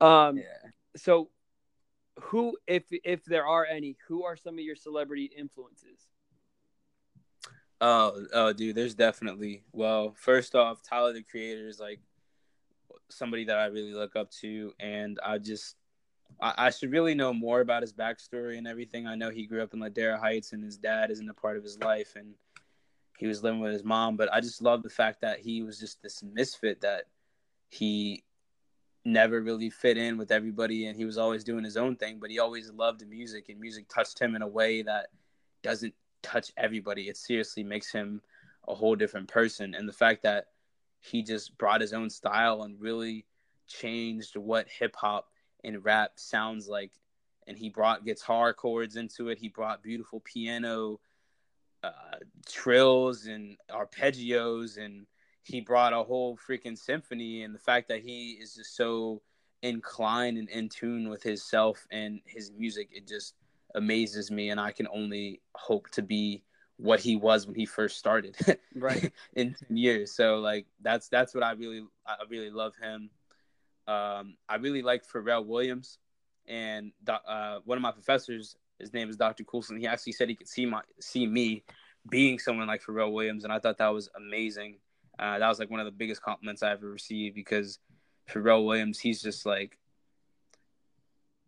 Um, 0.00 0.38
yeah. 0.38 0.44
so 0.96 1.30
who, 2.20 2.56
if 2.66 2.84
if 2.90 3.24
there 3.24 3.46
are 3.46 3.66
any, 3.66 3.96
who 4.08 4.24
are 4.24 4.36
some 4.36 4.54
of 4.54 4.64
your 4.64 4.76
celebrity 4.76 5.30
influences? 5.36 6.08
Oh, 7.80 8.24
oh, 8.32 8.52
dude, 8.52 8.74
there's 8.74 8.94
definitely. 8.94 9.62
Well, 9.72 10.14
first 10.16 10.54
off, 10.54 10.82
Tyler 10.82 11.12
the 11.12 11.22
Creator 11.22 11.68
is 11.68 11.78
like 11.78 12.00
somebody 13.10 13.44
that 13.44 13.58
I 13.58 13.66
really 13.66 13.92
look 13.92 14.16
up 14.16 14.30
to, 14.42 14.72
and 14.80 15.18
I 15.24 15.38
just 15.38 15.76
I, 16.40 16.54
I, 16.56 16.70
should 16.70 16.90
really 16.90 17.14
know 17.14 17.32
more 17.32 17.60
about 17.60 17.82
his 17.82 17.92
backstory 17.92 18.58
and 18.58 18.66
everything. 18.66 19.06
I 19.06 19.14
know 19.14 19.30
he 19.30 19.46
grew 19.46 19.62
up 19.62 19.74
in 19.74 19.80
Ladera 19.80 20.18
Heights, 20.18 20.52
and 20.52 20.64
his 20.64 20.76
dad 20.76 21.10
isn't 21.10 21.28
a 21.28 21.34
part 21.34 21.56
of 21.56 21.62
his 21.62 21.78
life, 21.78 22.14
and 22.16 22.34
he 23.18 23.26
was 23.26 23.42
living 23.42 23.60
with 23.60 23.72
his 23.72 23.84
mom. 23.84 24.16
But 24.16 24.32
I 24.32 24.40
just 24.40 24.62
love 24.62 24.82
the 24.82 24.90
fact 24.90 25.20
that 25.20 25.40
he 25.40 25.62
was 25.62 25.78
just 25.78 26.02
this 26.02 26.22
misfit 26.22 26.80
that 26.80 27.04
he 27.68 28.24
never 29.04 29.40
really 29.40 29.70
fit 29.70 29.98
in 29.98 30.16
with 30.16 30.32
everybody, 30.32 30.86
and 30.86 30.96
he 30.96 31.04
was 31.04 31.18
always 31.18 31.44
doing 31.44 31.64
his 31.64 31.76
own 31.76 31.96
thing. 31.96 32.18
But 32.20 32.30
he 32.30 32.38
always 32.38 32.70
loved 32.72 33.06
music, 33.06 33.50
and 33.50 33.60
music 33.60 33.86
touched 33.88 34.18
him 34.18 34.34
in 34.34 34.42
a 34.42 34.48
way 34.48 34.82
that 34.82 35.08
doesn't 35.62 35.94
touch 36.26 36.52
everybody. 36.56 37.08
It 37.08 37.16
seriously 37.16 37.62
makes 37.62 37.90
him 37.90 38.20
a 38.68 38.74
whole 38.74 38.96
different 38.96 39.28
person, 39.28 39.74
and 39.74 39.88
the 39.88 39.92
fact 39.92 40.22
that 40.24 40.46
he 41.00 41.22
just 41.22 41.56
brought 41.56 41.80
his 41.80 41.92
own 41.92 42.10
style 42.10 42.62
and 42.62 42.80
really 42.80 43.26
changed 43.68 44.36
what 44.36 44.66
hip 44.68 44.96
hop 44.96 45.28
and 45.64 45.84
rap 45.84 46.12
sounds 46.16 46.68
like. 46.68 46.92
And 47.46 47.56
he 47.56 47.68
brought 47.68 48.04
guitar 48.04 48.52
chords 48.52 48.96
into 48.96 49.28
it. 49.28 49.38
He 49.38 49.48
brought 49.48 49.82
beautiful 49.82 50.20
piano 50.20 50.98
uh, 51.84 52.18
trills 52.48 53.26
and 53.26 53.56
arpeggios, 53.70 54.78
and 54.78 55.06
he 55.42 55.60
brought 55.60 55.92
a 55.92 56.02
whole 56.02 56.36
freaking 56.36 56.76
symphony. 56.76 57.44
And 57.44 57.54
the 57.54 57.60
fact 57.60 57.88
that 57.88 58.00
he 58.00 58.32
is 58.32 58.54
just 58.54 58.74
so 58.74 59.22
inclined 59.62 60.38
and 60.38 60.48
in 60.48 60.68
tune 60.68 61.08
with 61.08 61.22
his 61.22 61.44
self 61.44 61.86
and 61.92 62.20
his 62.24 62.50
music, 62.50 62.88
it 62.92 63.06
just 63.06 63.34
amazes 63.76 64.30
me. 64.30 64.50
And 64.50 64.58
I 64.60 64.72
can 64.72 64.88
only 64.92 65.40
hope 65.54 65.88
to 65.90 66.02
be 66.02 66.42
what 66.78 67.00
he 67.00 67.16
was 67.16 67.46
when 67.46 67.54
he 67.54 67.66
first 67.66 67.98
started 67.98 68.36
right. 68.74 69.12
in 69.34 69.54
10 69.68 69.76
years. 69.76 70.12
So 70.12 70.38
like 70.38 70.66
that's 70.82 71.08
that's 71.08 71.34
what 71.34 71.42
i 71.42 71.52
really 71.52 71.84
i 72.06 72.16
really 72.28 72.50
love 72.50 72.74
him. 72.80 73.10
Um 73.88 74.36
i 74.48 74.56
really 74.56 74.82
like 74.82 75.06
pharrell 75.06 75.46
williams 75.46 75.98
and 76.48 76.92
uh, 77.08 77.58
one 77.64 77.78
of 77.78 77.82
my 77.82 77.90
professors 77.90 78.56
his 78.78 78.92
name 78.92 79.08
is 79.08 79.16
dr 79.16 79.42
coulson 79.44 79.80
he 79.80 79.86
actually 79.86 80.12
said 80.12 80.28
he 80.28 80.34
could 80.34 80.46
see 80.48 80.64
my 80.64 80.80
see 81.00 81.26
me 81.26 81.64
being 82.08 82.38
someone 82.38 82.68
like 82.68 82.84
pharrell 82.84 83.12
williams 83.12 83.42
and 83.42 83.52
i 83.52 83.58
thought 83.58 83.78
that 83.78 83.88
was 83.88 84.08
amazing. 84.16 84.76
Uh, 85.18 85.38
that 85.38 85.48
was 85.48 85.58
like 85.58 85.70
one 85.70 85.80
of 85.80 85.86
the 85.86 85.92
biggest 85.92 86.22
compliments 86.22 86.62
i 86.62 86.70
ever 86.70 86.88
received 86.88 87.34
because 87.34 87.78
pharrell 88.28 88.64
williams 88.66 88.98
he's 88.98 89.22
just 89.22 89.46
like 89.46 89.78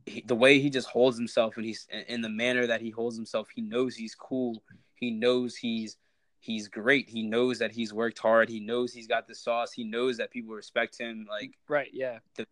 he, 0.09 0.20
the 0.22 0.34
way 0.34 0.59
he 0.59 0.70
just 0.70 0.88
holds 0.88 1.16
himself 1.16 1.56
and 1.56 1.64
he's 1.64 1.86
in 2.09 2.20
the 2.20 2.28
manner 2.28 2.66
that 2.66 2.80
he 2.80 2.90
holds 2.90 3.16
himself 3.16 3.48
he 3.54 3.62
knows 3.62 3.94
he's 3.94 4.14
cool 4.14 4.62
he 4.94 5.11
knows 5.11 5.56
he's 5.56 5.96
he's 6.40 6.68
great. 6.68 7.09
He 7.09 7.22
knows 7.22 7.59
that 7.59 7.72
he's 7.72 7.92
worked 7.92 8.18
hard. 8.18 8.48
He 8.48 8.61
knows 8.61 8.92
he's 8.92 9.06
got 9.06 9.26
the 9.26 9.34
sauce. 9.34 9.72
He 9.72 9.84
knows 9.84 10.16
that 10.18 10.30
people 10.30 10.54
respect 10.54 10.98
him. 10.98 11.26
Like 11.28 11.52
right, 11.68 11.90
yeah. 11.92 12.18
The, 12.36 12.46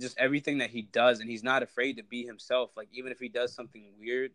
just 0.00 0.18
everything 0.18 0.58
that 0.58 0.70
he 0.70 0.82
does, 0.82 1.20
and 1.20 1.28
he's 1.28 1.42
not 1.42 1.62
afraid 1.62 1.96
to 1.96 2.04
be 2.04 2.24
himself. 2.24 2.70
Like 2.76 2.88
even 2.92 3.10
if 3.10 3.18
he 3.18 3.28
does 3.28 3.54
something 3.54 3.84
weird, 3.98 4.32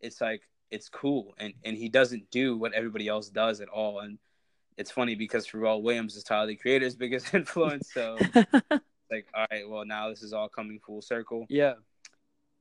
it's 0.00 0.20
like 0.20 0.42
it's 0.70 0.88
cool, 0.88 1.34
and 1.38 1.52
and 1.64 1.76
he 1.76 1.88
doesn't 1.88 2.30
do 2.30 2.56
what 2.56 2.72
everybody 2.72 3.08
else 3.08 3.28
does 3.28 3.60
at 3.60 3.68
all. 3.68 4.00
And 4.00 4.18
it's 4.76 4.90
funny 4.90 5.14
because 5.14 5.46
Pharrell 5.46 5.82
Williams 5.82 6.16
is 6.16 6.24
Tyler 6.24 6.46
the 6.46 6.56
Creator's 6.56 6.96
biggest 6.96 7.34
influence. 7.34 7.92
So 7.92 8.16
like, 9.10 9.26
all 9.34 9.46
right, 9.50 9.68
well 9.68 9.84
now 9.84 10.08
this 10.08 10.22
is 10.22 10.32
all 10.32 10.48
coming 10.48 10.80
full 10.84 11.02
circle. 11.02 11.46
Yeah. 11.48 11.74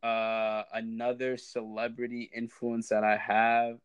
Uh, 0.08 0.64
another 0.74 1.36
celebrity 1.36 2.30
influence 2.34 2.88
that 2.88 3.04
I 3.04 3.18
have 3.18 3.78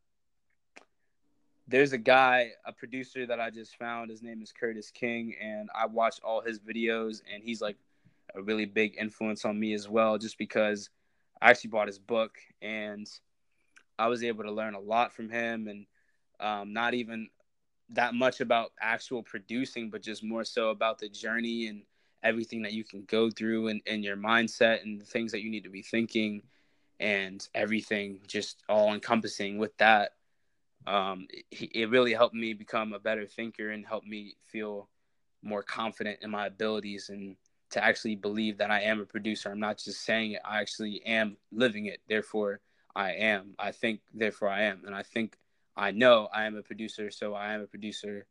there's 1.67 1.93
a 1.93 1.99
guy, 1.99 2.51
a 2.67 2.73
producer 2.73 3.27
that 3.27 3.41
I 3.41 3.51
just 3.51 3.77
found. 3.77 4.11
His 4.11 4.23
name 4.23 4.43
is 4.43 4.53
Curtiss 4.53 4.91
King, 4.91 5.35
and 5.41 5.69
I 5.75 5.87
watch 5.87 6.21
all 6.23 6.41
his 6.41 6.59
videos, 6.61 7.23
and 7.33 7.43
he's 7.43 7.61
like 7.63 7.77
a 8.35 8.43
really 8.43 8.67
big 8.67 8.97
influence 9.01 9.45
on 9.45 9.59
me 9.59 9.73
as 9.73 9.89
well, 9.89 10.19
just 10.19 10.39
because 10.39 10.91
I 11.41 11.51
actually 11.51 11.71
bought 11.71 11.87
his 11.87 11.99
book 11.99 12.37
and 12.61 13.09
I 13.99 14.09
was 14.09 14.23
able 14.23 14.45
to 14.45 14.53
learn 14.53 14.75
a 14.75 14.81
lot 14.81 15.13
from 15.13 15.31
him, 15.31 15.67
and 15.67 15.87
um, 16.41 16.73
not 16.73 16.95
even 16.95 17.29
that 17.91 18.15
much 18.15 18.41
about 18.41 18.73
actual 18.81 19.23
producing, 19.23 19.91
but 19.91 20.03
just 20.03 20.23
more 20.23 20.45
so 20.45 20.71
about 20.71 20.99
the 20.99 21.09
journey 21.09 21.67
and 21.67 21.83
everything 22.23 22.63
that 22.63 22.73
you 22.73 22.85
can 22.85 23.05
go 23.05 23.31
through 23.31 23.69
and, 23.69 23.81
and 23.87 24.05
your 24.05 24.17
mindset 24.17 24.83
and 24.83 25.01
the 25.01 25.05
things 25.05 25.33
that 25.33 25.43
you 25.43 25.51
need 25.51 25.65
to 25.65 25.71
be 25.71 25.83
thinking 25.83 26.43
and 27.01 27.49
everything 27.55 28.21
just 28.27 28.63
all 28.69 28.95
encompassing 28.95 29.59
with 29.59 29.77
that 29.79 30.13
um, 30.87 31.27
it, 31.31 31.71
it 31.75 31.91
really 31.91 32.13
helped 32.13 32.35
me 32.35 32.53
become 32.53 32.93
a 32.93 32.99
better 32.99 33.27
thinker 33.27 33.71
and 33.71 33.87
helped 33.87 34.07
me 34.07 34.37
feel 34.45 34.89
more 35.43 35.63
confident 35.63 36.19
in 36.23 36.31
my 36.31 36.47
abilities 36.47 37.09
and 37.09 37.37
to 37.71 37.83
actually 37.83 38.17
believe 38.17 38.59
that 38.59 38.71
I 38.71 38.83
am 38.83 39.01
a 39.01 39.07
producer. 39.07 39.51
I'm 39.51 39.61
not 39.61 39.79
just 39.79 40.05
saying 40.05 40.33
it, 40.33 40.43
I 40.45 40.61
actually 40.61 41.05
am 41.07 41.37
living 41.51 41.87
it. 41.87 42.01
Therefore, 42.09 42.61
I 42.95 43.13
am. 43.13 43.55
I 43.59 43.73
think, 43.73 44.01
therefore, 44.13 44.49
I 44.49 44.63
am. 44.65 44.83
And 44.87 44.95
I 44.95 45.03
think 45.03 45.37
I 45.77 45.91
know 45.91 46.29
I 46.35 46.45
am 46.45 46.57
a 46.57 46.63
producer, 46.63 47.11
so 47.11 47.35
I 47.35 47.55
am 47.55 47.63
a 47.63 47.67
producer. 47.67 48.27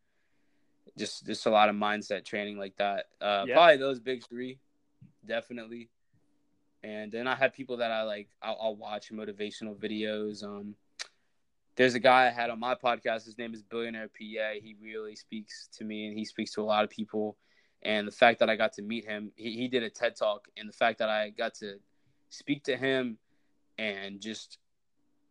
Just, 0.98 1.26
just 1.26 1.46
a 1.46 1.50
lot 1.50 1.70
of 1.70 1.76
mindset 1.76 2.26
training 2.26 2.58
like 2.58 2.76
that. 2.78 3.06
Uh, 3.22 3.46
yeah. 3.48 3.56
Probably 3.56 3.78
those 3.78 4.00
big 4.00 4.24
three, 4.28 4.60
definitely. 5.26 5.90
And 6.84 7.12
then 7.12 7.28
I 7.28 7.36
have 7.36 7.54
people 7.54 7.78
that 7.78 7.92
I 7.92 8.04
like. 8.04 8.30
I'll, 8.42 8.58
I'll 8.62 8.76
watch 8.76 9.12
motivational 9.12 9.76
videos. 9.76 10.44
Um, 10.44 10.76
there's 11.76 11.94
a 11.96 12.00
guy 12.00 12.28
I 12.28 12.30
had 12.30 12.50
on 12.50 12.60
my 12.60 12.76
podcast. 12.76 13.26
His 13.26 13.38
name 13.38 13.54
is 13.54 13.62
Billionaire 13.62 14.08
PA. 14.08 14.60
He 14.62 14.76
really 14.82 15.16
speaks 15.16 15.70
to 15.78 15.84
me 15.84 16.08
and 16.08 16.18
he 16.18 16.26
speaks 16.26 16.52
to 16.54 16.62
a 16.62 16.64
lot 16.64 16.84
of 16.84 16.90
people. 16.90 17.38
And 17.84 18.08
the 18.08 18.12
fact 18.12 18.40
that 18.40 18.50
I 18.50 18.56
got 18.56 18.74
to 18.74 18.82
meet 18.82 19.06
him, 19.06 19.32
he, 19.36 19.54
he 19.58 19.68
did 19.68 19.84
a 19.84 19.90
TED 19.90 20.16
talk, 20.16 20.48
and 20.56 20.70
the 20.70 20.74
fact 20.74 21.00
that 21.00 21.10
I 21.10 21.30
got 21.30 21.56
to 21.56 21.78
speak 22.30 22.64
to 22.66 22.78
him 22.78 23.18
and 23.78 24.22
just 24.22 24.60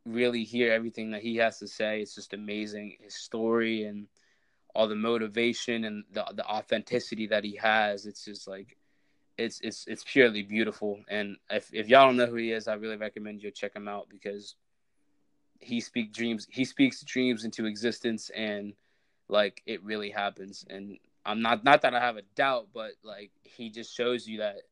really 0.04 0.42
hear 0.42 0.72
everything 0.72 1.12
that 1.12 1.22
he 1.22 1.36
has 1.36 1.58
to 1.60 1.68
say, 1.68 2.00
it's 2.00 2.14
just 2.14 2.32
amazing. 2.32 2.96
His 3.00 3.14
story 3.14 3.84
and 3.84 4.06
all 4.74 4.88
the 4.88 4.94
motivation 4.94 5.84
and 5.84 6.04
the 6.12 6.24
the 6.34 6.46
authenticity 6.46 7.26
that 7.28 7.44
he 7.44 7.56
has, 7.56 8.06
it's 8.06 8.24
just 8.24 8.48
like 8.48 8.76
it's 9.38 9.60
it's 9.62 9.86
it's 9.86 10.04
purely 10.04 10.42
beautiful. 10.42 11.00
And 11.08 11.36
if 11.50 11.72
if 11.72 11.88
y'all 11.88 12.06
don't 12.06 12.16
know 12.16 12.26
who 12.26 12.36
he 12.36 12.52
is, 12.52 12.68
I 12.68 12.74
really 12.74 12.96
recommend 12.96 13.42
you 13.42 13.50
check 13.50 13.74
him 13.74 13.88
out 13.88 14.08
because 14.08 14.54
he 15.60 15.80
speak 15.80 16.12
dreams 16.12 16.46
he 16.50 16.64
speaks 16.64 17.02
dreams 17.02 17.44
into 17.44 17.66
existence 17.66 18.30
and 18.34 18.72
like 19.28 19.62
it 19.66 19.82
really 19.84 20.10
happens 20.10 20.64
and 20.70 20.98
i'm 21.26 21.42
not 21.42 21.62
not 21.62 21.82
that 21.82 21.94
i 21.94 22.00
have 22.00 22.16
a 22.16 22.22
doubt 22.34 22.68
but 22.74 22.92
like 23.04 23.30
he 23.42 23.68
just 23.68 23.94
shows 23.94 24.26
you 24.26 24.38
that 24.38 24.62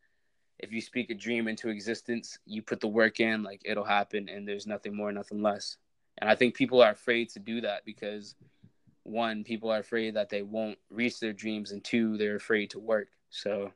if 0.59 0.73
you 0.73 0.81
speak 0.81 1.11
a 1.11 1.15
dream 1.15 1.47
into 1.47 1.69
existence 1.69 2.39
you 2.47 2.63
put 2.63 2.81
the 2.81 2.89
work 2.89 3.21
in 3.21 3.43
like 3.43 3.61
it'll 3.65 3.85
happen 3.85 4.29
and 4.29 4.49
there's 4.49 4.67
nothing 4.67 4.97
more 4.97 5.13
nothing 5.13 5.43
less 5.43 5.77
and 6.19 6.29
i 6.29 6.35
think 6.35 6.55
people 6.55 6.83
are 6.83 6.93
afraid 6.93 7.29
to 7.29 7.39
do 7.39 7.61
that 7.61 7.85
because 7.85 8.35
one 9.09 9.45
people 9.45 9.71
are 9.71 9.79
afraid 9.79 10.15
that 10.15 10.29
they 10.29 10.43
won't 10.43 10.79
reach 10.91 11.21
their 11.21 11.33
dreams 11.33 11.73
and 11.73 11.83
two 11.85 12.17
they're 12.17 12.37
afraid 12.37 12.71
to 12.71 12.79
work. 12.79 13.09
So 13.31 13.73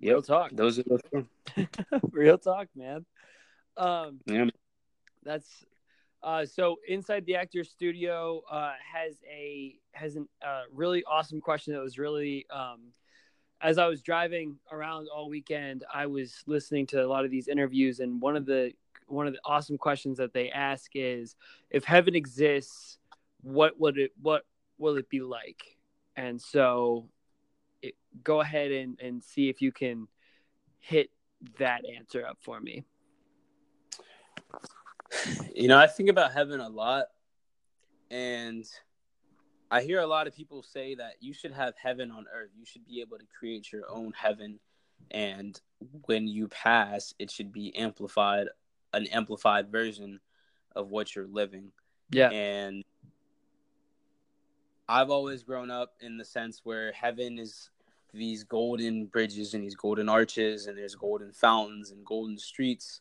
yep, 0.00 0.14
real 0.14 0.22
talk. 0.22 0.50
those 0.52 0.78
are 0.78 0.84
the 0.84 1.26
real 2.10 2.38
talk 2.38 2.68
man. 2.74 3.04
Um 3.76 4.20
yeah. 4.26 4.46
that's 5.22 5.64
uh, 6.22 6.46
so 6.46 6.76
inside 6.88 7.26
the 7.26 7.36
actor 7.36 7.62
studio 7.62 8.42
uh, 8.50 8.72
has 8.94 9.16
a 9.30 9.76
has 9.92 10.16
a 10.16 10.20
uh, 10.46 10.62
really 10.72 11.04
awesome 11.04 11.38
question 11.38 11.74
that 11.74 11.82
was 11.82 11.98
really 11.98 12.46
um, 12.50 12.80
as 13.60 13.78
I 13.78 13.86
was 13.86 14.00
driving 14.02 14.56
around 14.72 15.08
all 15.14 15.28
weekend, 15.28 15.84
I 15.92 16.06
was 16.06 16.42
listening 16.46 16.86
to 16.88 17.04
a 17.04 17.06
lot 17.06 17.26
of 17.26 17.30
these 17.30 17.48
interviews, 17.48 18.00
and 18.00 18.20
one 18.20 18.36
of 18.36 18.46
the 18.46 18.72
one 19.06 19.26
of 19.26 19.34
the 19.34 19.40
awesome 19.44 19.76
questions 19.76 20.16
that 20.16 20.32
they 20.32 20.50
ask 20.50 20.90
is, 20.94 21.36
if 21.70 21.84
heaven 21.84 22.14
exists, 22.14 22.98
what 23.44 23.78
would 23.78 23.98
it 23.98 24.12
what 24.20 24.44
will 24.78 24.96
it 24.96 25.08
be 25.08 25.20
like? 25.20 25.62
And 26.16 26.40
so, 26.40 27.08
it, 27.82 27.94
go 28.22 28.40
ahead 28.40 28.72
and 28.72 28.98
and 29.00 29.22
see 29.22 29.48
if 29.48 29.60
you 29.62 29.70
can 29.70 30.08
hit 30.80 31.10
that 31.58 31.82
answer 31.96 32.26
up 32.26 32.38
for 32.40 32.60
me. 32.60 32.84
You 35.54 35.68
know, 35.68 35.78
I 35.78 35.86
think 35.86 36.08
about 36.08 36.32
heaven 36.32 36.60
a 36.60 36.68
lot, 36.68 37.06
and 38.10 38.64
I 39.70 39.82
hear 39.82 40.00
a 40.00 40.06
lot 40.06 40.26
of 40.26 40.34
people 40.34 40.62
say 40.62 40.94
that 40.96 41.14
you 41.20 41.32
should 41.32 41.52
have 41.52 41.74
heaven 41.80 42.10
on 42.10 42.26
earth. 42.34 42.50
You 42.56 42.64
should 42.64 42.86
be 42.86 43.00
able 43.00 43.18
to 43.18 43.24
create 43.38 43.70
your 43.70 43.88
own 43.88 44.12
heaven, 44.16 44.58
and 45.10 45.60
when 46.06 46.26
you 46.26 46.48
pass, 46.48 47.14
it 47.18 47.30
should 47.30 47.52
be 47.52 47.76
amplified, 47.76 48.46
an 48.92 49.06
amplified 49.08 49.70
version 49.70 50.20
of 50.74 50.88
what 50.88 51.14
you're 51.14 51.28
living. 51.28 51.70
Yeah. 52.10 52.30
And 52.30 52.84
I've 54.88 55.10
always 55.10 55.42
grown 55.42 55.70
up 55.70 55.94
in 56.00 56.18
the 56.18 56.24
sense 56.24 56.60
where 56.64 56.92
heaven 56.92 57.38
is 57.38 57.70
these 58.12 58.44
golden 58.44 59.06
bridges 59.06 59.54
and 59.54 59.62
these 59.64 59.74
golden 59.74 60.08
arches, 60.08 60.66
and 60.66 60.76
there's 60.76 60.94
golden 60.94 61.32
fountains 61.32 61.90
and 61.90 62.04
golden 62.04 62.38
streets. 62.38 63.00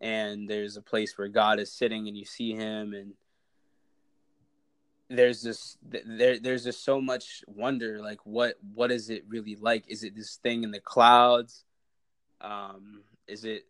And 0.00 0.48
there's 0.48 0.76
a 0.76 0.82
place 0.82 1.16
where 1.16 1.28
God 1.28 1.58
is 1.58 1.72
sitting 1.72 2.08
and 2.08 2.16
you 2.16 2.24
see 2.24 2.52
him. 2.52 2.94
And 2.94 3.14
there's 5.08 5.42
this 5.42 5.76
there 5.82 6.38
there's 6.38 6.64
just 6.64 6.84
so 6.84 7.00
much 7.00 7.44
wonder 7.46 8.00
like 8.00 8.18
what 8.24 8.54
what 8.74 8.90
is 8.90 9.10
it 9.10 9.24
really 9.28 9.56
like? 9.56 9.84
Is 9.88 10.04
it 10.04 10.14
this 10.14 10.36
thing 10.36 10.62
in 10.62 10.70
the 10.70 10.80
clouds? 10.80 11.64
Um, 12.40 13.02
is 13.26 13.44
it 13.44 13.64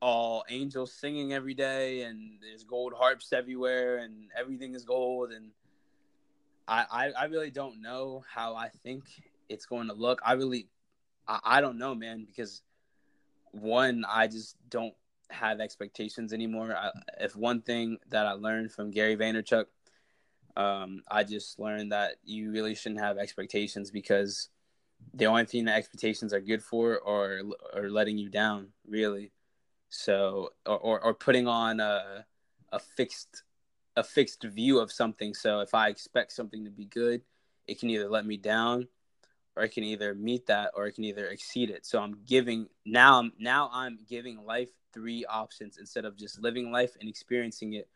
all 0.00 0.44
angels 0.48 0.92
singing 0.92 1.32
every 1.32 1.54
day 1.54 2.02
and 2.02 2.38
there's 2.40 2.64
gold 2.64 2.92
harps 2.96 3.32
everywhere 3.32 3.98
and 3.98 4.28
everything 4.38 4.74
is 4.74 4.84
gold 4.84 5.32
and 5.32 5.50
I, 6.68 6.84
I, 6.90 7.10
I 7.10 7.24
really 7.26 7.50
don't 7.50 7.80
know 7.80 8.24
how 8.32 8.54
I 8.54 8.68
think 8.68 9.04
it's 9.48 9.66
going 9.66 9.88
to 9.88 9.94
look. 9.94 10.20
I 10.24 10.32
really 10.32 10.68
I, 11.28 11.40
I 11.44 11.60
don't 11.60 11.78
know, 11.78 11.94
man, 11.94 12.24
because 12.26 12.62
one, 13.52 14.04
I 14.08 14.26
just 14.26 14.56
don't 14.68 14.94
have 15.30 15.60
expectations 15.60 16.32
anymore. 16.32 16.74
I, 16.76 16.90
if 17.20 17.36
one 17.36 17.62
thing 17.62 17.98
that 18.10 18.26
I 18.26 18.32
learned 18.32 18.72
from 18.72 18.90
Gary 18.90 19.16
Vaynerchuk, 19.16 19.66
um, 20.56 21.02
I 21.10 21.24
just 21.24 21.58
learned 21.58 21.92
that 21.92 22.16
you 22.24 22.50
really 22.50 22.74
shouldn't 22.74 23.00
have 23.00 23.18
expectations 23.18 23.90
because 23.90 24.48
the 25.12 25.26
only 25.26 25.44
thing 25.44 25.66
that 25.66 25.76
expectations 25.76 26.32
are 26.32 26.40
good 26.40 26.62
for 26.62 27.00
are 27.06 27.42
are 27.74 27.90
letting 27.90 28.16
you 28.16 28.30
down, 28.30 28.68
really. 28.88 29.32
So, 29.90 30.50
or 30.64 30.78
or, 30.78 31.00
or 31.00 31.14
putting 31.14 31.46
on 31.46 31.80
a 31.80 32.24
a 32.72 32.78
fixed 32.78 33.42
a 33.96 34.04
fixed 34.04 34.44
view 34.44 34.78
of 34.78 34.92
something. 34.92 35.34
So 35.34 35.60
if 35.60 35.74
I 35.74 35.88
expect 35.88 36.32
something 36.32 36.64
to 36.64 36.70
be 36.70 36.84
good, 36.84 37.22
it 37.66 37.80
can 37.80 37.90
either 37.90 38.08
let 38.08 38.26
me 38.26 38.36
down 38.36 38.88
or 39.56 39.64
it 39.64 39.72
can 39.72 39.84
either 39.84 40.14
meet 40.14 40.46
that 40.46 40.72
or 40.74 40.86
it 40.86 40.92
can 40.92 41.04
either 41.04 41.26
exceed 41.26 41.70
it. 41.70 41.86
So 41.86 42.00
I'm 42.00 42.18
giving 42.26 42.68
now 42.84 43.18
I'm 43.18 43.32
now 43.38 43.70
I'm 43.72 43.98
giving 44.08 44.44
life 44.44 44.70
three 44.92 45.24
options 45.24 45.78
instead 45.78 46.04
of 46.04 46.16
just 46.16 46.40
living 46.40 46.70
life 46.70 46.96
and 47.00 47.08
experiencing 47.08 47.72
it. 47.72 47.88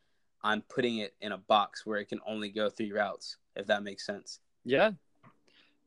I'm 0.42 0.62
putting 0.62 0.98
it 0.98 1.14
in 1.20 1.32
a 1.32 1.38
box 1.38 1.84
where 1.84 1.98
it 1.98 2.08
can 2.08 2.20
only 2.26 2.48
go 2.48 2.70
three 2.70 2.92
routes, 2.92 3.36
if 3.56 3.66
that 3.66 3.82
makes 3.82 4.06
sense. 4.06 4.40
Yeah. 4.64 4.92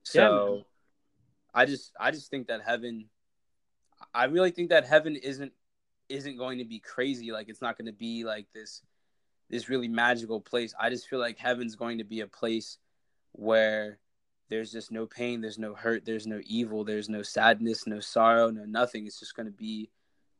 So 0.03 0.55
yeah, 0.55 0.61
I 1.55 1.65
just 1.65 1.91
I 1.99 2.11
just 2.11 2.29
think 2.29 2.47
that 2.47 2.61
heaven 2.61 3.09
I 4.13 4.25
really 4.25 4.51
think 4.51 4.69
that 4.69 4.85
heaven 4.85 5.15
isn't 5.15 5.53
isn't 6.07 6.37
going 6.37 6.59
to 6.59 6.65
be 6.65 6.79
crazy. 6.79 7.31
Like 7.31 7.49
it's 7.49 7.61
not 7.61 7.77
going 7.77 7.87
to 7.87 7.93
be 7.93 8.23
like 8.23 8.45
this 8.53 8.83
this 9.53 9.69
really 9.69 9.87
magical 9.87 10.41
place. 10.41 10.73
I 10.79 10.89
just 10.89 11.07
feel 11.07 11.19
like 11.19 11.37
heaven's 11.37 11.75
going 11.75 11.99
to 11.99 12.03
be 12.03 12.21
a 12.21 12.27
place 12.27 12.79
where 13.33 13.99
there's 14.49 14.71
just 14.71 14.91
no 14.91 15.05
pain, 15.05 15.41
there's 15.41 15.59
no 15.59 15.75
hurt, 15.75 16.05
there's 16.05 16.25
no 16.25 16.41
evil, 16.43 16.83
there's 16.83 17.07
no 17.07 17.21
sadness, 17.21 17.85
no 17.85 17.99
sorrow, 17.99 18.49
no 18.49 18.65
nothing. 18.65 19.05
It's 19.05 19.19
just 19.19 19.35
going 19.35 19.45
to 19.45 19.51
be 19.51 19.91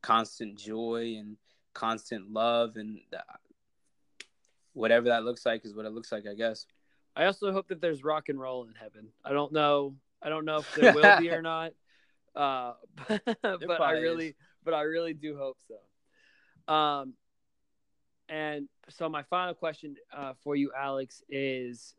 constant 0.01 0.55
joy 0.57 1.15
and 1.19 1.37
constant 1.75 2.33
love 2.33 2.75
and 2.75 3.01
whatever 4.73 5.09
that 5.09 5.23
looks 5.23 5.45
like 5.45 5.63
is 5.63 5.75
what 5.75 5.85
it 5.85 5.93
looks 5.93 6.11
like, 6.11 6.25
I 6.27 6.33
guess. 6.33 6.65
I 7.15 7.25
also 7.25 7.51
hope 7.51 7.67
that 7.67 7.81
there's 7.81 8.03
rock 8.03 8.29
and 8.29 8.39
roll 8.39 8.63
in 8.63 8.73
heaven. 8.73 9.09
I 9.23 9.31
don't 9.31 9.53
know. 9.53 9.93
I 10.23 10.29
don't 10.29 10.45
know 10.45 10.57
if 10.57 10.75
there 10.75 10.91
will 10.91 11.19
be 11.19 11.29
or 11.29 11.43
not. 11.43 11.73
Uh, 12.35 12.73
but, 13.07 13.37
but 13.43 13.79
I 13.79 13.91
really, 13.91 14.29
is. 14.29 14.35
but 14.65 14.73
I 14.73 14.81
really 14.81 15.13
do 15.13 15.37
hope 15.37 15.57
so. 15.67 16.73
Um, 16.73 17.13
and 18.29 18.67
so 18.89 19.09
my 19.09 19.23
final 19.23 19.53
question 19.53 19.95
uh, 20.15 20.33
for 20.43 20.55
you, 20.55 20.71
Alex, 20.77 21.23
is: 21.29 21.95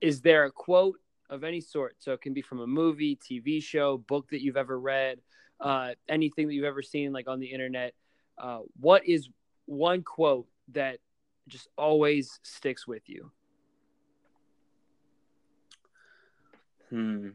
Is 0.00 0.20
there 0.20 0.44
a 0.44 0.50
quote 0.50 0.98
of 1.30 1.44
any 1.44 1.60
sort? 1.60 1.96
So 1.98 2.12
it 2.12 2.20
can 2.20 2.32
be 2.32 2.42
from 2.42 2.60
a 2.60 2.66
movie, 2.66 3.16
TV 3.16 3.62
show, 3.62 3.98
book 3.98 4.28
that 4.30 4.42
you've 4.42 4.56
ever 4.56 4.78
read, 4.78 5.18
uh, 5.60 5.92
anything 6.08 6.46
that 6.46 6.54
you've 6.54 6.64
ever 6.64 6.82
seen, 6.82 7.12
like 7.12 7.28
on 7.28 7.40
the 7.40 7.46
internet. 7.46 7.94
Uh, 8.38 8.60
what 8.80 9.06
is 9.06 9.28
one 9.66 10.02
quote 10.02 10.46
that 10.72 10.98
just 11.48 11.68
always 11.76 12.40
sticks 12.42 12.86
with 12.86 13.08
you? 13.08 13.30
Hmm. 16.90 17.30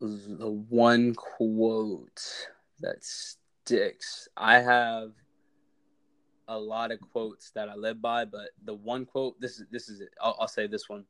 The 0.00 0.50
one 0.68 1.14
quote 1.14 2.48
that 2.80 3.04
sticks. 3.66 4.28
I 4.36 4.60
have 4.60 5.10
a 6.46 6.56
lot 6.56 6.92
of 6.92 7.00
quotes 7.00 7.50
that 7.50 7.68
I 7.68 7.74
live 7.74 8.00
by, 8.00 8.24
but 8.24 8.50
the 8.64 8.74
one 8.74 9.04
quote 9.04 9.40
this 9.40 9.58
is 9.58 9.66
this 9.72 9.88
is 9.88 10.00
it. 10.00 10.10
I'll, 10.20 10.36
I'll 10.40 10.48
say 10.48 10.66
this 10.68 10.88
one. 10.88 11.04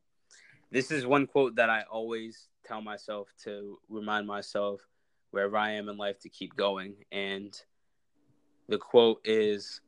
This 0.71 0.91
is 0.91 1.05
one 1.05 1.27
quote 1.27 1.55
that 1.55 1.69
I 1.69 1.83
always 1.83 2.49
tell 2.65 2.81
myself 2.81 3.29
to 3.43 3.79
remind 3.89 4.27
myself 4.27 4.81
wherever 5.31 5.55
I 5.55 5.71
am 5.71 5.87
in 5.87 5.97
life 5.97 6.19
to 6.21 6.29
keep 6.29 6.55
going. 6.55 6.95
And 7.11 7.53
the 8.67 8.79
quote 8.79 9.21
is, 9.23 9.81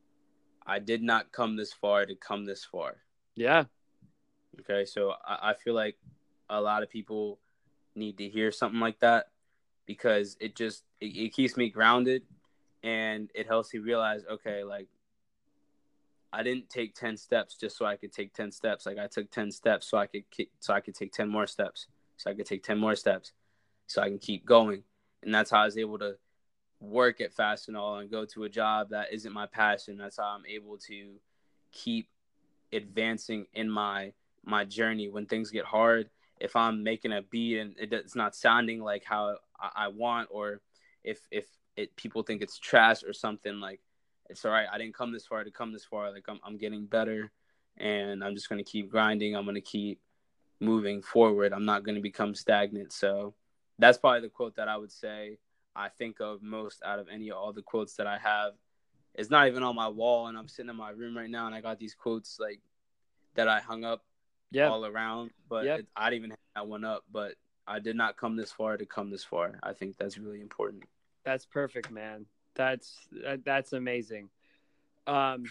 "I 0.68 0.78
did 0.78 1.02
not 1.02 1.32
come 1.32 1.56
this 1.56 1.74
far 1.74 2.06
to 2.06 2.16
come 2.16 2.46
this 2.46 2.64
far." 2.64 2.98
Yeah. 3.36 3.64
Okay, 4.60 4.86
so 4.86 5.14
I, 5.26 5.50
I 5.50 5.54
feel 5.56 5.74
like 5.74 5.98
a 6.52 6.62
lot 6.62 6.84
of 6.84 6.90
people 6.90 7.40
need 7.96 8.20
to 8.20 8.30
hear 8.30 8.52
something 8.52 8.80
like 8.80 9.00
that 9.00 9.30
because 9.88 10.38
it 10.40 10.56
just 10.56 10.84
it, 11.02 11.18
it 11.18 11.34
keeps 11.34 11.58
me 11.58 11.70
grounded 11.70 12.22
and 12.84 13.30
it 13.36 13.48
helps 13.48 13.74
me 13.74 13.80
realize 13.80 14.22
okay 14.32 14.64
like 14.64 14.88
I 16.32 16.44
didn't 16.44 16.70
take 16.70 16.94
10 16.96 17.18
steps 17.18 17.56
just 17.56 17.78
so 17.78 17.86
I 17.86 17.96
could 17.96 18.14
take 18.14 18.34
10 18.34 18.52
steps. 18.52 18.86
Like 18.86 19.00
I 19.00 19.08
took 19.08 19.32
10 19.32 19.52
steps 19.52 19.88
so 19.88 19.98
I 19.98 20.06
could 20.06 20.24
so 20.60 20.74
I 20.74 20.80
could 20.80 20.96
take 20.96 21.12
10 21.12 21.28
more 21.28 21.48
steps. 21.48 21.88
So 22.18 22.30
I 22.30 22.34
could 22.34 22.46
take 22.46 22.64
10 22.64 22.78
more 22.78 22.96
steps 22.96 23.34
so 23.88 24.02
I 24.02 24.10
can 24.10 24.20
keep 24.20 24.46
going. 24.46 24.84
And 25.24 25.34
that's 25.34 25.52
how 25.52 25.62
I 25.62 25.66
was 25.66 25.78
able 25.78 25.98
to 26.00 26.18
work 26.80 27.20
at 27.20 27.36
Fastenal 27.36 28.00
and 28.00 28.12
go 28.12 28.26
to 28.26 28.44
a 28.44 28.50
job 28.50 28.90
that 28.90 29.12
isn't 29.12 29.34
my 29.34 29.48
passion. 29.48 29.98
That's 29.98 30.18
how 30.18 30.28
I'm 30.28 30.46
able 30.46 30.78
to 30.88 31.16
keep 31.72 32.10
advancing 32.72 33.46
in 33.54 33.70
my 33.70 34.14
my 34.46 34.66
journey 34.66 35.10
when 35.10 35.26
things 35.26 35.50
get 35.50 35.66
hard. 35.66 36.10
If 36.40 36.56
I'm 36.56 36.84
making 36.84 37.12
a 37.12 37.22
beat 37.22 37.58
and 37.58 37.76
it's 37.80 38.16
not 38.16 38.36
sounding 38.36 38.82
like 38.82 39.04
how 39.04 39.38
I 39.60 39.90
want 39.90 40.30
or 40.32 40.62
if 41.04 41.20
if 41.32 41.46
it 41.80 41.96
people 41.96 42.24
think 42.24 42.42
it's 42.42 42.60
trash 42.60 43.04
or 43.04 43.14
something 43.14 43.60
like 43.60 43.80
it's 44.30 44.46
all 44.46 44.52
right. 44.52 44.68
I 44.72 44.78
didn't 44.78 44.94
come 44.94 45.12
this 45.12 45.26
far 45.26 45.44
to 45.44 45.52
come 45.52 45.72
this 45.72 45.86
far. 45.86 46.12
Like 46.12 46.26
I'm 46.28 46.40
I'm 46.44 46.58
getting 46.58 46.86
better, 46.86 47.32
and 47.78 48.24
I'm 48.24 48.36
just 48.36 48.50
gonna 48.50 48.64
keep 48.64 48.90
grinding. 48.90 49.36
I'm 49.36 49.46
gonna 49.46 49.62
keep 49.62 50.00
moving 50.60 51.02
forward. 51.02 51.54
I'm 51.54 51.66
not 51.66 51.84
gonna 51.84 52.02
become 52.02 52.36
stagnant. 52.36 52.94
So 52.94 53.34
that's 53.80 53.98
probably 53.98 54.22
the 54.22 54.30
quote 54.30 54.56
that 54.58 54.68
I 54.68 54.78
would 54.78 54.92
say 54.92 55.40
I 55.76 55.90
think 55.90 56.20
of 56.20 56.44
most 56.44 56.84
out 56.84 57.00
of 57.00 57.08
any 57.10 57.30
of 57.30 57.38
all 57.38 57.54
the 57.54 57.62
quotes 57.62 57.96
that 57.96 58.08
I 58.08 58.18
have. 58.18 58.54
It's 59.16 59.30
not 59.30 59.48
even 59.48 59.64
on 59.64 59.76
my 59.76 59.88
wall, 59.88 60.28
and 60.28 60.38
I'm 60.38 60.48
sitting 60.48 60.70
in 60.70 60.76
my 60.76 60.92
room 60.92 61.18
right 61.18 61.30
now, 61.30 61.48
and 61.48 61.56
I 61.56 61.62
got 61.62 61.80
these 61.80 61.96
quotes 61.96 62.40
like 62.40 62.60
that 63.36 63.48
I 63.48 63.60
hung 63.60 63.84
up 63.84 64.04
yep. 64.52 64.70
all 64.70 64.86
around. 64.86 65.32
But 65.50 65.66
yep. 65.66 65.80
it, 65.80 65.88
I 65.96 66.10
didn't 66.10 66.20
even 66.20 66.30
have 66.32 66.38
that 66.56 66.68
one 66.68 66.84
up. 66.84 67.06
But 67.12 67.34
I 67.66 67.80
did 67.80 67.96
not 67.96 68.18
come 68.18 68.36
this 68.36 68.52
far 68.52 68.78
to 68.78 68.86
come 68.86 69.10
this 69.10 69.24
far. 69.24 69.60
I 69.64 69.74
think 69.74 69.98
that's 69.98 70.18
really 70.18 70.42
important. 70.42 70.84
That's 71.24 71.46
perfect, 71.46 71.92
man. 71.92 72.26
That's 72.56 72.96
that's 73.46 73.74
amazing. 73.74 74.30
Um, 75.08 75.46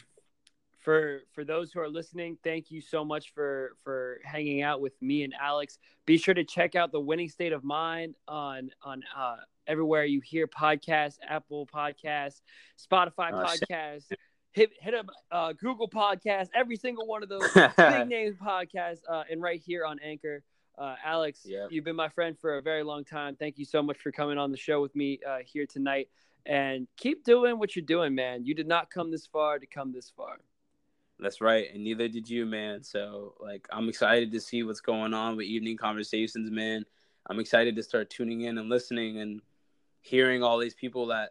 for 0.79 1.21
for 1.33 1.45
those 1.45 1.73
who 1.73 1.81
are 1.81 1.89
listening, 1.89 2.39
thank 2.43 2.71
you 2.71 2.81
so 2.81 3.05
much 3.05 3.33
for 3.35 3.77
for 3.83 4.21
hanging 4.25 4.63
out 4.63 4.81
with 4.81 4.95
me 5.03 5.23
and 5.25 5.35
Alex. 5.41 5.79
Be 6.07 6.19
sure 6.19 6.35
to 6.35 6.45
check 6.45 6.75
out 6.75 6.93
the 6.93 7.01
Winning 7.01 7.29
State 7.29 7.53
of 7.53 7.65
Mind 7.65 8.15
on 8.27 8.71
on 8.83 9.03
uh, 9.17 9.37
everywhere 9.67 10.05
you 10.05 10.21
hear 10.21 10.47
podcasts, 10.47 11.19
Apple 11.27 11.67
Podcasts, 11.67 12.41
Spotify 12.79 13.33
oh, 13.33 13.45
Podcasts. 13.45 14.09
Shit. 14.09 14.19
Hit 14.53 14.71
hit 14.81 14.95
up 14.95 15.07
uh, 15.31 15.53
Google 15.53 15.89
Podcasts, 15.89 16.49
every 16.55 16.77
single 16.77 17.07
one 17.07 17.23
of 17.23 17.29
those 17.29 17.53
big 17.55 18.09
name 18.09 18.37
podcasts, 18.43 19.01
uh, 19.09 19.25
and 19.31 19.43
right 19.43 19.61
here 19.65 19.85
on 19.85 19.99
Anchor. 20.03 20.43
Uh, 20.79 20.95
Alex, 21.05 21.41
yep. 21.45 21.69
you've 21.71 21.85
been 21.85 21.97
my 21.97 22.09
friend 22.09 22.39
for 22.39 22.59
a 22.59 22.63
very 22.63 22.85
long 22.85 23.05
time. 23.05 23.35
Thank 23.35 23.59
you 23.59 23.65
so 23.65 23.83
much 23.83 23.99
for 23.99 24.13
coming 24.13 24.39
on 24.39 24.53
the 24.53 24.57
show 24.57 24.81
with 24.81 24.95
me 24.95 25.19
uh, 25.29 25.39
here 25.45 25.67
tonight. 25.67 26.09
And 26.47 26.87
keep 26.97 27.25
doing 27.25 27.59
what 27.59 27.75
you're 27.75 27.85
doing, 27.85 28.15
man. 28.15 28.45
You 28.45 28.55
did 28.55 28.69
not 28.69 28.89
come 28.89 29.11
this 29.11 29.27
far 29.27 29.59
to 29.59 29.67
come 29.67 29.93
this 29.93 30.13
far. 30.17 30.39
That's 31.19 31.41
right, 31.41 31.67
and 31.75 31.83
neither 31.83 32.07
did 32.07 32.31
you, 32.31 32.47
man. 32.47 32.85
So, 32.85 33.35
like, 33.41 33.67
I'm 33.73 33.89
excited 33.89 34.31
to 34.31 34.41
see 34.41 34.63
what's 34.63 34.81
going 34.81 35.13
on 35.15 35.37
with 35.37 35.47
evening 35.47 35.77
conversations, 35.77 36.49
man. 36.49 36.85
I'm 37.27 37.41
excited 37.41 37.75
to 37.75 37.83
start 37.83 38.09
tuning 38.09 38.43
in 38.43 38.57
and 38.57 38.69
listening 38.69 39.19
and 39.19 39.41
hearing 40.01 40.45
all 40.45 40.59
these 40.59 40.77
people 40.77 41.09
that 41.09 41.31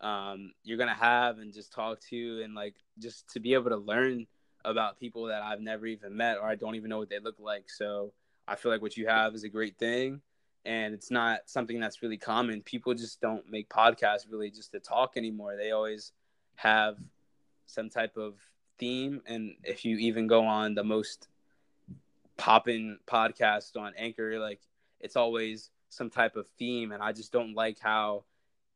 um, 0.00 0.52
you're 0.64 0.78
gonna 0.78 0.94
have 0.94 1.38
and 1.38 1.52
just 1.52 1.70
talk 1.70 2.00
to, 2.08 2.40
and 2.42 2.54
like 2.54 2.76
just 2.98 3.28
to 3.34 3.40
be 3.40 3.52
able 3.52 3.68
to 3.70 3.76
learn 3.76 4.26
about 4.64 4.98
people 4.98 5.26
that 5.26 5.42
I've 5.42 5.60
never 5.60 5.86
even 5.86 6.16
met 6.16 6.38
or 6.38 6.48
I 6.48 6.54
don't 6.54 6.74
even 6.74 6.88
know 6.88 6.98
what 6.98 7.10
they 7.10 7.20
look 7.20 7.36
like. 7.38 7.68
So 7.68 8.12
I 8.48 8.54
feel 8.54 8.70
like 8.70 8.82
what 8.82 8.96
you 8.96 9.06
have 9.06 9.34
is 9.34 9.44
a 9.44 9.48
great 9.48 9.78
thing. 9.78 10.20
And 10.64 10.94
it's 10.94 11.10
not 11.10 11.40
something 11.46 11.78
that's 11.78 12.02
really 12.02 12.16
common. 12.16 12.60
People 12.62 12.92
just 12.94 13.20
don't 13.20 13.48
make 13.48 13.68
podcasts 13.68 14.26
really 14.28 14.50
just 14.50 14.72
to 14.72 14.80
talk 14.80 15.16
anymore. 15.16 15.56
They 15.56 15.70
always 15.70 16.12
have 16.56 16.96
some 17.66 17.88
type 17.88 18.16
of 18.16 18.34
theme. 18.78 19.22
And 19.26 19.54
if 19.62 19.84
you 19.84 19.96
even 19.98 20.26
go 20.26 20.44
on 20.44 20.74
the 20.74 20.82
most 20.82 21.28
popping 22.36 22.98
podcast 23.06 23.76
on 23.76 23.92
Anchor, 23.96 24.38
like 24.40 24.60
it's 25.00 25.16
always 25.16 25.70
some 25.88 26.10
type 26.10 26.34
of 26.34 26.48
theme. 26.58 26.90
And 26.90 27.02
I 27.02 27.12
just 27.12 27.32
don't 27.32 27.54
like 27.54 27.78
how 27.78 28.24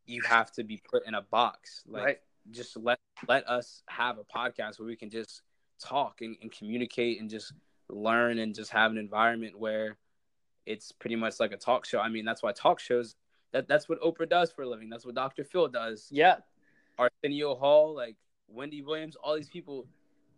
you 0.07 0.23
have 0.23 0.53
to 0.53 0.65
be 0.65 0.81
put 0.91 1.07
in 1.07 1.15
a 1.15 1.23
box. 1.23 1.83
Like 1.89 2.05
right. 2.05 2.19
just 2.53 2.77
let 2.77 2.99
let 3.29 3.49
us 3.49 3.83
have 3.89 4.19
a 4.19 4.25
podcast 4.25 4.79
where 4.79 4.87
we 4.87 4.97
can 4.97 5.11
just 5.11 5.43
talk 5.81 6.21
and, 6.21 6.37
and 6.43 6.53
communicate 6.53 7.21
and 7.21 7.29
just 7.29 7.53
learn 7.95 8.39
and 8.39 8.55
just 8.55 8.71
have 8.73 8.91
an 8.91 8.99
environment 8.99 9.59
where 9.59 9.97
it's 10.67 10.93
pretty 10.93 11.17
much 11.17 11.41
like 11.41 11.53
a 11.53 11.57
talk 11.57 11.85
show. 11.85 12.01
I 12.01 12.09
mean, 12.09 12.25
that's 12.25 12.43
why 12.43 12.53
talk 12.53 12.81
shows 12.81 13.17
that 13.53 13.69
that's 13.69 13.89
what 13.89 14.01
Oprah 14.01 14.29
does 14.29 14.53
for 14.53 14.63
a 14.63 14.69
living. 14.69 14.89
That's 14.89 15.05
what 15.05 15.15
Dr. 15.15 15.45
Phil 15.45 15.69
does. 15.69 16.09
Yeah. 16.11 16.37
Arsenio 16.99 17.55
Hall, 17.55 17.95
like 17.95 18.17
Wendy 18.49 18.83
Williams, 18.83 19.17
all 19.17 19.35
these 19.37 19.49
people 19.49 19.87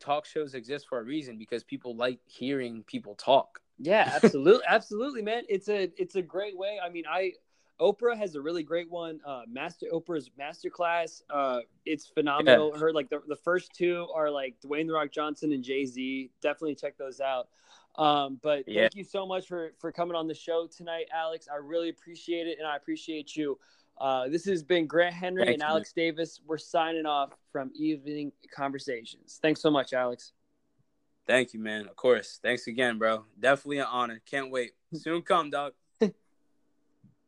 talk 0.01 0.27
shows 0.27 0.55
exist 0.55 0.89
for 0.89 0.99
a 0.99 1.03
reason 1.03 1.39
because 1.39 1.63
people 1.65 1.97
like 1.97 2.19
hearing 2.27 2.85
people 2.85 3.15
talk. 3.15 3.61
Yeah, 3.79 4.11
absolutely, 4.23 4.65
absolutely, 4.69 5.23
man. 5.23 5.43
It's 5.49 5.69
a 5.69 5.91
it's 5.97 6.17
a 6.17 6.23
great 6.23 6.57
way. 6.57 6.79
I 6.85 6.89
mean, 6.89 7.05
I 7.09 7.33
Oprah 7.81 8.17
has 8.17 8.35
a 8.35 8.41
really 8.41 8.63
great 8.63 8.91
one. 8.91 9.21
Uh, 9.25 9.43
Master 9.49 9.87
Oprah's 9.93 10.31
Masterclass. 10.39 11.23
Uh, 11.29 11.61
it's 11.85 12.07
phenomenal. 12.07 12.73
Yeah. 12.75 12.81
Her 12.81 12.93
like 12.93 13.11
the, 13.11 13.23
the 13.27 13.37
first 13.37 13.75
two 13.75 14.09
are 14.15 14.31
like 14.31 14.57
Dwayne 14.65 14.87
the 14.87 14.93
Rock 14.93 15.11
Johnson 15.11 15.53
and 15.53 15.65
Jay 15.65 15.85
Z. 15.85 16.31
Definitely 16.41 16.77
check 16.77 16.97
those 16.97 17.21
out. 17.21 17.49
Um, 17.97 18.39
but 18.43 18.65
yeah. 18.67 18.83
thank 18.83 18.97
you 18.97 19.05
so 19.05 19.27
much 19.27 19.47
for 19.47 19.73
for 19.79 19.93
coming 19.93 20.15
on 20.17 20.27
the 20.27 20.35
show 20.35 20.67
tonight, 20.67 21.07
Alex. 21.13 21.49
I 21.53 21.57
really 21.57 21.89
appreciate 21.89 22.47
it, 22.47 22.59
and 22.59 22.67
I 22.67 22.77
appreciate 22.77 23.37
you. 23.37 23.59
Uh, 23.99 24.29
this 24.29 24.45
has 24.47 24.63
been 24.63 24.87
Grant 24.87 25.15
Henry 25.15 25.45
Thanks, 25.45 25.55
and 25.55 25.63
Alex 25.63 25.93
man. 25.97 26.07
Davis. 26.07 26.41
We're 26.47 26.59
signing 26.59 27.07
off 27.07 27.31
from 27.51 27.71
Evening 27.75 28.33
Conversations. 28.55 29.39
Thanks 29.43 29.61
so 29.61 29.71
much, 29.71 29.93
Alex. 29.93 30.33
Thank 31.27 31.55
you, 31.55 31.61
man. 31.61 31.87
Of 31.87 31.97
course. 31.97 32.41
Thanks 32.43 32.67
again, 32.67 32.99
bro. 32.99 33.25
Definitely 33.39 33.79
an 33.79 33.87
honor. 33.91 34.21
Can't 34.29 34.51
wait. 34.51 34.73
Soon 34.95 35.23
come, 35.23 35.51
dog. 35.51 35.73